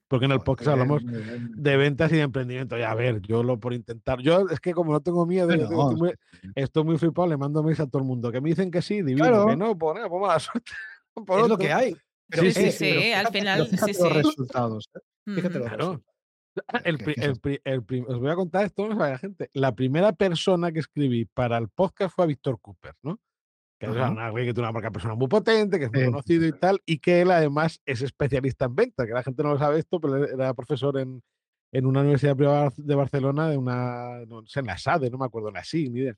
Porque 0.07 0.25
en 0.25 0.31
el 0.31 0.41
podcast 0.41 0.69
hablamos 0.69 1.01
de 1.03 1.77
ventas 1.77 2.11
y 2.11 2.17
de 2.17 2.21
emprendimiento. 2.21 2.77
Ya, 2.77 2.91
a 2.91 2.95
ver, 2.95 3.19
yo 3.21 3.41
lo 3.41 3.59
por 3.59 3.73
intentar. 3.73 4.21
Yo 4.21 4.47
es 4.49 4.59
que 4.59 4.73
como 4.73 4.91
no 4.91 5.01
tengo 5.01 5.25
miedo, 5.25 5.49
estoy, 5.51 5.95
muy, 5.95 6.13
estoy, 6.53 6.83
muy, 6.83 6.97
flipado, 6.97 7.27
le 7.27 7.37
mando 7.37 7.63
mails 7.63 7.79
a 7.79 7.87
todo 7.87 8.01
el 8.01 8.07
mundo. 8.07 8.31
Que 8.31 8.41
me 8.41 8.49
dicen 8.49 8.69
que 8.69 8.83
sí, 8.83 9.01
divino, 9.01 9.47
que 9.47 9.55
no, 9.55 9.75
pues, 9.75 9.99
pues 10.07 10.21
mala 10.21 10.39
suerte. 10.39 10.71
Por 11.13 11.41
es 11.41 11.47
lo 11.47 11.57
que 11.57 11.73
hay. 11.73 11.95
sí, 12.31 12.51
sí, 12.51 12.71
sí, 12.71 13.13
al 13.13 13.27
final. 13.27 13.67
Fíjate 13.67 13.93
sí, 13.93 14.03
los 14.03 14.13
resultados. 14.13 14.89
¿eh? 14.93 15.33
Fíjate 15.33 15.59
los 15.59 15.71
resultados. 15.71 16.01
El, 16.85 16.97
el, 17.65 18.05
os 18.07 18.17
voy 18.17 18.29
a 18.29 18.35
contar 18.35 18.65
esto, 18.65 18.87
la 18.87 19.17
gente. 19.17 19.49
La 19.51 19.75
primera 19.75 20.13
persona 20.13 20.71
que 20.71 20.79
escribí 20.79 21.25
para 21.25 21.57
el 21.57 21.67
podcast 21.67 22.15
fue 22.15 22.23
a 22.23 22.27
Víctor 22.27 22.61
Cooper, 22.61 22.93
¿no? 23.03 23.19
Que 23.77 23.87
es 23.87 23.91
una, 23.91 24.33
que 24.33 24.43
tiene 24.43 24.59
una 24.61 24.71
marca 24.71 24.91
persona 24.91 25.15
muy 25.15 25.27
potente, 25.27 25.77
que 25.77 25.85
es 25.85 25.91
muy 25.91 26.05
conocido 26.05 26.45
y 26.45 26.53
tal, 26.53 26.81
y 26.85 26.99
que 26.99 27.21
él 27.21 27.31
además 27.31 27.81
es 27.85 28.01
especialista 28.01 28.65
en 28.65 28.75
venta, 28.75 29.05
que 29.05 29.13
la 29.13 29.23
gente 29.23 29.43
no 29.43 29.49
lo 29.49 29.57
sabe 29.57 29.79
esto, 29.79 29.99
pero 29.99 30.25
era 30.25 30.53
profesor 30.53 30.97
en, 30.97 31.21
en 31.71 31.85
una 31.85 32.01
universidad 32.01 32.37
privada 32.37 32.71
de 32.77 32.95
Barcelona, 32.95 33.49
de 33.49 33.57
una, 33.57 34.25
no 34.27 34.45
sé, 34.45 34.61
en 34.61 34.67
la 34.67 34.77
SADE, 34.77 35.09
no 35.09 35.17
me 35.17 35.25
acuerdo, 35.25 35.49
en 35.49 35.55
la 35.55 35.63
SIG, 35.63 35.91
ni 35.91 35.99
idea. 35.99 36.15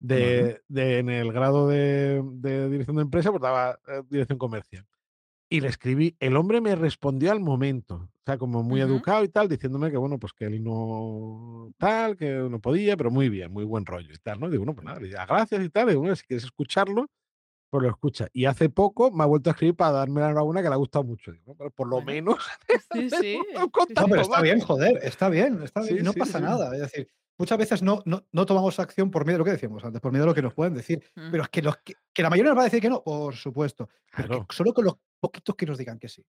De, 0.00 0.60
de, 0.68 0.98
en 0.98 1.08
el 1.08 1.32
grado 1.32 1.66
de, 1.66 2.22
de, 2.34 2.68
dirección 2.68 2.96
de 2.96 3.02
empresa, 3.02 3.30
pues 3.30 3.42
daba 3.42 3.78
eh, 3.88 4.02
dirección 4.08 4.38
comercial. 4.38 4.84
Y 5.50 5.60
le 5.60 5.68
escribí, 5.68 6.14
el 6.20 6.36
hombre 6.36 6.60
me 6.60 6.74
respondió 6.76 7.32
al 7.32 7.40
momento, 7.40 7.94
o 7.94 8.24
sea, 8.26 8.36
como 8.36 8.62
muy 8.62 8.82
educado 8.82 9.24
y 9.24 9.28
tal, 9.28 9.48
diciéndome 9.48 9.90
que, 9.90 9.96
bueno, 9.96 10.18
pues 10.18 10.34
que 10.34 10.44
él 10.44 10.62
no 10.62 11.72
tal, 11.78 12.16
que 12.18 12.30
no 12.30 12.60
podía, 12.60 12.98
pero 12.98 13.10
muy 13.10 13.30
bien, 13.30 13.50
muy 13.50 13.64
buen 13.64 13.86
rollo 13.86 14.12
y 14.12 14.18
tal, 14.18 14.40
¿no? 14.40 14.50
Digo, 14.50 14.60
bueno, 14.64 14.74
pues 14.74 14.84
nada, 14.84 15.00
le 15.00 15.08
digo, 15.08 15.18
gracias 15.26 15.64
y 15.64 15.70
tal, 15.70 15.88
digo, 15.88 16.00
bueno, 16.00 16.16
si 16.16 16.24
quieres 16.26 16.44
escucharlo, 16.44 17.06
pues 17.70 17.82
lo 17.82 17.88
escucha. 17.90 18.28
Y 18.32 18.46
hace 18.46 18.68
poco 18.68 19.10
me 19.10 19.22
ha 19.24 19.26
vuelto 19.26 19.50
a 19.50 19.52
escribir 19.52 19.76
para 19.76 19.92
darme 19.92 20.20
la 20.20 20.28
enhorabuena 20.28 20.62
que 20.62 20.68
le 20.68 20.74
ha 20.74 20.78
gustado 20.78 21.04
mucho. 21.04 21.32
Digo, 21.32 21.44
"No, 21.46 21.54
pero 21.54 21.70
por 21.70 21.88
lo 21.88 22.00
menos 22.02 22.38
Sí, 22.92 23.10
sí. 23.10 23.38
no 23.54 23.70
pero 23.70 24.20
está 24.22 24.36
más". 24.36 24.42
bien, 24.42 24.60
joder, 24.60 24.98
está 25.02 25.28
bien, 25.28 25.62
está 25.62 25.80
bien, 25.82 25.94
Sí, 25.96 26.00
y 26.00 26.02
no 26.04 26.12
sí, 26.12 26.18
pasa 26.20 26.38
sí. 26.38 26.44
nada. 26.44 26.72
Es 26.74 26.80
decir, 26.80 27.10
muchas 27.38 27.58
veces 27.58 27.82
no, 27.82 28.02
no, 28.06 28.24
no 28.32 28.46
tomamos 28.46 28.78
acción 28.80 29.10
por 29.10 29.24
miedo 29.24 29.36
a 29.36 29.38
lo 29.40 29.44
que 29.44 29.50
decíamos 29.52 29.84
antes, 29.84 30.00
por 30.00 30.12
miedo 30.12 30.24
a 30.24 30.28
lo 30.28 30.34
que 30.34 30.42
nos 30.42 30.54
pueden 30.54 30.74
decir. 30.74 31.02
Mm. 31.14 31.30
Pero 31.30 31.42
es 31.42 31.48
que, 31.50 31.62
los 31.62 31.76
que, 31.78 31.94
que 32.12 32.22
la 32.22 32.30
mayoría 32.30 32.50
nos 32.50 32.58
va 32.58 32.62
a 32.62 32.64
decir 32.64 32.80
que 32.80 32.88
no, 32.90 33.02
por 33.02 33.34
supuesto. 33.36 33.88
Pero 34.16 34.28
Claro. 34.28 34.46
que 34.46 34.56
solo 34.56 34.72
con 34.72 34.84
los 34.86 34.94
poquitos 35.20 35.54
que 35.54 35.66
nos 35.66 35.76
digan 35.78 35.98
que 35.98 36.08
sí. 36.08 36.24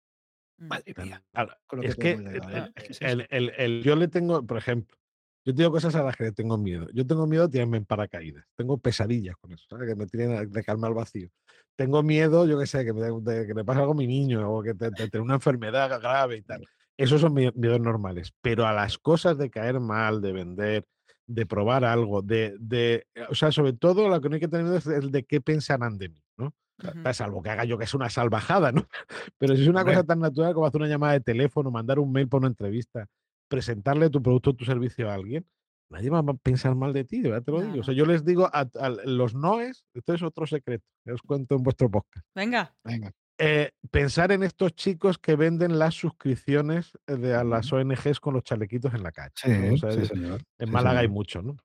Mm. 0.59 0.67
Madre 0.69 0.95
mía. 1.03 1.23
Claro, 1.33 1.57
con 1.67 1.79
lo 1.79 1.83
que 1.83 1.89
es 1.89 1.97
que, 1.97 2.17
llegar. 2.17 2.73
Es 2.77 2.85
que 2.85 2.93
es 2.93 3.03
eso. 3.03 3.07
el, 3.13 3.27
el- 3.31 3.53
el- 3.59 3.83
yo 3.83 3.97
le 3.97 4.07
tengo, 4.09 4.47
por 4.47 4.57
ejemplo, 4.57 4.97
yo 5.45 5.55
tengo 5.55 5.71
cosas 5.71 5.95
a 5.95 6.03
las 6.03 6.17
que 6.17 6.25
le 6.25 6.33
tengo 6.33 6.57
miedo. 6.59 6.87
Yo 6.93 7.07
tengo 7.07 7.27
miedo 7.27 7.45
a 7.45 7.49
tirarme 7.49 7.77
en 7.79 7.85
paracaídas. 7.85 8.45
Tengo 8.57 8.79
pesadillas 8.79 9.37
con 9.37 9.53
eso, 9.53 9.65
¿sabes? 9.69 9.89
Que 9.89 9.95
me 9.97 10.07
tiren 10.07 10.33
a- 10.37 10.45
de 10.45 10.63
calma 10.65 10.87
al 10.89 10.95
vacío. 10.95 11.29
Tengo 11.77 12.03
miedo, 12.03 12.47
yo 12.47 12.59
qué 12.59 12.67
sé, 12.67 12.85
que 12.85 12.93
me, 12.93 13.03
de- 13.03 13.47
que 13.47 13.55
le 13.55 13.65
pase 13.65 13.81
algo 13.81 13.93
a 13.93 13.97
mi 13.97 14.07
niño 14.07 14.49
o 14.51 14.63
que 14.63 14.75
te, 14.75 14.91
te- 14.91 15.09
tenga 15.09 15.25
una 15.25 15.35
enfermedad 15.35 16.01
grave 16.01 16.37
y 16.37 16.43
tal. 16.43 16.65
Esos 16.97 17.21
son 17.21 17.35
mi- 17.35 17.51
miedos 17.55 17.81
normales. 17.81 18.33
Pero 18.41 18.67
a 18.67 18.73
las 18.73 18.99
cosas 18.99 19.37
de 19.37 19.51
caer 19.51 19.81
mal, 19.81 20.21
de 20.23 20.33
vender, 20.33 20.85
de 21.27 21.47
probar 21.47 21.85
algo, 21.85 22.23
de, 22.23 22.55
de 22.61 23.07
o 23.29 23.35
sea, 23.35 23.51
sobre 23.51 23.73
todo 23.73 24.09
lo 24.09 24.21
que 24.21 24.29
no 24.29 24.35
hay 24.35 24.41
que 24.41 24.49
tener 24.49 24.65
miedo 24.65 24.77
es 24.79 24.87
el 24.87 25.11
de 25.11 25.25
qué 25.25 25.41
pensarán 25.41 25.99
de 25.99 26.11
mí, 26.11 26.23
¿no? 26.37 26.55
O 26.91 27.03
sea, 27.03 27.15
salvo 27.15 27.43
que 27.43 27.51
haga 27.51 27.65
yo 27.65 27.79
que 27.79 27.85
es 27.85 27.95
una 27.95 28.11
salvajada, 28.11 28.73
¿no? 28.73 28.87
Pero 29.39 29.57
si 29.57 29.63
es 29.63 29.69
una 29.69 29.81
cosa 29.85 30.05
tan 30.05 30.21
natural 30.21 30.55
como 30.55 30.67
hacer 30.67 30.81
una 30.81 30.91
llamada 30.91 31.15
de 31.15 31.21
teléfono, 31.21 31.71
mandar 31.71 31.99
un 31.99 32.13
mail 32.13 32.29
para 32.29 32.41
una 32.41 32.49
entrevista, 32.49 33.07
presentarle 33.55 34.11
tu 34.11 34.21
producto 34.23 34.51
o 34.51 34.55
tu 34.55 34.65
servicio 34.65 35.09
a 35.11 35.15
alguien, 35.15 35.47
nadie 35.91 36.11
va 36.11 36.19
a 36.19 36.35
pensar 36.35 36.75
mal 36.75 36.93
de 36.93 37.05
ti, 37.05 37.21
de 37.21 37.29
verdad 37.31 37.45
te 37.45 37.53
lo 37.53 37.61
digo. 37.63 37.81
O 37.81 37.85
sea, 37.85 37.95
yo 37.95 38.05
les 38.05 38.25
digo 38.25 38.47
a, 38.53 38.69
a 38.81 38.89
los 39.05 39.35
noes, 39.35 39.85
esto 39.95 40.13
es 40.15 40.23
otro 40.23 40.47
secreto, 40.47 40.85
que 41.05 41.13
os 41.13 41.23
cuento 41.23 41.55
en 41.55 41.63
vuestro 41.63 41.89
podcast. 41.91 42.27
Venga. 42.35 42.75
Venga. 42.83 43.13
Eh, 43.39 43.71
pensar 43.91 44.31
en 44.33 44.43
estos 44.45 44.75
chicos 44.75 45.19
que 45.19 45.35
venden 45.37 45.79
las 45.79 45.95
suscripciones 45.95 46.93
de, 47.07 47.35
a 47.35 47.43
las. 47.45 47.73
ONGs 47.73 48.21
con 48.21 48.35
los 48.35 48.45
chalequitos 48.45 48.95
en 48.95 49.03
la 49.03 49.11
calle. 49.13 49.33
Sí, 49.37 49.51
¿no? 49.51 49.75
O 49.75 49.77
sea, 49.77 49.93
sí, 49.93 50.01
es- 50.03 50.09
señor. 50.09 50.41
en 50.59 50.67
sí, 50.69 50.73
Málaga 50.73 51.01
hay 51.01 51.09
mucho, 51.09 51.43
¿no? 51.43 51.57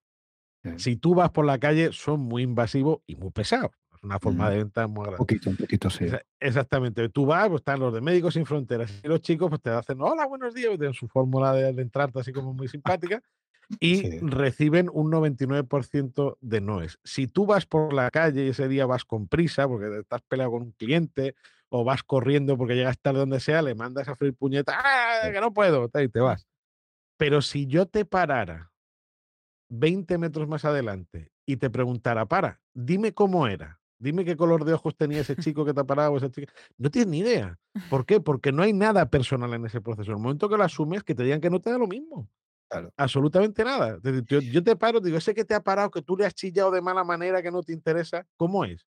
Si 0.78 0.96
tú 0.98 1.16
vas 1.16 1.30
por 1.32 1.46
la 1.46 1.58
calle, 1.58 1.92
son 1.94 2.20
muy 2.20 2.44
invasivos 2.44 3.00
y 3.08 3.16
muy 3.16 3.32
pesados. 3.32 3.72
Una 4.02 4.20
forma 4.20 4.48
Mm. 4.48 4.52
de 4.52 4.58
venta 4.58 4.88
muy 4.88 4.98
Un 5.00 5.04
grande. 5.04 5.18
poquito, 5.18 5.50
un 5.50 5.58
poquito, 5.58 5.90
sí. 5.90 6.06
Exactamente. 6.40 7.10
Tú 7.10 7.26
vas, 7.26 7.50
pues 7.50 7.60
están 7.60 7.80
los 7.80 7.94
de 7.94 8.02
Médicos 8.02 8.34
Sin 8.34 8.46
Fronteras 8.46 8.92
y 9.04 9.08
los 9.08 9.22
chicos 9.22 9.50
pues 9.50 9.62
te 9.62 9.70
hacen, 9.72 10.02
hola, 10.02 10.26
buenos 10.26 10.54
días, 10.54 10.70
tienen 10.78 10.94
su 10.94 11.08
fórmula 11.08 11.54
de, 11.54 11.74
de 11.74 11.82
entrarte 11.82 12.20
así 12.20 12.32
como 12.32 12.54
muy 12.54 12.68
simpática 12.70 13.22
y 13.80 13.98
Sí. 13.98 14.20
reciben 14.22 14.90
un 14.92 15.12
99% 15.12 16.38
de 16.42 16.62
noes. 16.62 16.98
Si 17.04 17.28
tú 17.28 17.46
vas 17.46 17.66
por 17.66 17.94
la 17.94 18.10
calle 18.10 18.46
y 18.46 18.50
ese 18.50 18.68
día 18.68 18.86
vas 18.86 19.04
con 19.06 19.28
prisa 19.28 19.68
porque 19.68 20.00
estás 20.00 20.22
peleado 20.24 20.52
con 20.54 20.62
un 20.64 20.72
cliente 20.72 21.36
o 21.70 21.84
vas 21.84 22.02
corriendo 22.02 22.58
porque 22.58 22.76
llegas 22.76 22.98
tarde 23.00 23.20
donde 23.20 23.40
sea, 23.42 23.62
le 23.62 23.76
mandas 23.76 24.08
a 24.08 24.16
freír 24.16 24.34
puñeta, 24.34 24.74
¡ah, 24.76 25.30
que 25.32 25.40
no 25.42 25.54
puedo! 25.54 25.90
Y 26.02 26.08
te 26.10 26.20
vas. 26.20 26.48
Pero 27.18 27.42
si 27.42 27.68
yo 27.68 27.86
te 27.86 28.06
parara 28.06 28.72
20 29.70 30.18
metros 30.18 30.48
más 30.48 30.66
adelante 30.66 31.32
y 31.46 31.58
te 31.58 31.70
preguntara, 31.70 32.26
para, 32.26 32.60
dime 32.74 33.14
cómo 33.14 33.46
era, 33.48 33.79
dime 34.00 34.26
qué 34.26 34.36
color 34.36 34.66
de 34.66 34.74
ojos 34.74 34.96
tenía 34.96 35.22
ese 35.22 35.36
chico 35.36 35.64
que 35.66 35.74
te 35.74 35.82
ha 35.82 35.84
parado, 35.84 36.18
esa 36.18 36.30
chica. 36.32 36.52
No 36.78 36.90
tienes 36.90 37.10
ni 37.10 37.20
idea. 37.20 37.58
¿Por 37.90 38.06
qué? 38.06 38.20
Porque 38.20 38.52
no 38.52 38.64
hay 38.64 38.74
nada 38.74 39.10
personal 39.10 39.54
en 39.54 39.66
ese 39.66 39.82
proceso. 39.82 40.12
En 40.12 40.18
el 40.18 40.24
momento 40.24 40.50
que 40.50 40.58
lo 40.58 40.64
asumes, 40.64 41.04
que 41.04 41.14
te 41.16 41.24
digan 41.24 41.42
que 41.42 41.50
no 41.50 41.60
te 41.60 41.70
da 41.70 41.78
lo 41.78 41.88
mismo. 41.88 42.30
Claro. 42.70 42.92
Absolutamente 42.98 43.64
nada. 43.64 44.00
Yo, 44.28 44.40
yo 44.42 44.64
te 44.64 44.76
paro, 44.76 45.00
digo, 45.00 45.18
ese 45.18 45.34
que 45.34 45.44
te 45.46 45.54
ha 45.56 45.62
parado, 45.62 45.90
que 45.92 46.02
tú 46.02 46.16
le 46.16 46.26
has 46.26 46.34
chillado 46.36 46.72
de 46.72 46.82
mala 46.82 47.04
manera, 47.04 47.42
que 47.42 47.52
no 47.52 47.62
te 47.64 47.74
interesa, 47.74 48.26
¿cómo 48.38 48.64
es? 48.66 48.86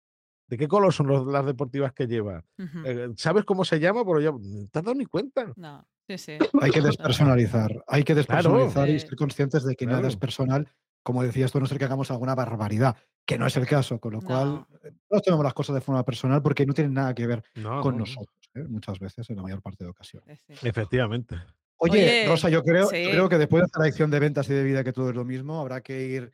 ¿De 0.48 0.58
qué 0.58 0.68
color 0.68 0.92
son 0.94 1.08
los- 1.08 1.26
las 1.28 1.46
deportivas 1.46 1.94
que 1.94 2.08
lleva? 2.08 2.44
Ujú. 2.58 2.80
Eh, 2.86 3.10
¿Sabes 3.18 3.46
cómo 3.46 3.64
se 3.64 3.80
llama? 3.80 4.04
Pero 4.04 4.20
ya, 4.20 4.32
no 4.32 4.68
te 4.72 4.80
has 4.80 4.84
dado 4.86 4.96
ni 4.96 5.06
cuenta. 5.06 5.54
No. 5.56 5.86
Sí, 6.08 6.18
sí. 6.18 6.38
Hay 6.62 6.72
que 6.72 6.82
despersonalizar, 6.82 7.84
hay 7.88 8.04
que 8.04 8.16
despersonalizar 8.16 8.90
y 8.90 9.00
ser 9.00 9.16
conscientes 9.16 9.64
de 9.64 9.76
que 9.76 9.86
nada 9.86 10.08
es 10.08 10.16
personal, 10.18 10.68
como 11.04 11.24
decías 11.24 11.52
tú, 11.52 11.60
no 11.60 11.66
ser 11.66 11.78
que 11.80 11.86
hagamos 11.86 12.12
alguna 12.12 12.36
barbaridad, 12.36 12.96
que 13.26 13.38
no 13.38 13.46
es 13.48 13.56
el 13.58 13.66
caso, 13.68 14.00
con 14.00 14.14
lo 14.14 14.22
cual 14.22 14.48
No. 14.50 14.68
eh, 14.84 14.92
no 15.10 15.20
tomemos 15.22 15.44
las 15.44 15.54
cosas 15.54 15.76
de 15.76 15.82
forma 15.82 16.04
personal 16.04 16.42
porque 16.42 16.66
no 16.66 16.74
tienen 16.74 16.94
nada 16.94 17.14
que 17.16 17.28
ver 17.28 17.44
No, 17.56 17.82
con 17.82 17.94
no, 17.98 18.00
no. 18.00 18.06
nosotros, 18.06 18.36
¿eh? 18.56 18.64
muchas 18.68 19.00
veces, 19.00 19.30
en 19.30 19.36
la 19.38 19.44
mayor 19.44 19.62
parte 19.62 19.84
de 19.84 19.90
ocasiones. 19.90 20.44
Efectivamente. 20.64 21.36
Oye, 21.82 21.92
Oye, 22.04 22.26
Rosa, 22.28 22.50
yo 22.50 22.62
creo, 22.64 22.84
yo 22.84 22.90
sí. 22.90 23.08
creo 23.10 23.30
que 23.30 23.38
después 23.38 23.62
de 23.62 23.66
esta 23.68 23.82
lección 23.82 24.12
de 24.12 24.20
ventas 24.20 24.50
y 24.50 24.54
de 24.54 24.64
vida 24.64 24.84
que 24.84 24.92
todo 24.92 25.10
es 25.12 25.16
lo 25.16 25.24
mismo, 25.24 25.62
habrá 25.62 25.80
que 25.82 26.08
ir 26.08 26.32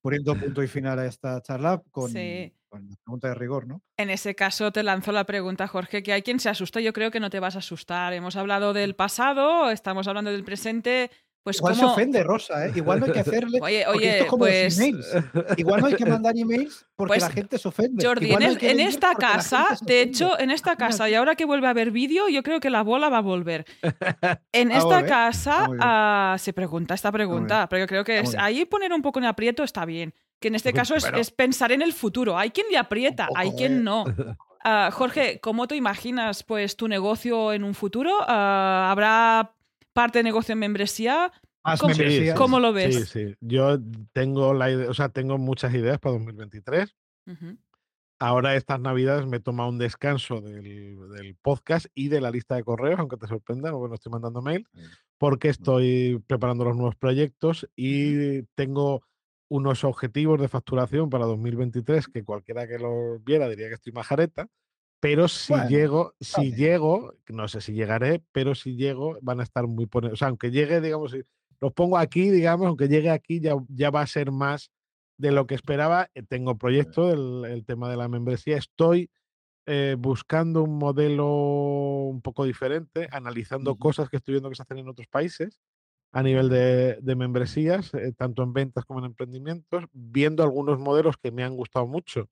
poniendo 0.00 0.34
punto 0.34 0.60
y 0.62 0.66
final 0.66 0.98
a 0.98 1.06
esta 1.06 1.40
charla 1.40 1.80
con, 1.92 2.10
Sí. 2.10 2.52
con 2.68 2.88
la 2.88 2.96
pregunta 3.04 3.28
de 3.28 3.34
rigor, 3.34 3.68
¿no? 3.68 3.80
En 3.96 4.10
ese 4.10 4.34
caso 4.34 4.72
te 4.72 4.82
lanzo 4.82 5.12
la 5.12 5.24
pregunta, 5.24 5.68
Jorge, 5.68 6.02
que 6.02 6.12
hay 6.12 6.22
quien 6.22 6.40
se 6.40 6.48
asusta. 6.48 6.80
Yo 6.80 6.92
creo 6.92 7.12
que 7.12 7.20
no 7.20 7.30
te 7.30 7.38
vas 7.38 7.54
a 7.54 7.60
asustar. 7.60 8.12
Hemos 8.12 8.34
hablado 8.34 8.72
del 8.72 8.96
pasado, 8.96 9.70
estamos 9.70 10.08
hablando 10.08 10.32
del 10.32 10.42
presente. 10.42 11.12
Pues 11.44 11.56
Igual 11.58 11.74
cómo... 11.74 11.88
se 11.88 11.92
ofende, 11.92 12.22
Rosa, 12.22 12.66
¿eh? 12.66 12.72
Igual 12.76 13.00
no 13.00 13.06
hay 13.06 13.12
que 13.12 13.18
hacerle. 13.26 13.58
Oye, 13.60 13.82
porque 13.84 13.96
esto 13.96 13.98
oye, 13.98 14.18
es 14.20 14.24
como 14.26 14.38
pues- 14.44 14.78
emails. 14.78 15.06
Igual 15.56 15.80
no 15.80 15.86
hay 15.88 15.94
que 15.96 16.06
mandar 16.06 16.36
emails 16.36 16.86
porque 16.94 17.08
Pues, 17.08 17.22
la 17.22 17.30
gente 17.30 17.58
se 17.58 17.68
ofende. 17.68 18.06
Jordi, 18.06 18.26
Igual 18.26 18.58
en, 18.60 18.76
no 18.76 18.82
esta 18.84 19.14
casa, 19.16 19.66
de 19.80 20.02
hecho, 20.02 20.38
en 20.38 20.50
esta 20.52 20.76
casa, 20.76 21.10
y 21.10 21.14
ahora 21.14 21.34
que 21.34 21.44
vuelve 21.44 21.66
a 21.66 21.70
haber 21.70 21.90
vídeo, 21.90 22.28
yo 22.28 22.42
creo 22.44 22.60
que 22.60 22.70
la 22.70 22.82
bola 22.82 23.08
va 23.08 23.18
a 23.18 23.22
volver. 23.22 23.64
En 24.52 24.70
Ah, 24.70 24.76
esta 24.78 24.84
volver. 24.96 25.06
casa 25.06 25.66
ah, 25.80 26.36
se 26.38 26.52
pregunta 26.52 26.94
esta 26.94 27.10
pregunta, 27.10 27.68
pero 27.68 27.80
yo 27.80 27.86
creo 27.86 28.04
que 28.04 28.20
es, 28.20 28.36
ahí 28.38 28.64
poner 28.64 28.92
un 28.92 29.02
poco 29.02 29.18
en 29.18 29.24
aprieto 29.24 29.62
está 29.64 29.84
bien. 29.84 30.14
Que 30.40 30.48
en 30.48 30.54
este 30.54 30.72
caso 30.72 30.94
es, 30.96 31.30
pensar 31.30 31.72
en 31.72 31.82
el 31.82 31.92
futuro. 31.92 32.36
Hay 32.38 32.50
quien 32.50 32.66
le 32.70 32.76
aprieta, 32.78 33.28
hay 33.34 33.52
quien 33.52 33.78
¿eh? 33.78 33.82
no. 33.82 34.04
Ah, 34.64 34.90
Jorge, 34.92 35.40
¿cómo 35.40 35.66
te 35.66 35.74
imaginas 35.76 36.42
pues 36.44 36.76
tu 36.76 36.86
negocio 36.88 37.52
en 37.52 37.64
un 37.64 37.74
futuro? 37.74 38.12
¿Habrá 38.28 39.54
parte 39.92 40.18
de 40.18 40.22
negocio 40.24 40.52
en 40.52 40.58
membresía? 40.58 41.32
Más 41.64 41.80
¿Cómo- 41.80 41.90
membresías. 41.94 42.36
cómo 42.38 42.58
lo 42.60 42.68
Sí, 42.70 42.74
ves? 42.74 43.08
sí. 43.08 43.34
Yo 43.40 43.78
tengo 44.12 44.52
la 44.54 44.70
idea, 44.70 44.90
o 44.90 44.94
sea, 44.94 45.08
tengo 45.10 45.38
muchas 45.38 45.72
ideas 45.74 45.98
para 45.98 46.14
2023. 46.14 46.94
Ujú. 47.26 47.56
Ahora 48.18 48.54
estas 48.54 48.80
navidades 48.80 49.26
me 49.26 49.38
he 49.38 49.40
tomado 49.40 49.68
un 49.68 49.78
descanso 49.78 50.40
del, 50.40 50.96
del 51.10 51.36
podcast 51.42 51.86
y 51.94 52.08
de 52.08 52.20
la 52.20 52.30
lista 52.30 52.54
de 52.54 52.62
correos, 52.64 52.98
aunque 53.00 53.16
te 53.16 53.26
sorprenda, 53.26 53.70
no, 53.70 53.78
bueno, 53.78 53.94
estoy 53.96 54.12
mandando 54.12 54.40
mail, 54.42 54.66
Sí. 54.74 54.80
porque 55.18 55.48
estoy 55.48 56.22
preparando 56.26 56.64
los 56.64 56.76
nuevos 56.76 56.94
proyectos 56.96 57.68
y 57.76 58.42
tengo 58.54 59.02
unos 59.48 59.84
objetivos 59.84 60.40
de 60.40 60.48
facturación 60.48 61.10
para 61.10 61.26
2023 61.26 62.06
que 62.08 62.24
cualquiera 62.24 62.66
que 62.66 62.78
los 62.78 63.22
viera 63.24 63.48
diría 63.48 63.68
que 63.68 63.74
estoy 63.74 63.92
majareta, 63.92 64.46
pero 65.02 65.26
si 65.26 65.52
Bueno, 65.52 65.68
llego, 65.68 66.14
si 66.20 66.54
llego, 66.54 67.14
no 67.28 67.48
sé 67.48 67.60
si 67.60 67.72
llegaré, 67.72 68.22
pero 68.30 68.54
si 68.54 68.76
llego 68.76 69.18
van 69.20 69.40
a 69.40 69.42
estar 69.42 69.66
muy 69.66 69.86
pone- 69.86 70.12
o 70.12 70.16
sea, 70.16 70.28
aunque 70.28 70.52
llegue, 70.52 70.80
digamos, 70.80 71.16
los 71.60 71.72
pongo 71.72 71.98
aquí, 71.98 72.30
digamos, 72.30 72.68
aunque 72.68 72.86
llegue 72.86 73.10
aquí 73.10 73.40
ya, 73.40 73.56
ya 73.68 73.90
va 73.90 74.02
a 74.02 74.06
ser 74.06 74.30
más 74.30 74.70
de 75.18 75.32
lo 75.32 75.48
que 75.48 75.56
esperaba. 75.56 76.08
Eh, 76.14 76.22
Tengo 76.22 76.56
proyecto, 76.56 77.10
el, 77.12 77.50
el 77.50 77.64
tema 77.64 77.90
de 77.90 77.96
la 77.96 78.06
membresía. 78.06 78.56
Estoy 78.56 79.10
eh, 79.66 79.96
buscando 79.98 80.62
un 80.62 80.78
modelo 80.78 81.26
un 81.26 82.22
poco 82.22 82.44
diferente, 82.44 83.08
analizando 83.10 83.74
cosas 83.76 84.08
que 84.08 84.18
estoy 84.18 84.34
viendo 84.34 84.50
que 84.50 84.54
se 84.56 84.62
hacen 84.62 84.78
en 84.78 84.88
otros 84.88 85.08
países 85.08 85.58
a 86.12 86.22
nivel 86.22 86.48
de, 86.48 86.98
de 87.02 87.16
membresías, 87.16 87.92
eh, 87.94 88.12
tanto 88.16 88.44
en 88.44 88.52
ventas 88.52 88.84
como 88.84 89.00
en 89.00 89.06
emprendimientos, 89.06 89.82
viendo 89.92 90.44
algunos 90.44 90.78
modelos 90.78 91.16
que 91.16 91.32
me 91.32 91.42
han 91.42 91.56
gustado 91.56 91.88
mucho 91.88 92.28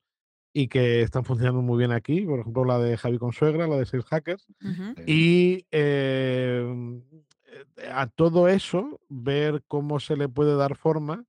y 0.52 0.68
que 0.68 1.02
están 1.02 1.24
funcionando 1.24 1.62
muy 1.62 1.78
bien 1.78 1.92
aquí, 1.92 2.22
por 2.22 2.40
ejemplo 2.40 2.64
la 2.64 2.78
de 2.78 2.96
Javi 2.96 3.18
Consuegra, 3.18 3.66
la 3.68 3.76
de 3.76 3.86
Sales 3.86 4.06
Hackers, 4.06 4.46
Ujú. 4.62 4.94
Sí. 4.96 5.02
y 5.06 5.66
eh, 5.70 7.00
a 7.92 8.06
todo 8.08 8.48
eso, 8.48 9.00
ver 9.08 9.62
cómo 9.68 10.00
se 10.00 10.16
le 10.16 10.28
puede 10.28 10.56
dar 10.56 10.76
forma, 10.76 11.24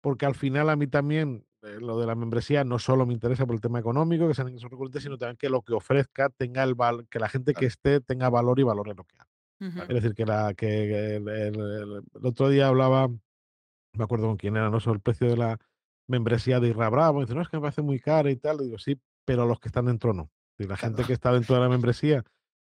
porque 0.00 0.26
al 0.26 0.34
final 0.34 0.70
a 0.70 0.76
mí 0.76 0.86
también 0.86 1.44
eh, 1.62 1.76
lo 1.80 1.98
de 1.98 2.06
la 2.06 2.14
membresía 2.14 2.64
no 2.64 2.78
solo 2.78 3.04
me 3.06 3.12
interesa 3.12 3.44
por 3.46 3.54
el 3.54 3.60
tema 3.60 3.78
económico, 3.80 4.26
que 4.26 4.34
sean 4.34 4.48
ingresos 4.48 4.70
recurrentes, 4.70 5.02
sino 5.02 5.18
también 5.18 5.36
que 5.36 5.50
lo 5.50 5.62
que 5.62 5.74
ofrezca 5.74 6.30
tenga 6.30 6.62
el 6.62 6.74
val 6.74 7.06
que 7.08 7.18
la 7.18 7.28
gente 7.28 7.52
que 7.54 7.66
esté 7.66 8.00
tenga 8.00 8.30
valor 8.30 8.58
y 8.60 8.62
valore 8.62 8.94
lo 8.94 9.04
que 9.04 9.16
hace. 9.18 9.30
Es 9.82 9.88
decir, 9.88 10.14
que, 10.14 10.24
la, 10.24 10.54
que 10.54 11.16
el, 11.16 11.28
el- 11.28 11.60
el- 11.60 12.02
el 12.14 12.26
otro 12.26 12.48
día 12.48 12.68
hablaba, 12.68 13.08
me 13.08 14.04
acuerdo 14.04 14.26
con 14.28 14.36
quién 14.38 14.56
era, 14.56 14.70
¿no? 14.70 14.80
Sobre 14.80 14.96
el 14.96 15.02
precio 15.02 15.28
de 15.28 15.36
la 15.36 15.58
membresía 16.10 16.60
de 16.60 16.68
Irra 16.68 16.90
Bravo. 16.90 17.20
Y 17.20 17.24
dice, 17.24 17.34
no, 17.34 17.42
es 17.42 17.48
que 17.48 17.56
me 17.56 17.62
parece 17.62 17.82
muy 17.82 18.00
cara 18.00 18.30
y 18.30 18.36
tal. 18.36 18.60
Y 18.60 18.64
digo, 18.64 18.78
sí, 18.78 19.00
pero 19.24 19.46
los 19.46 19.60
que 19.60 19.68
están 19.68 19.86
dentro 19.86 20.12
no. 20.12 20.30
Y 20.58 20.64
la 20.64 20.76
gente 20.76 21.04
que 21.04 21.12
está 21.12 21.32
dentro 21.32 21.54
de 21.54 21.62
la 21.62 21.68
membresía 21.68 22.24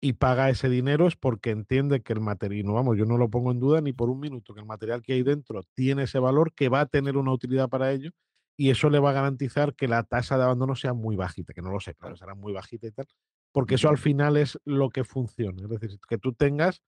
y 0.00 0.14
paga 0.14 0.50
ese 0.50 0.68
dinero 0.68 1.06
es 1.06 1.16
porque 1.16 1.50
entiende 1.50 2.02
que 2.02 2.12
el 2.12 2.20
material, 2.20 2.66
no, 2.66 2.74
vamos, 2.74 2.96
yo 2.96 3.04
no 3.06 3.16
lo 3.18 3.30
pongo 3.30 3.52
en 3.52 3.60
duda 3.60 3.80
ni 3.80 3.92
por 3.92 4.10
un 4.10 4.18
minuto, 4.20 4.52
que 4.52 4.60
el 4.60 4.66
material 4.66 5.00
que 5.00 5.12
hay 5.12 5.22
dentro 5.22 5.62
tiene 5.74 6.04
ese 6.04 6.18
valor, 6.18 6.52
que 6.54 6.68
va 6.68 6.80
a 6.80 6.86
tener 6.86 7.16
una 7.16 7.32
utilidad 7.32 7.68
para 7.68 7.92
ello 7.92 8.10
y 8.56 8.70
eso 8.70 8.90
le 8.90 8.98
va 8.98 9.10
a 9.10 9.14
garantizar 9.14 9.74
que 9.74 9.88
la 9.88 10.02
tasa 10.02 10.36
de 10.36 10.44
abandono 10.44 10.74
sea 10.74 10.92
muy 10.92 11.16
bajita, 11.16 11.52
que 11.52 11.62
no 11.62 11.70
lo 11.70 11.80
sé, 11.80 11.94
claro, 11.94 12.16
será 12.16 12.34
muy 12.34 12.52
bajita 12.52 12.86
y 12.88 12.90
tal, 12.90 13.06
porque 13.52 13.76
eso 13.76 13.88
al 13.88 13.98
final 13.98 14.36
es 14.36 14.58
lo 14.64 14.90
que 14.90 15.04
funciona. 15.04 15.62
Es 15.62 15.68
decir, 15.68 15.98
que 16.08 16.18
tú 16.18 16.32
tengas, 16.32 16.82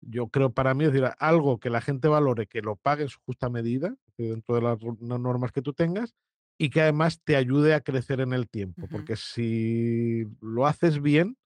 yo 0.00 0.28
creo 0.28 0.50
para 0.50 0.74
mí, 0.74 0.84
es 0.84 0.92
decir, 0.92 1.08
algo 1.18 1.58
que 1.58 1.70
la 1.70 1.80
gente 1.80 2.08
valore, 2.08 2.46
que 2.46 2.62
lo 2.62 2.76
pague 2.76 3.02
en 3.02 3.08
su 3.08 3.18
justa 3.20 3.48
medida, 3.48 3.94
dentro 4.16 4.54
de 4.54 4.62
las 4.62 4.78
normas 5.00 5.52
que 5.52 5.62
tú 5.62 5.72
tengas, 5.72 6.14
y 6.58 6.70
que 6.70 6.82
además 6.82 7.20
te 7.22 7.36
ayude 7.36 7.74
a 7.74 7.80
crecer 7.80 8.20
en 8.20 8.32
el 8.32 8.48
tiempo, 8.48 8.88
porque 8.90 9.16
si 9.16 10.24
lo 10.40 10.66
haces 10.66 11.00
bien, 11.00 11.36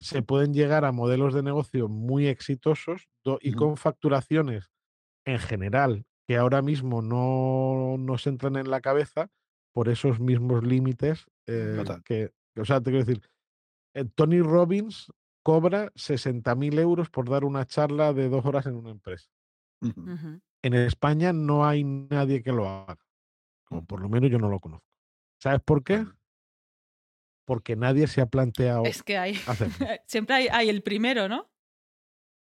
se 0.00 0.22
pueden 0.22 0.54
llegar 0.54 0.84
a 0.84 0.92
modelos 0.92 1.34
de 1.34 1.42
negocio 1.42 1.88
muy 1.88 2.26
exitosos 2.26 3.08
y 3.40 3.52
con 3.52 3.76
facturaciones 3.76 4.70
en 5.24 5.38
general 5.38 6.04
que 6.26 6.36
ahora 6.36 6.62
mismo 6.62 7.02
no 7.02 7.96
nos 7.98 8.26
entran 8.26 8.56
en 8.56 8.70
la 8.70 8.80
cabeza 8.80 9.30
por 9.72 9.88
esos 9.88 10.20
mismos 10.20 10.64
límites 10.64 11.26
eh, 11.46 11.82
que, 12.04 12.32
o 12.56 12.64
sea, 12.64 12.80
te 12.80 12.90
quiero 12.90 13.04
decir, 13.04 13.22
eh, 13.94 14.04
Tony 14.14 14.40
Robbins 14.40 15.12
cobra 15.44 15.92
60.000 15.92 16.80
euros 16.80 17.08
por 17.10 17.30
dar 17.30 17.44
una 17.44 17.64
charla 17.64 18.12
de 18.12 18.28
dos 18.28 18.44
horas 18.44 18.66
en 18.66 18.74
una 18.74 18.90
empresa. 18.90 19.28
En 19.80 20.74
España 20.74 21.32
no 21.32 21.64
hay 21.64 21.84
nadie 21.84 22.42
que 22.42 22.50
lo 22.50 22.68
haga, 22.68 22.98
o 23.70 23.84
por 23.84 24.00
lo 24.00 24.08
menos 24.08 24.30
yo 24.30 24.38
no 24.38 24.48
lo 24.48 24.58
conozco. 24.58 24.88
¿Sabes 25.38 25.60
por 25.60 25.84
qué? 25.84 26.04
porque 27.44 27.76
nadie 27.76 28.06
se 28.06 28.20
ha 28.20 28.26
planteado. 28.26 28.84
Es 28.84 29.02
que 29.02 29.18
hay. 29.18 29.34
Siempre 30.06 30.48
hay, 30.50 30.68
el 30.68 30.82
primero, 30.82 31.28
¿no? 31.28 31.50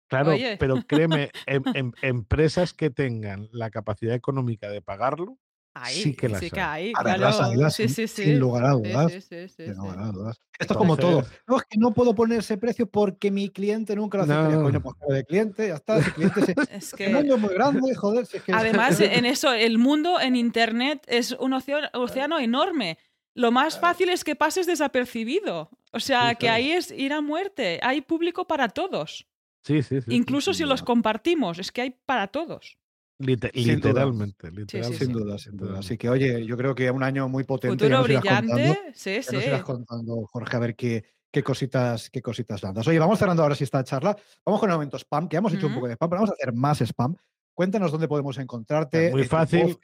Claro, 0.07 0.33
pero 0.59 0.83
créeme, 0.87 1.31
em, 1.47 1.63
em, 1.73 1.91
empresas 2.01 2.73
que 2.73 2.89
tengan 2.89 3.49
la 3.51 3.71
capacidad 3.71 4.13
económica 4.13 4.69
de 4.69 4.81
pagarlo, 4.81 5.39
sí 5.87 6.15
que 6.15 6.29
las 6.29 6.39
sí 6.39 6.49
hay. 6.55 6.93
claro. 6.93 7.69
sí, 7.69 7.89
sí, 7.89 8.07
sí. 8.07 8.23
Sin 8.23 8.39
lugar 8.39 8.65
a 8.65 8.71
dudas. 8.71 9.13
Esto 9.23 10.73
es 10.73 10.77
como 10.77 10.97
todo. 10.97 11.25
No, 11.47 11.57
es 11.57 11.63
que 11.63 11.77
no 11.77 11.93
puedo 11.93 12.13
poner 12.13 12.39
ese 12.39 12.57
precio 12.57 12.85
porque 12.85 13.31
mi 13.31 13.49
cliente 13.49 13.95
nunca 13.95 14.19
lo 14.19 14.23
hace. 14.23 14.33
No. 14.33 14.63
Coño, 14.63 14.81
pues 14.81 14.95
de 15.09 15.25
cliente, 15.25 15.67
ya 15.67 15.75
está. 15.75 15.97
Ese 15.99 16.11
cliente 16.13 16.41
se... 16.45 16.55
es 16.71 16.93
que... 16.93 17.05
El 17.05 17.15
mundo 17.15 17.35
es 17.35 17.41
muy 17.41 17.53
grande, 17.53 17.95
joder. 17.95 18.25
Si 18.25 18.37
es 18.37 18.43
que... 18.43 18.53
Además, 18.53 18.99
en 19.01 19.25
eso, 19.25 19.51
el 19.51 19.77
mundo 19.77 20.19
en 20.19 20.35
Internet 20.35 21.03
es 21.07 21.31
un 21.31 21.53
océano 21.53 22.39
enorme 22.39 22.97
lo 23.35 23.51
más 23.51 23.79
fácil 23.79 24.09
es 24.09 24.23
que 24.23 24.35
pases 24.35 24.67
desapercibido. 24.67 25.69
O 25.91 25.99
sea, 25.99 26.35
que 26.35 26.49
ahí 26.49 26.71
es 26.71 26.91
ir 26.91 27.13
a 27.13 27.21
muerte. 27.21 27.79
Hay 27.81 28.01
público 28.01 28.45
para 28.45 28.69
todos. 28.69 29.27
Sí, 29.63 29.81
sí, 29.81 30.01
sí. 30.01 30.15
Incluso 30.15 30.53
si 30.53 30.65
los 30.65 30.83
compartimos, 30.83 31.59
es 31.59 31.71
que 31.71 31.81
hay 31.81 31.91
para 32.05 32.27
todos. 32.27 32.77
Literalmente, 33.19 34.51
sin 34.93 35.11
duda, 35.11 35.37
sin 35.37 35.57
duda. 35.57 35.79
Así 35.79 35.97
que, 35.97 36.09
oye, 36.09 36.45
yo 36.45 36.57
creo 36.57 36.75
que 36.75 36.89
un 36.91 37.03
año 37.03 37.29
muy 37.29 37.43
potente. 37.43 37.85
Futuro 37.85 38.03
brillante, 38.03 38.93
sí, 38.93 39.21
sí. 39.21 39.35
Nos 39.49 39.63
contando, 39.63 40.25
Jorge, 40.31 40.55
a 40.55 40.59
ver 40.59 40.75
qué, 40.75 41.03
qué 41.31 41.43
cositas, 41.43 42.09
qué 42.09 42.21
cositas 42.21 42.61
lanzas. 42.63 42.87
Oye, 42.87 42.99
vamos 42.99 43.19
cerrando 43.19 43.43
ahora 43.43 43.55
sí 43.55 43.63
esta 43.63 43.83
charla. 43.83 44.15
Vamos 44.45 44.59
con 44.59 44.69
el 44.69 44.75
momento 44.75 44.97
spam, 44.97 45.27
que 45.27 45.37
hemos 45.37 45.53
hecho 45.53 45.67
un 45.67 45.75
poco 45.75 45.87
de 45.87 45.93
spam, 45.93 46.09
pero 46.09 46.21
vamos 46.21 46.31
a 46.31 46.33
hacer 46.33 46.53
más 46.53 46.81
spam. 46.81 47.15
Cuéntanos 47.53 47.91
dónde 47.91 48.07
podemos 48.07 48.37
encontrarte. 48.37 49.11
muy 49.11 49.25
fácil. 49.25 49.77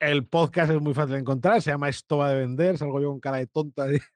El 0.00 0.26
podcast 0.26 0.72
es 0.72 0.80
muy 0.80 0.94
fácil 0.94 1.14
de 1.14 1.20
encontrar, 1.20 1.62
se 1.62 1.70
llama 1.70 1.88
Esto 1.88 2.18
va 2.18 2.30
de 2.30 2.40
vender, 2.40 2.78
salgo 2.78 3.00
yo 3.00 3.10
con 3.10 3.20
cara 3.20 3.38
de 3.38 3.46
tonta 3.46 3.86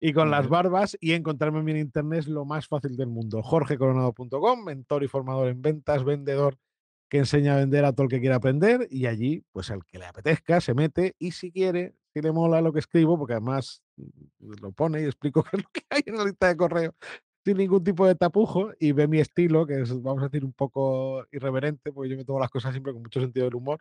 y, 0.00 0.12
con 0.12 0.30
las 0.30 0.48
barbas 0.48 0.96
y 1.00 1.12
encontrarme 1.12 1.70
en 1.70 1.78
internet 1.78 2.20
es 2.20 2.28
lo 2.28 2.44
más 2.44 2.66
fácil 2.66 2.96
del 2.96 3.08
mundo. 3.08 3.42
jorgecoronado.com, 3.42 4.64
mentor 4.64 5.04
y 5.04 5.08
formador 5.08 5.48
en 5.48 5.62
ventas, 5.62 6.04
vendedor 6.04 6.56
que 7.10 7.18
enseña 7.18 7.54
a 7.54 7.58
vender 7.58 7.84
a 7.84 7.92
todo 7.92 8.04
el 8.04 8.10
que 8.10 8.20
quiera 8.20 8.36
aprender 8.36 8.86
y 8.88 9.06
allí, 9.06 9.44
pues 9.52 9.68
el 9.70 9.84
que 9.84 9.98
le 9.98 10.06
apetezca 10.06 10.60
se 10.60 10.74
mete 10.74 11.16
y 11.18 11.32
si 11.32 11.50
quiere, 11.50 11.94
si 12.14 12.22
le 12.22 12.30
mola 12.30 12.60
lo 12.60 12.72
que 12.72 12.78
escribo, 12.78 13.18
porque 13.18 13.34
además 13.34 13.82
mm, 13.96 14.52
lo 14.62 14.72
pone 14.72 15.02
y 15.02 15.04
explico 15.04 15.42
qué 15.50 15.56
es 15.56 15.62
lo 15.64 15.70
que 15.72 15.82
hay 15.90 16.02
en 16.06 16.16
la 16.16 16.24
lista 16.24 16.48
de 16.48 16.56
correo, 16.56 16.94
sin 17.44 17.56
ningún 17.56 17.82
tipo 17.82 18.06
de 18.06 18.14
tapujo 18.14 18.72
y 18.78 18.92
ve 18.92 19.08
mi 19.08 19.18
estilo, 19.18 19.66
que 19.66 19.80
es, 19.80 20.02
vamos 20.02 20.22
a 20.22 20.28
decir, 20.28 20.44
un 20.44 20.52
poco 20.52 21.24
irreverente, 21.32 21.92
porque 21.92 22.10
yo 22.10 22.16
me 22.16 22.24
tomo 22.24 22.40
las 22.40 22.50
cosas 22.50 22.72
siempre 22.72 22.92
con 22.92 23.02
mucho 23.02 23.20
sentido 23.20 23.46
del 23.46 23.54
humor. 23.54 23.80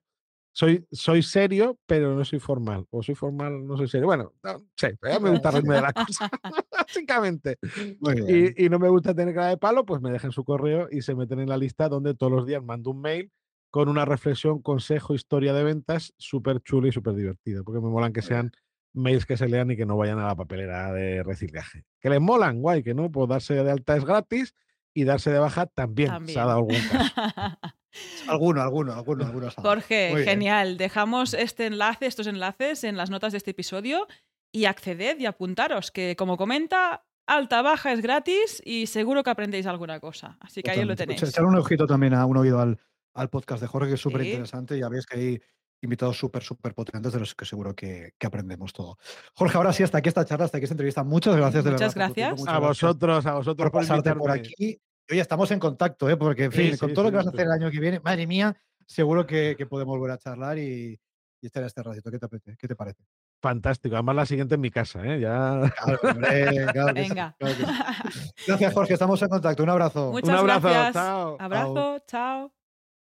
Soy, 0.52 0.86
soy 0.92 1.22
serio, 1.22 1.78
pero 1.86 2.16
no 2.16 2.26
soy 2.26 2.40
formal. 2.40 2.86
O 2.90 3.04
soy 3.04 3.16
formal, 3.16 3.66
no 3.66 3.78
soy 3.78 3.88
serio. 3.88 4.08
Bueno, 4.08 4.34
no 4.44 4.66
sé, 4.76 4.98
me 5.22 5.30
gusta 5.30 5.52
reírme 5.52 5.76
de 5.76 5.82
las 5.82 5.94
cosas, 6.08 6.30
básicamente. 6.72 7.58
Y, 8.28 8.66
y, 8.66 8.70
no 8.70 8.80
me 8.80 8.90
gusta 8.90 9.14
tener 9.14 9.36
cara 9.36 9.50
de 9.50 9.58
palo, 9.58 9.86
pues 9.86 10.02
me 10.02 10.12
dejan 10.12 10.32
su 10.32 10.44
correo 10.44 10.88
y 10.92 11.02
se 11.02 11.16
meten 11.16 11.40
en 11.40 11.50
la 11.50 11.58
lista 11.58 11.88
donde 11.88 12.16
todos 12.16 12.32
los 12.32 12.46
días 12.46 12.64
mando 12.64 12.92
un 12.92 13.02
mail 13.02 13.32
con 13.70 13.88
una 13.88 14.06
reflexión, 14.06 14.62
consejo, 14.62 15.14
historia 15.14 15.54
de 15.54 15.64
ventas 15.64 16.14
súper 16.18 16.62
chulo 16.62 16.88
y 16.88 16.92
súper 16.92 17.14
divertido, 17.14 17.64
porque 17.64 17.82
me 17.82 17.90
molan 17.90 18.14
que 18.14 18.22
sean 18.22 18.52
mails 18.94 19.26
que 19.26 19.38
se 19.38 19.48
lean 19.48 19.72
y 19.72 19.78
que 19.78 19.86
no 19.86 19.98
vayan 19.98 20.20
a 20.20 20.28
la 20.28 20.36
papelera 20.36 20.92
de 20.94 21.24
reciclaje. 21.24 21.86
Que 22.00 22.10
les 22.10 22.22
molan, 22.22 22.62
guay, 22.62 22.84
que 22.84 22.94
no, 22.94 23.12
pues 23.12 23.30
darse 23.30 23.56
de 23.56 23.72
alta 23.72 23.96
es 23.96 24.06
gratis 24.06 24.54
y 24.94 25.04
darse 25.04 25.32
de 25.32 25.40
baja 25.40 25.66
también, 25.68 26.28
se 26.28 26.40
ha 26.40 26.46
dado 26.46 26.60
algún 26.60 26.76
alguno, 28.28 28.62
alguno, 28.62 28.94
alguno, 28.94 29.26
alguno. 29.26 29.50
Jorge, 29.52 30.24
genial. 30.24 30.78
Dejamos 30.78 31.34
este 31.34 31.68
enlace, 31.68 32.06
estos 32.06 32.28
enlaces 32.28 32.84
en 32.84 32.98
las 32.98 33.10
notas 33.10 33.32
de 33.32 33.38
este 33.38 33.52
episodio 33.52 34.08
y 34.52 34.66
acceded 34.66 35.20
y 35.20 35.26
apuntaros, 35.26 35.92
que 35.92 36.16
como 36.16 36.38
comenta, 36.38 37.06
alta 37.28 37.62
baja 37.62 37.94
es 37.94 38.02
gratis 38.02 38.62
y 38.66 38.88
seguro 38.88 39.24
que 39.24 39.30
aprendéis 39.30 39.68
alguna 39.68 40.00
cosa. 40.00 40.38
Así 40.40 40.64
que 40.64 40.72
ahí 40.72 40.84
lo 40.84 40.96
tenéis. 40.96 41.22
Echar 41.22 41.46
un 41.46 41.56
ojito 41.56 41.86
también 41.86 42.14
a 42.14 42.26
un 42.26 42.38
oído 42.38 42.60
al, 42.60 42.80
al 43.14 43.30
podcast 43.30 43.62
de 43.62 43.68
Jorge, 43.68 43.90
que 43.90 43.96
es 43.96 44.02
súper 44.02 44.24
interesante. 44.24 44.78
Ya 44.78 44.90
veis 44.90 45.06
que 45.06 45.20
hay 45.20 45.42
invitados 45.82 46.18
súper, 46.18 46.44
súper 46.44 46.74
potentes 46.74 47.14
de 47.14 47.20
los 47.20 47.36
que 47.36 47.46
seguro 47.46 47.76
que, 47.76 48.14
aprendemos 48.24 48.74
todo. 48.74 48.98
Jorge, 49.34 49.58
ahora 49.58 49.74
sí, 49.74 49.84
hasta 49.84 49.98
aquí 50.00 50.10
esta 50.10 50.26
charla, 50.26 50.46
hasta 50.46 50.58
aquí 50.58 50.66
esta 50.66 50.74
entrevista. 50.74 51.04
Muchas 51.04 51.36
gracias 51.36 51.64
de 51.64 51.72
Muchas 51.72 51.96
gracias. 51.96 52.48
a 52.48 52.60
vosotros, 52.60 53.26
a 53.26 53.34
vosotros 53.34 53.72
por, 53.72 53.82
pasarte 53.82 54.14
por 54.16 54.32
aquí. 54.32 54.80
Oye, 55.10 55.22
estamos 55.22 55.50
en 55.52 55.60
contacto, 55.60 56.10
¿eh? 56.10 56.18
porque 56.18 56.46
en 56.46 56.52
fin, 56.52 56.78
con 56.78 56.94
todo 56.94 57.06
lo 57.06 57.12
que 57.12 57.18
vas 57.18 57.28
a 57.28 57.30
hacer 57.30 57.42
el 57.42 57.52
año 57.52 57.72
que 57.72 57.80
viene, 57.80 58.00
madre 58.00 58.28
mía, 58.28 58.56
seguro 58.86 59.26
que, 59.26 59.56
podemos 59.70 59.98
volver 59.98 60.12
a 60.12 60.18
charlar 60.18 60.58
y, 60.58 61.00
estar 61.42 61.64
a 61.64 61.68
este 61.68 61.82
ratito. 61.82 62.12
¿Qué 62.12 62.20
te, 62.20 62.58
¿Qué 62.58 62.68
te 62.68 62.76
parece? 62.76 63.04
Fantástico. 63.42 63.96
Además, 63.96 64.16
la 64.16 64.26
siguiente 64.26 64.56
en 64.56 64.62
mi 64.62 64.70
casa, 64.70 65.06
¿eh? 65.06 65.20
Ya. 65.20 65.62
Venga. 66.94 67.36
Gracias, 68.48 68.74
Jorge. 68.74 68.94
Estamos 68.94 69.22
en 69.22 69.30
contacto. 69.30 69.64
Un 69.64 69.70
abrazo. 69.70 70.12
Muchas 70.12 70.30
Un 70.30 70.36
abrazo. 70.36 70.68
Gracias. 70.68 70.94
Chao. 70.94 71.38
Abrazo. 71.40 72.00
Chao. 72.06 72.59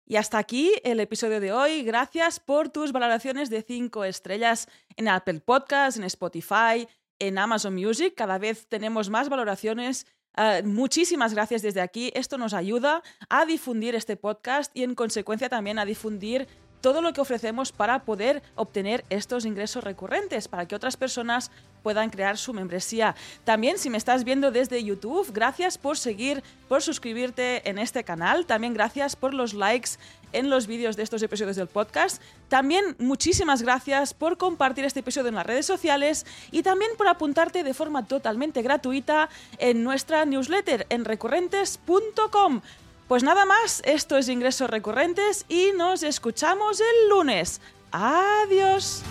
Y 0.09 0.15
hasta 0.15 0.37
aquí 0.37 0.71
el 0.85 1.01
episodio 1.01 1.41
de 1.41 1.51
hoy. 1.51 1.83
Gracias 1.83 2.39
por 2.39 2.69
tus 2.69 2.93
valoraciones 2.93 3.49
de 3.49 3.61
5 3.61 4.05
estrellas 4.05 4.69
en 4.95 5.09
Apple 5.09 5.41
Podcasts, 5.41 5.99
en 5.99 6.05
Spotify, 6.05 6.87
en 7.19 7.37
Amazon 7.37 7.75
Music. 7.75 8.13
Cada 8.15 8.37
vez 8.37 8.67
tenemos 8.67 9.09
más 9.09 9.27
valoraciones. 9.27 10.07
Uh, 10.37 10.65
muchísimas 10.65 11.33
gracias 11.33 11.61
desde 11.61 11.81
aquí. 11.81 12.11
Esto 12.15 12.37
nos 12.37 12.53
ayuda 12.53 13.03
a 13.27 13.45
difundir 13.45 13.95
este 13.95 14.15
podcast 14.15 14.71
y 14.73 14.83
en 14.83 14.95
consecuencia 14.95 15.49
también 15.49 15.77
a 15.77 15.83
difundir 15.83 16.47
todo 16.81 17.01
lo 17.01 17.13
que 17.13 17.21
ofrecemos 17.21 17.71
para 17.71 17.99
poder 18.03 18.43
obtener 18.55 19.03
estos 19.09 19.45
ingresos 19.45 19.83
recurrentes, 19.83 20.47
para 20.47 20.67
que 20.67 20.75
otras 20.75 20.97
personas 20.97 21.51
puedan 21.83 22.09
crear 22.09 22.37
su 22.37 22.53
membresía. 22.53 23.15
También 23.45 23.77
si 23.77 23.89
me 23.89 23.97
estás 23.97 24.23
viendo 24.23 24.51
desde 24.51 24.83
YouTube, 24.83 25.31
gracias 25.31 25.77
por 25.77 25.97
seguir, 25.97 26.43
por 26.67 26.81
suscribirte 26.81 27.69
en 27.69 27.79
este 27.79 28.03
canal. 28.03 28.45
También 28.45 28.73
gracias 28.73 29.15
por 29.15 29.33
los 29.33 29.53
likes 29.53 29.91
en 30.33 30.49
los 30.49 30.67
vídeos 30.67 30.97
de 30.97 31.03
estos 31.03 31.23
episodios 31.23 31.55
del 31.55 31.67
podcast. 31.67 32.21
También 32.49 32.95
muchísimas 32.99 33.61
gracias 33.61 34.13
por 34.13 34.37
compartir 34.37 34.85
este 34.85 34.99
episodio 34.99 35.29
en 35.29 35.35
las 35.35 35.45
redes 35.45 35.65
sociales 35.65 36.25
y 36.51 36.63
también 36.63 36.91
por 36.97 37.07
apuntarte 37.07 37.63
de 37.63 37.73
forma 37.73 38.05
totalmente 38.05 38.61
gratuita 38.61 39.29
en 39.57 39.83
nuestra 39.83 40.25
newsletter 40.25 40.85
en 40.89 41.05
recurrentes.com. 41.05 42.61
Pues 43.07 43.23
nada 43.23 43.45
más, 43.45 43.81
esto 43.85 44.17
es 44.17 44.27
Ingresos 44.27 44.69
Recurrentes 44.69 45.45
y 45.47 45.71
nos 45.77 46.03
escuchamos 46.03 46.81
el 46.81 47.09
lunes. 47.09 47.61
Adiós. 47.91 49.01